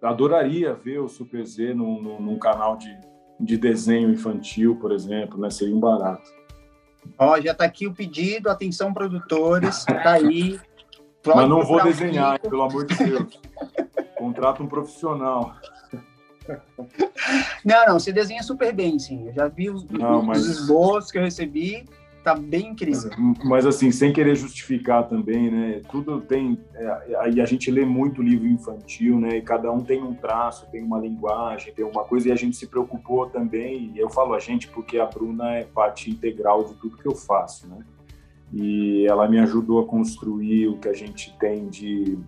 Adoraria 0.00 0.72
ver 0.74 1.00
o 1.00 1.08
Super 1.08 1.44
Z 1.44 1.74
num, 1.74 2.00
num, 2.00 2.20
num 2.20 2.38
canal 2.38 2.76
de, 2.76 2.96
de 3.42 3.58
desenho 3.58 4.10
infantil, 4.10 4.76
por 4.76 4.92
exemplo, 4.92 5.38
né? 5.38 5.50
Seria 5.50 5.74
um 5.74 5.80
barato. 5.80 6.30
Ó, 7.18 7.40
já 7.40 7.50
está 7.50 7.64
aqui 7.64 7.86
o 7.86 7.92
pedido, 7.92 8.48
atenção 8.48 8.94
produtores, 8.94 9.84
tá 9.84 10.12
aí. 10.12 10.60
Mas 11.26 11.48
não 11.48 11.62
vou 11.62 11.82
desenhar, 11.82 12.38
pelo 12.38 12.62
amor 12.62 12.86
de 12.86 12.96
Deus. 12.96 13.40
Contrata 14.16 14.62
um 14.62 14.66
profissional. 14.66 15.56
Não, 17.64 17.86
não, 17.86 17.98
você 17.98 18.12
desenha 18.12 18.42
super 18.42 18.72
bem, 18.72 18.98
sim. 18.98 19.28
Eu 19.28 19.34
já 19.34 19.48
vi 19.48 19.70
os, 19.70 19.84
não, 19.84 20.22
mas... 20.22 20.38
os 20.38 20.58
esboços 20.58 21.10
que 21.10 21.18
eu 21.18 21.22
recebi, 21.22 21.84
tá 22.22 22.34
bem 22.34 22.68
incrível. 22.68 23.10
Mas 23.44 23.66
assim, 23.66 23.90
sem 23.90 24.12
querer 24.12 24.36
justificar 24.36 25.08
também, 25.08 25.50
né? 25.50 25.80
Tudo 25.90 26.20
tem. 26.20 26.58
É, 26.74 27.30
e 27.30 27.40
a 27.40 27.44
gente 27.44 27.70
lê 27.70 27.84
muito 27.84 28.22
livro 28.22 28.46
infantil, 28.46 29.18
né? 29.18 29.38
E 29.38 29.42
cada 29.42 29.70
um 29.72 29.80
tem 29.80 30.02
um 30.02 30.14
traço, 30.14 30.70
tem 30.70 30.82
uma 30.82 30.98
linguagem, 30.98 31.72
tem 31.72 31.84
uma 31.84 32.04
coisa, 32.04 32.28
e 32.28 32.32
a 32.32 32.36
gente 32.36 32.56
se 32.56 32.66
preocupou 32.66 33.26
também. 33.26 33.92
E 33.94 33.98
eu 33.98 34.08
falo 34.08 34.34
a 34.34 34.38
gente 34.38 34.68
porque 34.68 34.98
a 34.98 35.06
Bruna 35.06 35.54
é 35.54 35.64
parte 35.64 36.10
integral 36.10 36.64
de 36.64 36.74
tudo 36.74 36.96
que 36.96 37.06
eu 37.06 37.14
faço, 37.14 37.68
né? 37.68 37.78
E 38.52 39.06
ela 39.08 39.28
me 39.28 39.38
ajudou 39.40 39.80
a 39.80 39.86
construir 39.86 40.68
o 40.68 40.78
que 40.78 40.88
a 40.88 40.92
gente 40.92 41.36
tem 41.38 41.68
de 41.68 42.18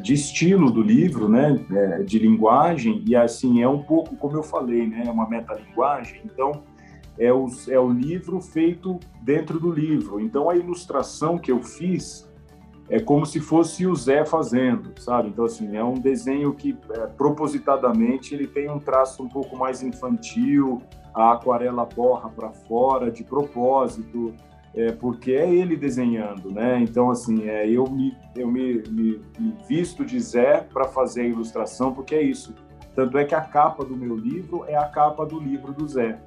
de 0.00 0.14
estilo 0.14 0.68
do 0.68 0.82
livro, 0.82 1.28
né, 1.28 1.64
é, 1.70 2.02
de 2.02 2.18
linguagem, 2.18 3.04
e 3.06 3.14
assim, 3.14 3.62
é 3.62 3.68
um 3.68 3.80
pouco, 3.80 4.16
como 4.16 4.36
eu 4.36 4.42
falei, 4.42 4.84
né, 4.84 5.04
é 5.06 5.10
uma 5.10 5.28
metalinguagem, 5.28 6.22
então 6.24 6.64
é 7.18 7.32
o, 7.32 7.46
é 7.68 7.78
o 7.78 7.90
livro 7.90 8.40
feito 8.40 8.98
dentro 9.22 9.58
do 9.58 9.70
livro. 9.70 10.20
Então 10.20 10.50
a 10.50 10.56
ilustração 10.56 11.38
que 11.38 11.50
eu 11.50 11.62
fiz 11.62 12.30
é 12.88 13.00
como 13.00 13.26
se 13.26 13.40
fosse 13.40 13.86
o 13.86 13.94
Zé 13.96 14.24
fazendo, 14.24 14.92
sabe? 15.00 15.28
Então 15.28 15.44
assim, 15.44 15.76
é 15.76 15.82
um 15.82 15.94
desenho 15.94 16.54
que 16.54 16.76
é, 16.90 17.06
propositadamente 17.06 18.34
ele 18.34 18.46
tem 18.46 18.70
um 18.70 18.78
traço 18.78 19.22
um 19.22 19.28
pouco 19.28 19.56
mais 19.56 19.82
infantil, 19.82 20.80
a 21.14 21.32
aquarela 21.32 21.84
borra 21.84 22.28
para 22.28 22.52
fora 22.52 23.10
de 23.10 23.24
propósito, 23.24 24.34
é, 24.76 24.92
porque 24.92 25.32
é 25.32 25.48
ele 25.48 25.74
desenhando, 25.74 26.50
né? 26.50 26.78
Então, 26.80 27.10
assim, 27.10 27.48
é, 27.48 27.66
eu, 27.66 27.86
me, 27.86 28.14
eu 28.36 28.46
me, 28.46 28.82
me, 28.90 29.20
me 29.38 29.54
visto 29.66 30.04
de 30.04 30.20
Zé 30.20 30.60
para 30.60 30.84
fazer 30.84 31.22
a 31.22 31.24
ilustração, 31.24 31.94
porque 31.94 32.14
é 32.14 32.22
isso. 32.22 32.54
Tanto 32.94 33.16
é 33.16 33.24
que 33.24 33.34
a 33.34 33.40
capa 33.40 33.82
do 33.84 33.96
meu 33.96 34.14
livro 34.14 34.64
é 34.68 34.76
a 34.76 34.86
capa 34.86 35.24
do 35.24 35.40
livro 35.40 35.72
do 35.72 35.88
Zé. 35.88 36.18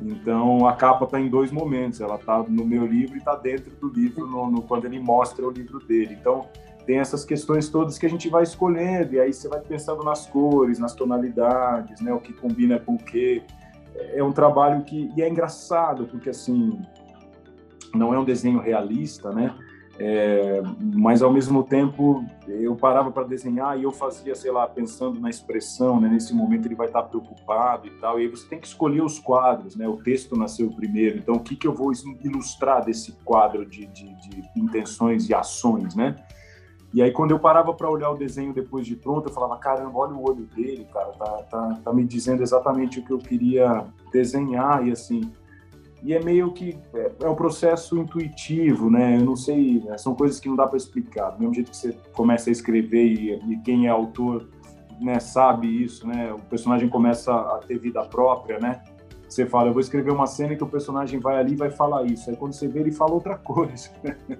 Então, 0.00 0.66
a 0.66 0.74
capa 0.74 1.04
está 1.04 1.20
em 1.20 1.28
dois 1.28 1.50
momentos. 1.50 2.00
Ela 2.00 2.16
está 2.16 2.42
no 2.42 2.64
meu 2.64 2.86
livro 2.86 3.16
e 3.16 3.18
está 3.18 3.34
dentro 3.34 3.70
do 3.76 3.88
livro 3.88 4.26
no, 4.26 4.50
no, 4.50 4.62
quando 4.62 4.84
ele 4.84 4.98
mostra 4.98 5.46
o 5.46 5.50
livro 5.50 5.80
dele. 5.80 6.16
Então, 6.20 6.46
tem 6.86 6.98
essas 6.98 7.24
questões 7.24 7.68
todas 7.68 7.98
que 7.98 8.06
a 8.06 8.08
gente 8.08 8.28
vai 8.30 8.42
escolhendo, 8.42 9.14
e 9.14 9.20
aí 9.20 9.32
você 9.32 9.46
vai 9.46 9.60
pensando 9.60 10.02
nas 10.02 10.26
cores, 10.26 10.78
nas 10.78 10.94
tonalidades, 10.94 12.00
né? 12.00 12.12
O 12.12 12.20
que 12.20 12.32
combina 12.32 12.78
com 12.78 12.94
o 12.94 12.98
quê. 12.98 13.42
É 14.14 14.22
um 14.22 14.32
trabalho 14.32 14.82
que... 14.84 15.10
E 15.16 15.22
é 15.22 15.28
engraçado, 15.28 16.06
porque, 16.06 16.30
assim, 16.30 16.80
não 17.94 18.14
é 18.14 18.18
um 18.18 18.24
desenho 18.24 18.58
realista, 18.58 19.30
né? 19.32 19.54
É, 20.00 20.62
mas 20.94 21.22
ao 21.22 21.32
mesmo 21.32 21.64
tempo 21.64 22.24
eu 22.46 22.76
parava 22.76 23.10
para 23.10 23.24
desenhar 23.24 23.76
e 23.76 23.82
eu 23.82 23.90
fazia, 23.90 24.32
sei 24.32 24.52
lá, 24.52 24.64
pensando 24.64 25.18
na 25.18 25.28
expressão, 25.28 26.00
né? 26.00 26.08
Nesse 26.08 26.32
momento 26.32 26.66
ele 26.66 26.76
vai 26.76 26.86
estar 26.86 27.02
tá 27.02 27.08
preocupado 27.08 27.88
e 27.88 27.90
tal. 27.98 28.20
E 28.20 28.22
aí 28.22 28.28
você 28.28 28.48
tem 28.48 28.60
que 28.60 28.66
escolher 28.68 29.02
os 29.02 29.18
quadros, 29.18 29.74
né? 29.74 29.88
O 29.88 29.96
texto 29.96 30.36
nasceu 30.36 30.70
primeiro, 30.70 31.18
então 31.18 31.34
o 31.34 31.40
que 31.40 31.56
que 31.56 31.66
eu 31.66 31.74
vou 31.74 31.90
ilustrar 32.22 32.84
desse 32.84 33.12
quadro 33.24 33.66
de, 33.66 33.86
de, 33.86 34.14
de 34.14 34.42
intenções 34.56 35.28
e 35.28 35.34
ações, 35.34 35.96
né? 35.96 36.14
E 36.94 37.02
aí 37.02 37.10
quando 37.10 37.32
eu 37.32 37.40
parava 37.40 37.74
para 37.74 37.90
olhar 37.90 38.10
o 38.10 38.16
desenho 38.16 38.54
depois 38.54 38.86
de 38.86 38.94
pronto, 38.94 39.28
eu 39.28 39.32
falava, 39.32 39.56
caramba, 39.58 39.98
olha 39.98 40.14
o 40.14 40.22
olho 40.22 40.46
dele, 40.54 40.86
cara, 40.92 41.10
tá, 41.10 41.42
tá, 41.50 41.80
tá 41.84 41.92
me 41.92 42.04
dizendo 42.04 42.42
exatamente 42.42 43.00
o 43.00 43.04
que 43.04 43.12
eu 43.12 43.18
queria 43.18 43.84
desenhar 44.12 44.86
e 44.86 44.92
assim 44.92 45.28
e 46.02 46.14
é 46.14 46.22
meio 46.22 46.52
que 46.52 46.78
é, 46.94 47.12
é 47.22 47.28
um 47.28 47.34
processo 47.34 47.98
intuitivo, 47.98 48.88
né? 48.88 49.16
Eu 49.16 49.24
não 49.24 49.36
sei, 49.36 49.82
né? 49.84 49.98
são 49.98 50.14
coisas 50.14 50.38
que 50.38 50.48
não 50.48 50.56
dá 50.56 50.66
para 50.66 50.76
explicar. 50.76 51.30
Do 51.30 51.40
mesmo 51.40 51.54
jeito 51.54 51.70
que 51.70 51.76
você 51.76 51.96
começa 52.12 52.50
a 52.50 52.52
escrever 52.52 53.04
e, 53.04 53.34
e, 53.52 53.58
quem 53.58 53.86
é 53.86 53.90
autor, 53.90 54.48
né, 55.00 55.18
sabe 55.18 55.82
isso, 55.82 56.06
né? 56.06 56.32
O 56.32 56.38
personagem 56.38 56.88
começa 56.88 57.32
a 57.32 57.58
ter 57.66 57.78
vida 57.78 58.02
própria, 58.04 58.58
né? 58.58 58.82
Você 59.28 59.44
fala, 59.44 59.68
eu 59.68 59.72
vou 59.72 59.80
escrever 59.80 60.10
uma 60.10 60.26
cena 60.26 60.56
que 60.56 60.64
o 60.64 60.68
personagem 60.68 61.20
vai 61.20 61.36
ali 61.36 61.52
e 61.52 61.56
vai 61.56 61.70
falar 61.70 62.04
isso. 62.04 62.30
Aí 62.30 62.36
quando 62.36 62.52
você 62.52 62.66
vê 62.66 62.80
ele 62.80 62.92
fala 62.92 63.12
outra 63.12 63.36
coisa. 63.36 63.90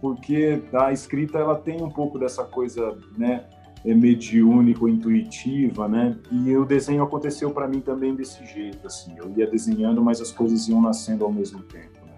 Porque 0.00 0.60
a 0.72 0.90
escrita 0.90 1.38
ela 1.38 1.54
tem 1.54 1.80
um 1.80 1.88
pouco 1.88 2.18
dessa 2.18 2.42
coisa, 2.42 2.98
né? 3.16 3.44
É 3.84 3.94
mediúnico, 3.94 4.88
intuitiva, 4.88 5.88
né? 5.88 6.16
E 6.30 6.56
o 6.56 6.64
desenho 6.64 7.02
aconteceu 7.02 7.50
para 7.50 7.66
mim 7.66 7.80
também 7.80 8.14
desse 8.14 8.44
jeito, 8.46 8.86
assim. 8.86 9.14
Eu 9.16 9.32
ia 9.36 9.46
desenhando, 9.46 10.02
mas 10.02 10.20
as 10.20 10.30
coisas 10.30 10.68
iam 10.68 10.80
nascendo 10.80 11.24
ao 11.24 11.32
mesmo 11.32 11.62
tempo. 11.64 11.98
Né? 12.06 12.12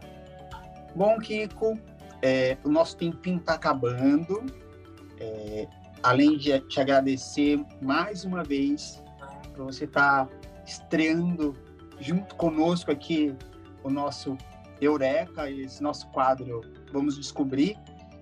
Bom, 0.94 1.18
Kiko, 1.18 1.78
é, 2.20 2.58
o 2.62 2.68
nosso 2.68 2.96
tempinho 2.96 3.38
está 3.38 3.54
acabando. 3.54 4.44
É, 5.18 5.66
além 6.02 6.36
de 6.36 6.58
te 6.60 6.80
agradecer 6.80 7.64
mais 7.80 8.24
uma 8.24 8.44
vez 8.44 9.02
por 9.54 9.64
você 9.64 9.84
estar 9.84 10.26
tá 10.26 10.32
estreando 10.66 11.54
junto 11.98 12.34
conosco 12.34 12.90
aqui 12.90 13.34
o 13.82 13.88
nosso 13.88 14.36
Eureka, 14.80 15.50
esse 15.50 15.82
nosso 15.82 16.06
quadro 16.08 16.60
Vamos 16.92 17.16
Descobrir. 17.16 17.78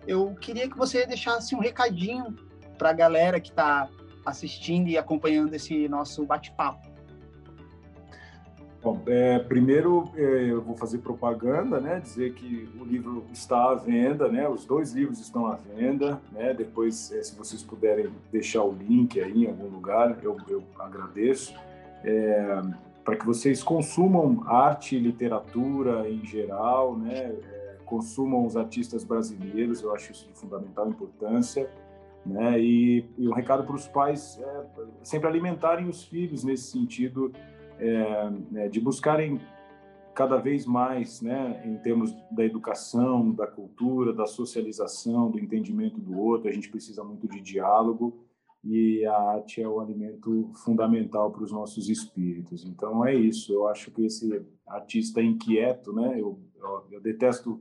Eu 0.06 0.34
queria 0.34 0.68
que 0.68 0.76
você 0.76 1.06
deixasse 1.06 1.54
um 1.54 1.60
recadinho 1.60 2.36
para 2.82 2.90
a 2.90 2.92
galera 2.92 3.38
que 3.38 3.50
está 3.50 3.88
assistindo 4.26 4.88
e 4.88 4.98
acompanhando 4.98 5.54
esse 5.54 5.88
nosso 5.88 6.26
bate-papo? 6.26 6.90
Bom, 8.82 9.00
é, 9.06 9.38
primeiro 9.38 10.10
é, 10.16 10.50
eu 10.50 10.60
vou 10.60 10.76
fazer 10.76 10.98
propaganda, 10.98 11.80
né? 11.80 12.00
Dizer 12.00 12.34
que 12.34 12.68
o 12.80 12.84
livro 12.84 13.24
está 13.32 13.70
à 13.70 13.74
venda, 13.76 14.26
né? 14.26 14.48
Os 14.48 14.66
dois 14.66 14.90
livros 14.90 15.20
estão 15.20 15.46
à 15.46 15.54
venda, 15.54 16.20
né? 16.32 16.52
Depois, 16.52 17.12
é, 17.12 17.22
se 17.22 17.36
vocês 17.36 17.62
puderem 17.62 18.10
deixar 18.32 18.64
o 18.64 18.72
link 18.72 19.20
aí 19.20 19.44
em 19.44 19.46
algum 19.46 19.68
lugar, 19.68 20.18
eu, 20.20 20.36
eu 20.48 20.64
agradeço. 20.76 21.54
É, 22.02 22.60
para 23.04 23.14
que 23.14 23.24
vocês 23.24 23.62
consumam 23.62 24.42
arte 24.44 24.96
e 24.96 24.98
literatura 24.98 26.10
em 26.10 26.26
geral, 26.26 26.98
né? 26.98 27.26
É, 27.26 27.76
consumam 27.84 28.44
os 28.44 28.56
artistas 28.56 29.04
brasileiros, 29.04 29.82
eu 29.82 29.94
acho 29.94 30.10
isso 30.10 30.26
de 30.26 30.34
fundamental 30.34 30.88
importância. 30.88 31.70
Né? 32.24 32.60
E, 32.60 33.04
e 33.18 33.28
um 33.28 33.32
recado 33.32 33.64
para 33.64 33.74
os 33.74 33.88
pais 33.88 34.38
é 34.40 34.66
sempre 35.02 35.28
alimentarem 35.28 35.88
os 35.88 36.04
filhos 36.04 36.44
nesse 36.44 36.70
sentido 36.70 37.32
é, 37.78 38.30
né, 38.50 38.68
de 38.68 38.80
buscarem 38.80 39.40
cada 40.14 40.36
vez 40.36 40.66
mais, 40.66 41.20
né, 41.20 41.62
em 41.64 41.76
termos 41.78 42.14
da 42.30 42.44
educação, 42.44 43.32
da 43.32 43.46
cultura, 43.46 44.12
da 44.12 44.26
socialização, 44.26 45.30
do 45.30 45.40
entendimento 45.40 45.98
do 45.98 46.18
outro. 46.18 46.48
A 46.48 46.52
gente 46.52 46.68
precisa 46.68 47.02
muito 47.02 47.26
de 47.26 47.40
diálogo 47.40 48.24
e 48.62 49.04
a 49.04 49.16
arte 49.16 49.60
é 49.60 49.66
o 49.66 49.80
alimento 49.80 50.50
fundamental 50.64 51.30
para 51.32 51.42
os 51.42 51.50
nossos 51.50 51.88
espíritos. 51.88 52.64
Então 52.64 53.04
é 53.04 53.14
isso. 53.14 53.52
Eu 53.52 53.66
acho 53.66 53.90
que 53.90 54.04
esse 54.04 54.44
artista 54.66 55.20
inquieto, 55.20 55.92
né, 55.92 56.20
eu, 56.20 56.38
eu, 56.56 56.84
eu 56.92 57.00
detesto 57.00 57.60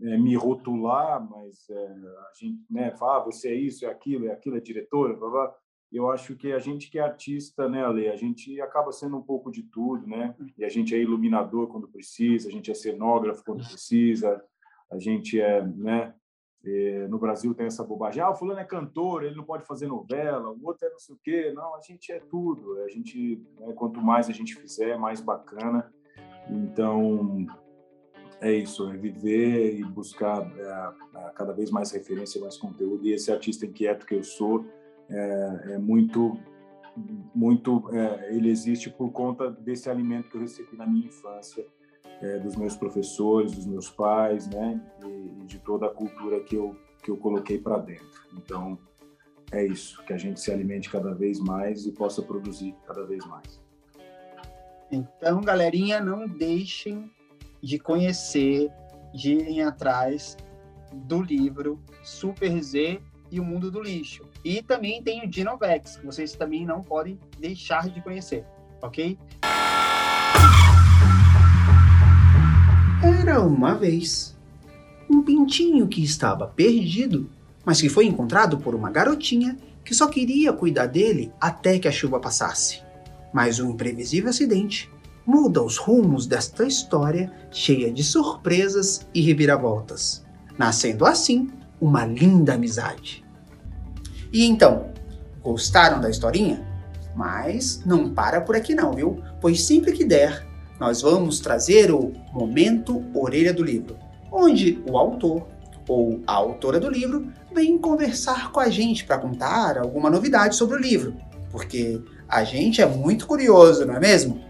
é, 0.00 0.16
me 0.16 0.34
rotular, 0.34 1.20
mas 1.28 1.68
é, 1.70 1.86
a 1.86 2.30
gente 2.34 2.64
né, 2.70 2.90
fala, 2.92 3.18
ah, 3.18 3.24
você 3.24 3.48
é 3.48 3.54
isso, 3.54 3.84
é 3.84 3.88
aquilo, 3.88 4.26
é 4.26 4.32
aquilo, 4.32 4.56
é 4.56 4.60
diretora, 4.60 5.14
blá, 5.14 5.30
blá. 5.30 5.54
Eu 5.92 6.10
acho 6.10 6.34
que 6.36 6.52
a 6.52 6.58
gente 6.58 6.90
que 6.90 6.98
é 6.98 7.02
artista, 7.02 7.68
né, 7.68 7.84
Ale, 7.84 8.08
a 8.08 8.16
gente 8.16 8.58
acaba 8.62 8.90
sendo 8.92 9.18
um 9.18 9.22
pouco 9.22 9.50
de 9.50 9.62
tudo, 9.64 10.06
né? 10.06 10.34
E 10.56 10.64
a 10.64 10.68
gente 10.68 10.94
é 10.94 10.98
iluminador 10.98 11.68
quando 11.68 11.86
precisa, 11.86 12.48
a 12.48 12.50
gente 12.50 12.70
é 12.70 12.74
cenógrafo 12.74 13.44
quando 13.44 13.62
precisa, 13.62 14.42
a 14.90 14.98
gente 14.98 15.38
é, 15.38 15.62
né? 15.62 16.14
É, 16.64 17.08
no 17.08 17.18
Brasil 17.18 17.52
tem 17.54 17.66
essa 17.66 17.82
bobagem, 17.82 18.22
ah, 18.22 18.30
o 18.30 18.36
fulano 18.36 18.60
é 18.60 18.64
cantor, 18.64 19.24
ele 19.24 19.34
não 19.34 19.44
pode 19.44 19.66
fazer 19.66 19.88
novela, 19.88 20.48
o 20.50 20.64
outro 20.64 20.86
é 20.86 20.90
não 20.90 20.98
sei 20.98 21.14
o 21.14 21.18
quê. 21.22 21.52
Não, 21.52 21.74
a 21.74 21.80
gente 21.80 22.12
é 22.12 22.20
tudo. 22.20 22.80
A 22.84 22.88
gente, 22.88 23.44
né, 23.58 23.72
quanto 23.72 24.00
mais 24.00 24.28
a 24.28 24.32
gente 24.32 24.54
fizer, 24.54 24.96
mais 24.96 25.20
bacana. 25.20 25.92
Então, 26.48 27.46
é 28.42 28.52
isso, 28.52 28.90
é 28.90 28.96
viver 28.96 29.78
e 29.78 29.84
buscar 29.84 30.42
é, 30.58 31.30
cada 31.34 31.52
vez 31.52 31.70
mais 31.70 31.92
referência, 31.92 32.40
mais 32.40 32.56
conteúdo. 32.56 33.06
E 33.06 33.12
esse 33.12 33.30
artista 33.30 33.64
inquieto 33.64 34.04
que 34.04 34.16
eu 34.16 34.24
sou 34.24 34.66
é, 35.08 35.74
é 35.74 35.78
muito, 35.78 36.36
muito, 37.34 37.88
é, 37.94 38.34
ele 38.34 38.50
existe 38.50 38.90
por 38.90 39.12
conta 39.12 39.48
desse 39.48 39.88
alimento 39.88 40.28
que 40.28 40.36
eu 40.36 40.40
recebi 40.40 40.76
na 40.76 40.86
minha 40.86 41.06
infância, 41.06 41.64
é, 42.20 42.38
dos 42.40 42.56
meus 42.56 42.76
professores, 42.76 43.52
dos 43.52 43.66
meus 43.66 43.88
pais, 43.88 44.48
né, 44.48 44.80
e, 45.04 45.42
e 45.42 45.46
de 45.46 45.58
toda 45.60 45.86
a 45.86 45.90
cultura 45.90 46.40
que 46.40 46.56
eu 46.56 46.76
que 47.02 47.10
eu 47.10 47.16
coloquei 47.16 47.58
para 47.58 47.78
dentro. 47.78 48.22
Então 48.36 48.78
é 49.50 49.66
isso, 49.66 50.02
que 50.04 50.12
a 50.12 50.16
gente 50.16 50.40
se 50.40 50.50
alimente 50.50 50.88
cada 50.88 51.12
vez 51.12 51.38
mais 51.40 51.84
e 51.84 51.92
possa 51.92 52.22
produzir 52.22 52.74
cada 52.86 53.04
vez 53.04 53.26
mais. 53.26 53.60
Então, 54.90 55.40
galerinha, 55.40 56.00
não 56.00 56.28
deixem 56.28 57.10
de 57.62 57.78
conhecer, 57.78 58.70
de 59.14 59.34
irem 59.34 59.62
atrás 59.62 60.36
do 60.92 61.22
livro 61.22 61.80
Super 62.02 62.60
Z 62.62 63.00
e 63.30 63.38
o 63.40 63.44
Mundo 63.44 63.70
do 63.70 63.80
Lixo. 63.80 64.28
E 64.44 64.62
também 64.62 65.02
tem 65.02 65.24
o 65.24 65.28
Dinovex, 65.28 65.96
que 65.96 66.04
vocês 66.04 66.32
também 66.32 66.66
não 66.66 66.82
podem 66.82 67.18
deixar 67.38 67.88
de 67.88 68.02
conhecer, 68.02 68.44
ok? 68.82 69.16
Era 73.20 73.40
uma 73.40 73.74
vez 73.74 74.36
um 75.08 75.22
pintinho 75.22 75.86
que 75.86 76.02
estava 76.02 76.46
perdido, 76.46 77.30
mas 77.64 77.80
que 77.80 77.88
foi 77.88 78.06
encontrado 78.06 78.58
por 78.58 78.74
uma 78.74 78.90
garotinha 78.90 79.56
que 79.84 79.94
só 79.94 80.08
queria 80.08 80.52
cuidar 80.52 80.86
dele 80.86 81.32
até 81.40 81.78
que 81.78 81.88
a 81.88 81.92
chuva 81.92 82.20
passasse. 82.20 82.82
Mas 83.32 83.58
um 83.58 83.70
imprevisível 83.70 84.30
acidente 84.30 84.91
muda 85.26 85.62
os 85.62 85.76
rumos 85.76 86.26
desta 86.26 86.64
história 86.64 87.32
cheia 87.50 87.92
de 87.92 88.02
surpresas 88.02 89.06
e 89.14 89.20
reviravoltas, 89.20 90.24
nascendo 90.58 91.04
assim 91.04 91.48
uma 91.80 92.04
linda 92.04 92.54
amizade. 92.54 93.24
E 94.32 94.44
então, 94.44 94.86
gostaram 95.42 96.00
da 96.00 96.10
historinha? 96.10 96.66
Mas 97.14 97.82
não 97.84 98.08
para 98.08 98.40
por 98.40 98.56
aqui 98.56 98.74
não, 98.74 98.92
viu? 98.92 99.22
Pois 99.40 99.62
sempre 99.64 99.92
que 99.92 100.04
der, 100.04 100.46
nós 100.80 101.02
vamos 101.02 101.40
trazer 101.40 101.92
o 101.92 102.12
Momento 102.32 103.04
Orelha 103.14 103.52
do 103.52 103.62
Livro, 103.62 103.96
onde 104.30 104.82
o 104.88 104.96
autor 104.96 105.46
ou 105.88 106.20
a 106.26 106.32
autora 106.32 106.80
do 106.80 106.88
livro 106.88 107.26
vem 107.52 107.76
conversar 107.76 108.50
com 108.50 108.60
a 108.60 108.70
gente 108.70 109.04
para 109.04 109.18
contar 109.18 109.76
alguma 109.76 110.08
novidade 110.08 110.56
sobre 110.56 110.76
o 110.76 110.80
livro, 110.80 111.14
porque 111.50 112.00
a 112.28 112.44
gente 112.44 112.80
é 112.80 112.86
muito 112.86 113.26
curioso, 113.26 113.84
não 113.84 113.94
é 113.94 114.00
mesmo? 114.00 114.40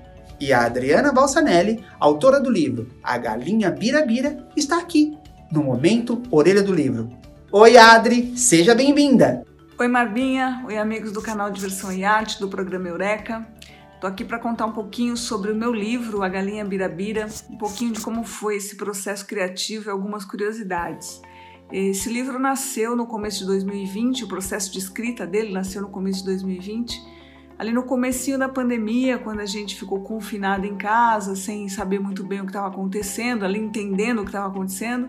E 0.43 0.53
a 0.53 0.65
Adriana 0.65 1.13
Balsanelli, 1.13 1.85
autora 2.01 2.41
do 2.41 2.51
livro 2.51 2.89
A 3.01 3.17
Galinha 3.17 3.71
Birabira, 3.71 4.45
está 4.57 4.77
aqui, 4.77 5.17
no 5.53 5.63
momento 5.63 6.21
Orelha 6.33 6.65
do 6.65 6.75
Livro. 6.75 7.09
Oi, 7.53 7.77
Adri, 7.77 8.37
seja 8.37 8.75
bem-vinda! 8.75 9.47
Oi, 9.79 9.87
Marbinha, 9.87 10.65
oi, 10.67 10.77
amigos 10.77 11.13
do 11.13 11.23
canal 11.23 11.49
Diversão 11.49 11.93
e 11.93 12.05
Arte 12.05 12.41
do 12.41 12.49
programa 12.49 12.89
Eureka. 12.89 13.47
Estou 13.95 14.11
aqui 14.11 14.25
para 14.25 14.41
contar 14.41 14.67
um 14.67 14.73
pouquinho 14.73 15.17
sobre 15.17 15.53
o 15.53 15.55
meu 15.55 15.73
livro, 15.73 16.25
A 16.25 16.29
Galinha 16.29 16.65
Birabira, 16.65 17.29
um 17.49 17.57
pouquinho 17.57 17.93
de 17.93 18.01
como 18.01 18.25
foi 18.25 18.57
esse 18.57 18.75
processo 18.75 19.25
criativo 19.25 19.91
e 19.91 19.93
algumas 19.93 20.25
curiosidades. 20.25 21.23
Esse 21.71 22.13
livro 22.13 22.41
nasceu 22.41 22.97
no 22.97 23.07
começo 23.07 23.39
de 23.39 23.47
2020, 23.47 24.25
o 24.25 24.29
processo 24.29 24.73
de 24.73 24.79
escrita 24.81 25.25
dele 25.25 25.53
nasceu 25.53 25.83
no 25.83 25.89
começo 25.89 26.19
de 26.19 26.31
2020 26.31 27.22
ali 27.63 27.71
no 27.71 27.85
comecinho 27.85 28.37
da 28.37 28.49
pandemia, 28.49 29.19
quando 29.19 29.39
a 29.39 29.47
gente 29.47 29.77
ficou 29.77 30.01
confinado 30.01 30.67
em 30.67 30.77
casa, 30.77 31.37
sem 31.37 31.69
saber 31.69 32.01
muito 32.01 32.25
bem 32.25 32.41
o 32.41 32.43
que 32.43 32.51
estava 32.51 32.67
acontecendo, 32.67 33.45
ali 33.45 33.57
entendendo 33.57 34.19
o 34.19 34.23
que 34.23 34.31
estava 34.31 34.49
acontecendo. 34.49 35.09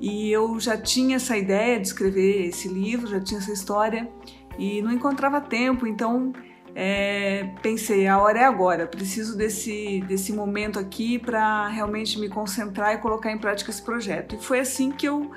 E 0.00 0.28
eu 0.28 0.58
já 0.58 0.76
tinha 0.76 1.16
essa 1.16 1.36
ideia 1.36 1.78
de 1.78 1.86
escrever 1.86 2.48
esse 2.48 2.66
livro, 2.66 3.06
já 3.06 3.20
tinha 3.20 3.38
essa 3.38 3.52
história 3.52 4.10
e 4.58 4.82
não 4.82 4.90
encontrava 4.90 5.40
tempo, 5.40 5.86
então 5.86 6.32
é, 6.74 7.48
pensei, 7.62 8.08
a 8.08 8.20
hora 8.20 8.40
é 8.40 8.44
agora, 8.44 8.84
preciso 8.84 9.36
desse, 9.36 10.00
desse 10.08 10.32
momento 10.32 10.80
aqui 10.80 11.16
para 11.16 11.68
realmente 11.68 12.18
me 12.18 12.28
concentrar 12.28 12.92
e 12.94 12.98
colocar 12.98 13.30
em 13.30 13.38
prática 13.38 13.70
esse 13.70 13.82
projeto. 13.82 14.34
E 14.34 14.42
foi 14.42 14.58
assim 14.58 14.90
que 14.90 15.06
eu 15.06 15.30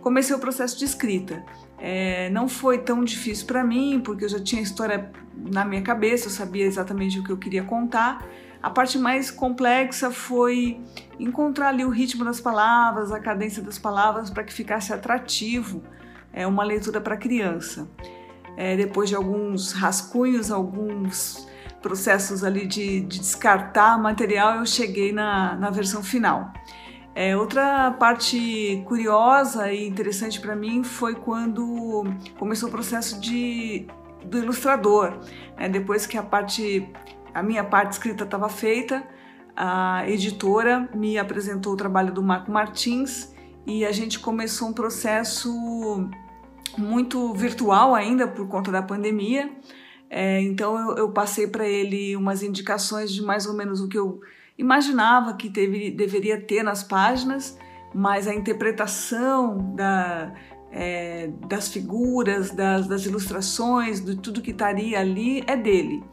comecei 0.00 0.36
o 0.36 0.38
processo 0.38 0.78
de 0.78 0.84
escrita. 0.84 1.44
É, 1.80 2.28
não 2.30 2.46
foi 2.46 2.78
tão 2.78 3.02
difícil 3.02 3.46
para 3.46 3.64
mim, 3.64 4.00
porque 4.04 4.24
eu 4.24 4.28
já 4.28 4.38
tinha 4.38 4.60
a 4.60 4.62
história 4.62 5.10
na 5.34 5.64
minha 5.64 5.80
cabeça, 5.80 6.26
eu 6.26 6.30
sabia 6.30 6.66
exatamente 6.66 7.18
o 7.18 7.24
que 7.24 7.30
eu 7.30 7.38
queria 7.38 7.64
contar. 7.64 8.26
A 8.62 8.68
parte 8.68 8.98
mais 8.98 9.30
complexa 9.30 10.10
foi 10.10 10.78
encontrar 11.18 11.68
ali 11.68 11.82
o 11.82 11.88
ritmo 11.88 12.24
das 12.24 12.40
palavras, 12.40 13.10
a 13.10 13.18
cadência 13.18 13.62
das 13.62 13.78
palavras, 13.78 14.28
para 14.28 14.44
que 14.44 14.52
ficasse 14.52 14.92
atrativo 14.92 15.82
é, 16.30 16.46
uma 16.46 16.62
leitura 16.62 17.00
para 17.00 17.16
criança. 17.16 17.88
É, 18.56 18.76
depois 18.76 19.08
de 19.08 19.16
alguns 19.16 19.72
rascunhos, 19.72 20.50
alguns 20.50 21.48
processos 21.80 22.44
ali 22.44 22.66
de, 22.66 23.00
de 23.00 23.18
descartar 23.18 23.98
material, 23.98 24.56
eu 24.56 24.66
cheguei 24.66 25.12
na, 25.12 25.56
na 25.56 25.70
versão 25.70 26.02
final. 26.02 26.52
É, 27.22 27.36
outra 27.36 27.90
parte 27.90 28.82
curiosa 28.86 29.70
e 29.70 29.86
interessante 29.86 30.40
para 30.40 30.56
mim 30.56 30.82
foi 30.82 31.14
quando 31.14 32.02
começou 32.38 32.70
o 32.70 32.72
processo 32.72 33.20
de, 33.20 33.86
do 34.24 34.38
ilustrador. 34.38 35.20
É, 35.54 35.68
depois 35.68 36.06
que 36.06 36.16
a 36.16 36.22
parte, 36.22 36.90
a 37.34 37.42
minha 37.42 37.62
parte 37.62 37.92
escrita 37.92 38.24
estava 38.24 38.48
feita, 38.48 39.06
a 39.54 40.08
editora 40.08 40.88
me 40.94 41.18
apresentou 41.18 41.74
o 41.74 41.76
trabalho 41.76 42.10
do 42.10 42.22
Marco 42.22 42.50
Martins 42.50 43.34
e 43.66 43.84
a 43.84 43.92
gente 43.92 44.18
começou 44.18 44.68
um 44.68 44.72
processo 44.72 46.08
muito 46.78 47.34
virtual 47.34 47.94
ainda 47.94 48.26
por 48.26 48.48
conta 48.48 48.72
da 48.72 48.80
pandemia. 48.80 49.50
É, 50.08 50.40
então 50.40 50.74
eu, 50.78 50.96
eu 50.96 51.12
passei 51.12 51.46
para 51.46 51.68
ele 51.68 52.16
umas 52.16 52.42
indicações 52.42 53.12
de 53.12 53.20
mais 53.20 53.44
ou 53.44 53.52
menos 53.52 53.82
o 53.82 53.88
que 53.90 53.98
eu 53.98 54.22
imaginava 54.60 55.34
que 55.34 55.48
teve, 55.48 55.90
deveria 55.90 56.40
ter 56.40 56.62
nas 56.62 56.82
páginas, 56.82 57.58
mas 57.94 58.28
a 58.28 58.34
interpretação 58.34 59.74
da, 59.74 60.32
é, 60.70 61.30
das 61.48 61.68
figuras, 61.68 62.50
das, 62.50 62.86
das, 62.86 63.06
ilustrações, 63.06 64.04
de 64.04 64.16
tudo 64.16 64.40
que 64.40 64.50
estaria 64.50 65.00
ali 65.00 65.42
é 65.46 65.56
dele. 65.56 66.04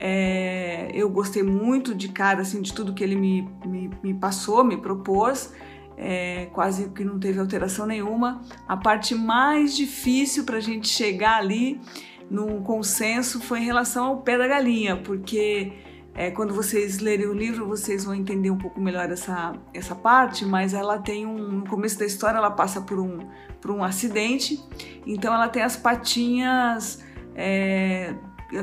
É, 0.00 0.90
eu 0.92 1.08
gostei 1.08 1.42
muito 1.42 1.94
de 1.94 2.08
cara 2.08 2.40
assim, 2.40 2.60
de 2.60 2.72
tudo 2.72 2.92
que 2.92 3.04
ele 3.04 3.14
me, 3.14 3.48
me, 3.64 3.90
me 4.02 4.14
passou, 4.14 4.64
me 4.64 4.76
propôs. 4.76 5.52
É, 5.96 6.46
quase 6.52 6.88
que 6.88 7.04
não 7.04 7.20
teve 7.20 7.38
alteração 7.38 7.86
nenhuma. 7.86 8.42
A 8.66 8.76
parte 8.76 9.14
mais 9.14 9.76
difícil 9.76 10.44
para 10.44 10.56
a 10.56 10.60
gente 10.60 10.88
chegar 10.88 11.36
ali 11.36 11.80
num 12.28 12.62
consenso 12.62 13.40
foi 13.40 13.60
em 13.60 13.64
relação 13.64 14.06
ao 14.06 14.22
pé 14.22 14.38
da 14.38 14.48
galinha, 14.48 14.96
porque 14.96 15.72
é, 16.14 16.30
quando 16.30 16.54
vocês 16.54 16.98
lerem 16.98 17.26
o 17.26 17.32
livro, 17.32 17.66
vocês 17.66 18.04
vão 18.04 18.14
entender 18.14 18.50
um 18.50 18.58
pouco 18.58 18.80
melhor 18.80 19.10
essa, 19.10 19.54
essa 19.72 19.94
parte, 19.94 20.44
mas 20.44 20.74
ela 20.74 20.98
tem 20.98 21.24
um. 21.26 21.38
No 21.38 21.66
começo 21.66 21.98
da 21.98 22.04
história, 22.04 22.36
ela 22.36 22.50
passa 22.50 22.82
por 22.82 22.98
um, 23.00 23.26
por 23.60 23.70
um 23.70 23.82
acidente, 23.82 24.62
então 25.06 25.32
ela 25.32 25.48
tem 25.48 25.62
as 25.62 25.76
patinhas. 25.76 27.02
É, 27.34 28.14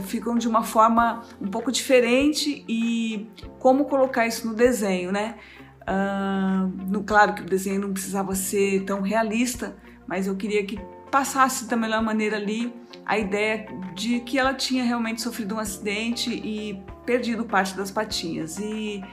ficam 0.04 0.38
de 0.38 0.48
uma 0.48 0.62
forma 0.62 1.24
um 1.42 1.48
pouco 1.48 1.72
diferente 1.72 2.64
e 2.70 3.28
como 3.58 3.86
colocar 3.86 4.28
isso 4.28 4.48
no 4.48 4.54
desenho, 4.54 5.12
né? 5.12 5.36
Uh, 5.82 6.68
no, 6.88 7.04
claro 7.04 7.34
que 7.34 7.42
o 7.42 7.46
desenho 7.46 7.82
não 7.82 7.92
precisava 7.92 8.36
ser 8.36 8.84
tão 8.84 9.02
realista, 9.02 9.76
mas 10.06 10.28
eu 10.28 10.36
queria 10.36 10.64
que 10.64 10.80
passasse 11.10 11.66
da 11.66 11.76
melhor 11.76 12.02
maneira 12.02 12.38
ali 12.38 12.74
a 13.06 13.18
ideia 13.18 13.68
de 13.96 14.20
que 14.20 14.38
ela 14.38 14.54
tinha 14.54 14.84
realmente 14.84 15.22
sofrido 15.22 15.56
um 15.56 15.60
acidente 15.60 16.30
e 16.30 16.82
perdido 17.06 17.44
parte 17.46 17.76
das 17.76 17.90
patinhas. 17.90 18.60
E 18.60 19.04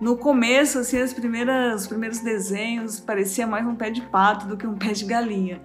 no 0.00 0.16
começo, 0.16 0.78
assim, 0.78 1.00
as 1.00 1.12
primeiras, 1.12 1.82
os 1.82 1.86
primeiros 1.88 2.20
desenhos 2.20 3.00
parecia 3.00 3.46
mais 3.46 3.66
um 3.66 3.74
pé 3.74 3.90
de 3.90 4.02
pato 4.02 4.46
do 4.46 4.56
que 4.56 4.66
um 4.66 4.76
pé 4.78 4.92
de 4.92 5.04
galinha. 5.04 5.60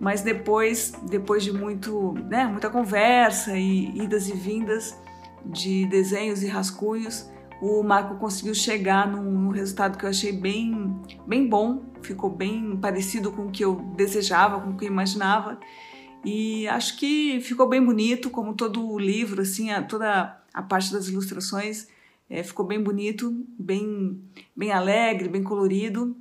Mas 0.00 0.22
depois, 0.22 0.92
depois 1.08 1.44
de 1.44 1.52
muito, 1.52 2.12
né, 2.28 2.46
muita 2.46 2.68
conversa 2.68 3.56
e 3.56 3.96
idas 3.98 4.28
e 4.28 4.32
vindas 4.32 4.98
de 5.44 5.86
desenhos 5.86 6.42
e 6.42 6.48
rascunhos, 6.48 7.30
o 7.60 7.82
Marco 7.82 8.16
conseguiu 8.16 8.54
chegar 8.54 9.08
num, 9.08 9.22
num, 9.22 9.50
resultado 9.50 9.96
que 9.96 10.04
eu 10.04 10.10
achei 10.10 10.32
bem, 10.32 10.94
bem 11.26 11.48
bom, 11.48 11.84
ficou 12.02 12.30
bem 12.30 12.76
parecido 12.76 13.32
com 13.32 13.46
o 13.46 13.50
que 13.50 13.64
eu 13.64 13.76
desejava, 13.96 14.60
com 14.60 14.70
o 14.70 14.76
que 14.76 14.84
eu 14.84 14.88
imaginava. 14.88 15.58
E 16.24 16.66
acho 16.68 16.98
que 16.98 17.40
ficou 17.40 17.68
bem 17.68 17.82
bonito, 17.82 18.30
como 18.30 18.54
todo 18.54 18.86
o 18.86 18.98
livro, 18.98 19.42
assim, 19.42 19.70
a, 19.70 19.82
toda 19.82 20.38
a 20.52 20.62
parte 20.62 20.92
das 20.92 21.08
ilustrações 21.08 21.88
é, 22.28 22.42
ficou 22.42 22.66
bem 22.66 22.82
bonito, 22.82 23.32
bem, 23.58 24.20
bem 24.54 24.72
alegre, 24.72 25.28
bem 25.28 25.42
colorido. 25.42 26.16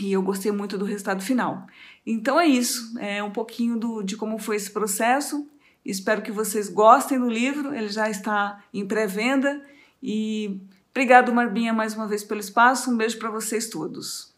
E 0.00 0.12
eu 0.12 0.22
gostei 0.22 0.50
muito 0.50 0.76
do 0.76 0.84
resultado 0.84 1.22
final. 1.22 1.66
Então 2.04 2.40
é 2.40 2.46
isso, 2.46 2.98
é 2.98 3.22
um 3.22 3.30
pouquinho 3.30 3.78
do, 3.78 4.02
de 4.02 4.16
como 4.16 4.38
foi 4.38 4.56
esse 4.56 4.70
processo. 4.70 5.46
Espero 5.84 6.22
que 6.22 6.32
vocês 6.32 6.68
gostem 6.68 7.18
do 7.18 7.28
livro, 7.28 7.74
ele 7.74 7.88
já 7.88 8.10
está 8.10 8.64
em 8.72 8.86
pré-venda 8.86 9.62
e 10.06 10.60
obrigado, 10.90 11.32
Marbinha, 11.32 11.72
mais 11.72 11.94
uma 11.94 12.06
vez 12.06 12.22
pelo 12.22 12.40
espaço. 12.40 12.90
Um 12.90 12.96
beijo 12.96 13.18
para 13.18 13.30
vocês 13.30 13.70
todos. 13.70 14.34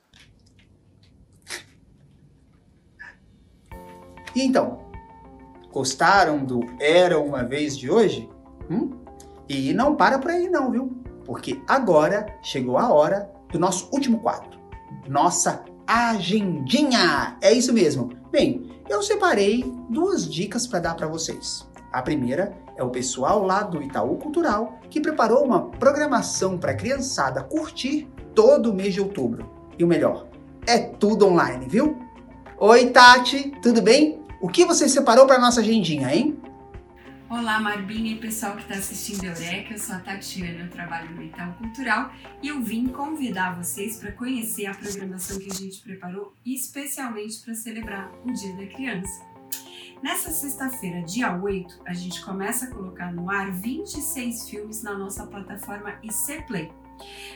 E 4.33 4.43
então, 4.43 4.89
gostaram 5.73 6.45
do 6.45 6.61
Era 6.79 7.19
uma 7.19 7.43
Vez 7.43 7.77
de 7.77 7.91
hoje? 7.91 8.29
Hum? 8.71 8.91
E 9.49 9.75
não 9.75 9.97
para 9.97 10.21
por 10.21 10.31
aí 10.31 10.49
não, 10.49 10.71
viu? 10.71 11.03
Porque 11.25 11.61
agora 11.67 12.27
chegou 12.43 12.79
a 12.79 12.93
hora 12.93 13.29
do 13.51 13.59
nosso 13.59 13.89
último 13.93 14.21
quadro. 14.21 14.61
Nossa 15.09 15.64
agendinha! 15.85 17.37
É 17.41 17.53
isso 17.53 17.73
mesmo. 17.73 18.11
Bem, 18.31 18.71
eu 18.89 19.03
separei 19.03 19.64
duas 19.91 20.31
dicas 20.33 20.64
para 20.64 20.79
dar 20.79 20.95
para 20.95 21.09
vocês. 21.09 21.69
A 21.91 22.03
primeira 22.03 22.57
é 22.77 22.83
o 22.83 22.91
pessoal 22.91 23.43
lá 23.43 23.62
do 23.62 23.83
Itaú 23.83 24.16
Cultural 24.16 24.79
que 24.91 25.01
preparou 25.01 25.45
uma 25.45 25.70
programação 25.70 26.59
para 26.59 26.72
a 26.72 26.77
criançada 26.77 27.43
curtir 27.43 28.09
todo 28.35 28.70
o 28.70 28.74
mês 28.74 28.95
de 28.95 29.01
outubro. 29.01 29.51
E 29.79 29.85
o 29.85 29.87
melhor, 29.87 30.27
é 30.66 30.79
tudo 30.79 31.27
online, 31.27 31.66
viu? 31.68 31.99
Oi, 32.59 32.91
Tati, 32.91 33.53
tudo 33.62 33.83
bem? 33.83 34.22
O 34.41 34.49
que 34.49 34.64
você 34.64 34.89
separou 34.89 35.27
para 35.27 35.39
nossa 35.39 35.61
agendinha, 35.61 36.14
hein? 36.14 36.39
Olá, 37.29 37.59
Marbinha 37.59 38.12
e 38.12 38.18
pessoal 38.18 38.55
que 38.55 38.62
está 38.62 38.74
assistindo 38.74 39.24
Eureka. 39.24 39.74
Eu 39.74 39.79
sou 39.79 39.97
a 39.97 39.99
Tatiana, 39.99 40.64
eu 40.64 40.70
trabalho 40.70 41.11
no 41.12 41.22
Itaú 41.22 41.55
Cultural 41.55 42.12
e 42.41 42.49
eu 42.49 42.62
vim 42.62 42.87
convidar 42.87 43.57
vocês 43.57 43.99
para 43.99 44.12
conhecer 44.12 44.66
a 44.66 44.74
programação 44.74 45.39
que 45.39 45.51
a 45.51 45.55
gente 45.55 45.81
preparou 45.81 46.33
especialmente 46.45 47.41
para 47.41 47.55
celebrar 47.55 48.12
o 48.24 48.33
Dia 48.33 48.55
da 48.55 48.66
Criança. 48.66 49.36
Nessa 50.03 50.30
sexta-feira, 50.30 51.03
dia 51.03 51.34
8, 51.34 51.80
a 51.86 51.94
gente 51.94 52.22
começa 52.22 52.66
a 52.66 52.70
colocar 52.70 53.12
no 53.12 53.30
ar 53.30 53.51
26 53.51 54.49
filmes 54.49 54.82
na 54.82 54.97
nossa 54.97 55.26
plataforma 55.26 55.99
IC 56.03 56.42
Play. 56.47 56.70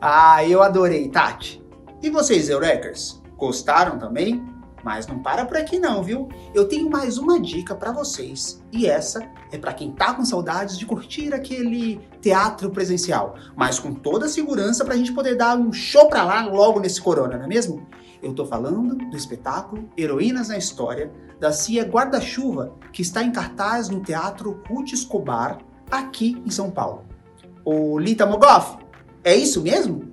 Ah, 0.00 0.44
eu 0.44 0.62
adorei, 0.62 1.08
Tati. 1.08 1.60
E 2.00 2.08
vocês, 2.08 2.48
Eurekers? 2.48 3.20
Gostaram 3.36 3.98
também? 3.98 4.57
Mas 4.82 5.06
não 5.06 5.18
para 5.18 5.44
por 5.44 5.56
aqui 5.56 5.78
não, 5.78 6.02
viu? 6.02 6.28
Eu 6.54 6.68
tenho 6.68 6.88
mais 6.88 7.18
uma 7.18 7.40
dica 7.40 7.74
para 7.74 7.92
vocês. 7.92 8.62
E 8.72 8.86
essa 8.86 9.28
é 9.50 9.58
para 9.58 9.72
quem 9.72 9.92
tá 9.92 10.14
com 10.14 10.24
saudades 10.24 10.78
de 10.78 10.86
curtir 10.86 11.34
aquele 11.34 12.00
teatro 12.20 12.70
presencial, 12.70 13.34
mas 13.56 13.78
com 13.78 13.94
toda 13.94 14.26
a 14.26 14.28
segurança 14.28 14.84
pra 14.84 14.96
gente 14.96 15.12
poder 15.12 15.36
dar 15.36 15.58
um 15.58 15.72
show 15.72 16.08
pra 16.08 16.24
lá 16.24 16.46
logo 16.46 16.80
nesse 16.80 17.00
corona, 17.00 17.36
não 17.36 17.44
é 17.44 17.48
mesmo? 17.48 17.86
Eu 18.22 18.34
tô 18.34 18.44
falando 18.44 18.96
do 18.96 19.16
espetáculo 19.16 19.88
Heroínas 19.96 20.48
na 20.48 20.58
História, 20.58 21.12
da 21.38 21.52
Cia 21.52 21.84
Guarda-Chuva, 21.84 22.74
que 22.92 23.02
está 23.02 23.22
em 23.22 23.30
cartaz 23.30 23.88
no 23.88 24.00
Teatro 24.00 24.60
Ruth 24.68 24.92
Escobar, 24.92 25.58
aqui 25.90 26.42
em 26.44 26.50
São 26.50 26.70
Paulo. 26.70 27.04
Ô 27.64 27.98
Lita 27.98 28.26
Mogoff, 28.26 28.78
é 29.22 29.36
isso 29.36 29.62
mesmo? 29.62 30.12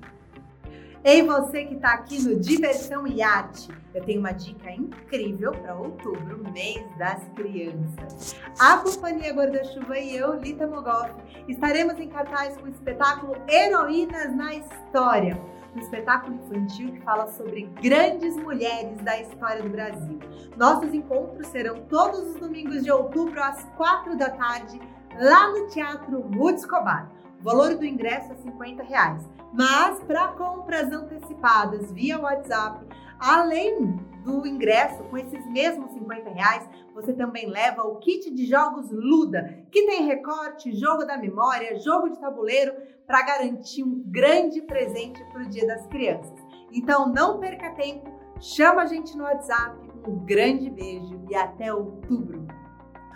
Ei, 1.06 1.22
você 1.22 1.66
que 1.66 1.76
está 1.76 1.94
aqui 1.94 2.20
no 2.20 2.40
Diversão 2.40 3.06
e 3.06 3.22
Arte, 3.22 3.70
eu 3.94 4.04
tenho 4.04 4.20
uma 4.20 4.32
dica 4.32 4.72
incrível 4.72 5.52
para 5.52 5.76
outubro, 5.76 6.44
mês 6.52 6.84
das 6.98 7.22
crianças. 7.36 8.36
A 8.58 8.78
Companhia 8.78 9.32
Guarda-Chuva 9.32 10.00
e 10.00 10.16
eu, 10.16 10.34
Lita 10.40 10.66
Mogoff, 10.66 11.14
estaremos 11.48 12.00
em 12.00 12.10
cartaz 12.10 12.58
com 12.58 12.66
o 12.66 12.70
espetáculo 12.70 13.36
Heroínas 13.48 14.36
na 14.36 14.56
História, 14.56 15.40
um 15.76 15.80
espetáculo 15.80 16.38
infantil 16.38 16.94
que 16.94 17.02
fala 17.02 17.28
sobre 17.28 17.70
grandes 17.84 18.36
mulheres 18.38 18.98
da 19.04 19.22
história 19.22 19.62
do 19.62 19.70
Brasil. 19.70 20.18
Nossos 20.58 20.92
encontros 20.92 21.46
serão 21.50 21.82
todos 21.84 22.32
os 22.32 22.36
domingos 22.38 22.84
de 22.84 22.90
outubro 22.90 23.44
às 23.44 23.64
quatro 23.78 24.18
da 24.18 24.32
tarde, 24.32 24.82
lá 25.20 25.52
no 25.52 25.68
Teatro 25.68 26.22
Ruth 26.22 26.58
Escobar. 26.58 27.12
O 27.40 27.44
valor 27.44 27.76
do 27.76 27.86
ingresso 27.86 28.32
é 28.34 28.36
50 28.36 28.84
reais. 28.84 29.24
Mas 29.54 30.04
para 30.04 30.30
compras 30.30 30.92
antecipadas 30.92 31.92
via 31.92 32.20
WhatsApp, 32.20 32.86
além 33.20 33.96
do 34.24 34.46
ingresso 34.46 35.04
com 35.04 35.18
esses 35.18 35.46
mesmos 35.48 35.92
50 35.92 36.30
reais, 36.32 36.68
você 36.94 37.14
também 37.14 37.48
leva 37.48 37.84
o 37.84 37.98
kit 37.98 38.32
de 38.32 38.46
jogos 38.46 38.90
Luda, 38.92 39.66
que 39.72 39.86
tem 39.86 40.06
recorte, 40.06 40.76
jogo 40.76 41.06
da 41.06 41.18
memória, 41.18 41.80
jogo 41.80 42.10
de 42.10 42.20
tabuleiro, 42.20 42.74
para 43.06 43.22
garantir 43.22 43.84
um 43.84 44.04
grande 44.08 44.62
presente 44.62 45.24
para 45.26 45.44
o 45.44 45.48
Dia 45.48 45.68
das 45.68 45.86
Crianças. 45.88 46.34
Então 46.74 47.08
não 47.08 47.40
perca 47.40 47.70
tempo, 47.72 48.10
chama 48.42 48.82
a 48.82 48.86
gente 48.88 49.16
no 49.16 49.24
WhatsApp, 49.24 49.78
um 50.08 50.26
grande 50.26 50.70
beijo 50.70 51.22
e 51.30 51.36
até 51.36 51.74
outubro. 51.74 52.48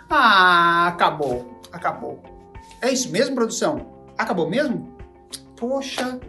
Ah, 0.08 0.88
acabou, 0.88 1.60
acabou. 1.72 2.20
É 2.80 2.90
isso 2.90 3.10
mesmo, 3.10 3.34
produção? 3.34 3.89
Acabou 4.20 4.50
mesmo? 4.50 4.86
Poxa. 5.56 6.20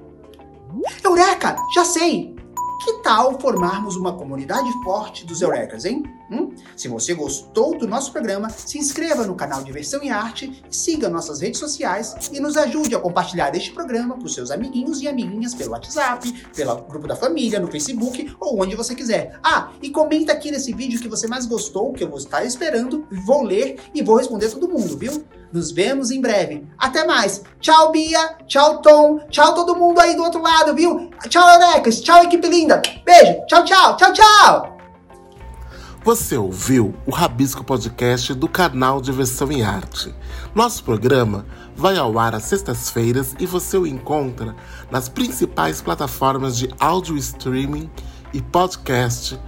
Eureka! 1.04 1.58
Já 1.76 1.84
sei! 1.84 2.34
Que 2.86 2.94
tal 3.04 3.38
formarmos 3.38 3.98
uma 3.98 4.14
comunidade 4.14 4.72
forte 4.82 5.26
dos 5.26 5.42
Eurecas, 5.42 5.84
hein? 5.84 6.02
Hum? 6.32 6.56
Se 6.78 6.88
você 6.88 7.14
gostou 7.14 7.78
do 7.78 7.86
nosso 7.86 8.12
programa, 8.12 8.50
se 8.50 8.78
inscreva 8.78 9.26
no 9.26 9.36
canal 9.36 9.62
Diversão 9.64 10.02
e 10.02 10.10
Arte, 10.10 10.64
siga 10.70 11.10
nossas 11.10 11.42
redes 11.42 11.60
sociais 11.60 12.16
e 12.32 12.40
nos 12.40 12.56
ajude 12.56 12.96
a 12.96 13.00
compartilhar 13.00 13.54
este 13.54 13.72
programa 13.72 14.16
com 14.16 14.28
seus 14.28 14.50
amiguinhos 14.50 15.02
e 15.02 15.08
amiguinhas 15.08 15.54
pelo 15.54 15.72
WhatsApp, 15.72 16.32
pelo 16.56 16.76
grupo 16.84 17.08
da 17.08 17.16
família, 17.16 17.60
no 17.60 17.68
Facebook 17.68 18.34
ou 18.40 18.62
onde 18.62 18.76
você 18.76 18.96
quiser. 18.96 19.38
Ah, 19.44 19.72
e 19.82 19.90
comenta 19.90 20.32
aqui 20.32 20.52
nesse 20.52 20.74
vídeo 20.74 21.02
que 21.02 21.10
você 21.10 21.28
mais 21.28 21.46
gostou, 21.46 21.92
que 21.92 22.04
eu 22.04 22.10
vou 22.10 22.18
estar 22.18 22.46
esperando, 22.46 23.06
vou 23.26 23.44
ler 23.44 23.80
e 23.94 24.02
vou 24.02 24.16
responder 24.16 24.50
todo 24.50 24.70
mundo, 24.70 24.98
viu? 24.98 25.26
Nos 25.52 25.70
vemos 25.70 26.12
em 26.12 26.22
breve. 26.22 26.66
Até 26.78 27.06
mais. 27.06 27.44
Tchau, 27.60 27.92
Bia. 27.92 28.38
Tchau, 28.48 28.82
Tom. 28.82 29.20
Tchau, 29.30 29.54
todo 29.54 29.76
mundo 29.76 30.00
aí 30.00 30.16
do 30.16 30.24
outro 30.24 30.42
lado, 30.42 30.74
viu? 30.74 31.10
Tchau, 31.28 31.46
Eurecas. 31.50 32.00
Tchau, 32.00 32.24
equipe 32.24 32.48
linda. 32.48 32.82
Beijo. 33.04 33.46
Tchau, 33.48 33.66
tchau. 33.66 33.98
Tchau, 33.98 34.14
tchau. 34.14 34.81
Você 36.04 36.36
ouviu 36.36 36.96
o 37.06 37.12
Rabisco 37.12 37.64
Podcast 37.64 38.34
do 38.34 38.48
canal 38.48 39.00
Diversão 39.00 39.52
em 39.52 39.62
Arte. 39.62 40.12
Nosso 40.56 40.84
programa 40.84 41.46
vai 41.76 41.96
ao 41.96 42.18
ar 42.18 42.34
às 42.34 42.46
sextas-feiras 42.46 43.36
e 43.40 43.46
você 43.46 43.78
o 43.78 43.86
encontra 43.86 44.56
nas 44.90 45.08
principais 45.08 45.80
plataformas 45.80 46.58
de 46.58 46.68
áudio 46.80 47.16
streaming 47.18 47.88
e 48.34 48.42
podcast 48.42 49.40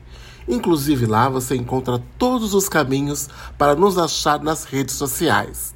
Inclusive 0.45 1.06
lá 1.06 1.30
você 1.30 1.56
encontra 1.56 2.04
todos 2.18 2.54
os 2.54 2.68
caminhos 2.68 3.30
para 3.58 3.76
nos 3.76 3.97
achar 3.97 4.43
nas 4.43 4.66
redes 4.66 4.95
sociais. 4.95 5.74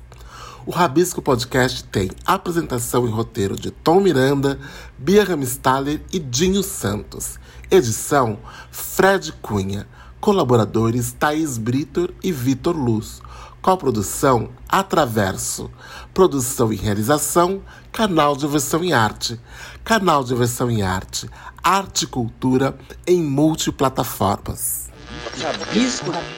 O 0.65 0.71
Rabisco 0.71 1.21
Podcast 1.21 1.86
tem 1.86 2.11
apresentação 2.26 3.07
e 3.07 3.09
roteiro 3.09 3.55
de 3.55 3.71
Tom 3.71 4.01
Miranda, 4.01 4.59
Bia 4.97 5.24
Ramstaller 5.24 6.01
e 6.11 6.19
Dinho 6.19 6.61
Santos. 6.61 7.39
Edição 7.74 8.38
Fred 8.69 9.32
Cunha. 9.41 9.88
Colaboradores 10.21 11.11
Thaís 11.11 11.57
Britor 11.57 12.13
e 12.24 12.32
Vitor 12.32 12.78
Luz. 12.78 13.19
Coprodução 13.63 14.51
Atraverso. 14.69 15.71
Produção 16.13 16.71
e 16.71 16.76
realização 16.76 17.63
Canal 17.91 18.38
de 18.38 18.45
Versão 18.45 18.84
em 18.84 18.93
Arte. 18.93 19.39
Canal 19.84 20.24
de 20.24 20.36
Versão 20.36 20.69
em 20.69 20.84
Arte. 20.84 21.28
Arte 21.63 22.03
e 22.03 22.07
cultura 22.07 22.78
em 23.07 23.24
multiplataformas. 23.24 24.91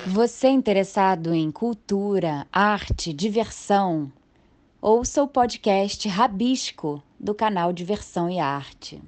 Você 0.08 0.48
interessado 0.48 1.34
em 1.34 1.52
cultura, 1.52 2.48
arte, 2.50 3.12
diversão? 3.12 4.10
Ouça 4.82 5.22
o 5.22 5.28
podcast 5.28 6.08
Rabisco 6.08 7.04
do 7.20 7.36
canal 7.36 7.74
Diversão 7.74 8.30
e 8.30 8.40
Arte. 8.40 9.02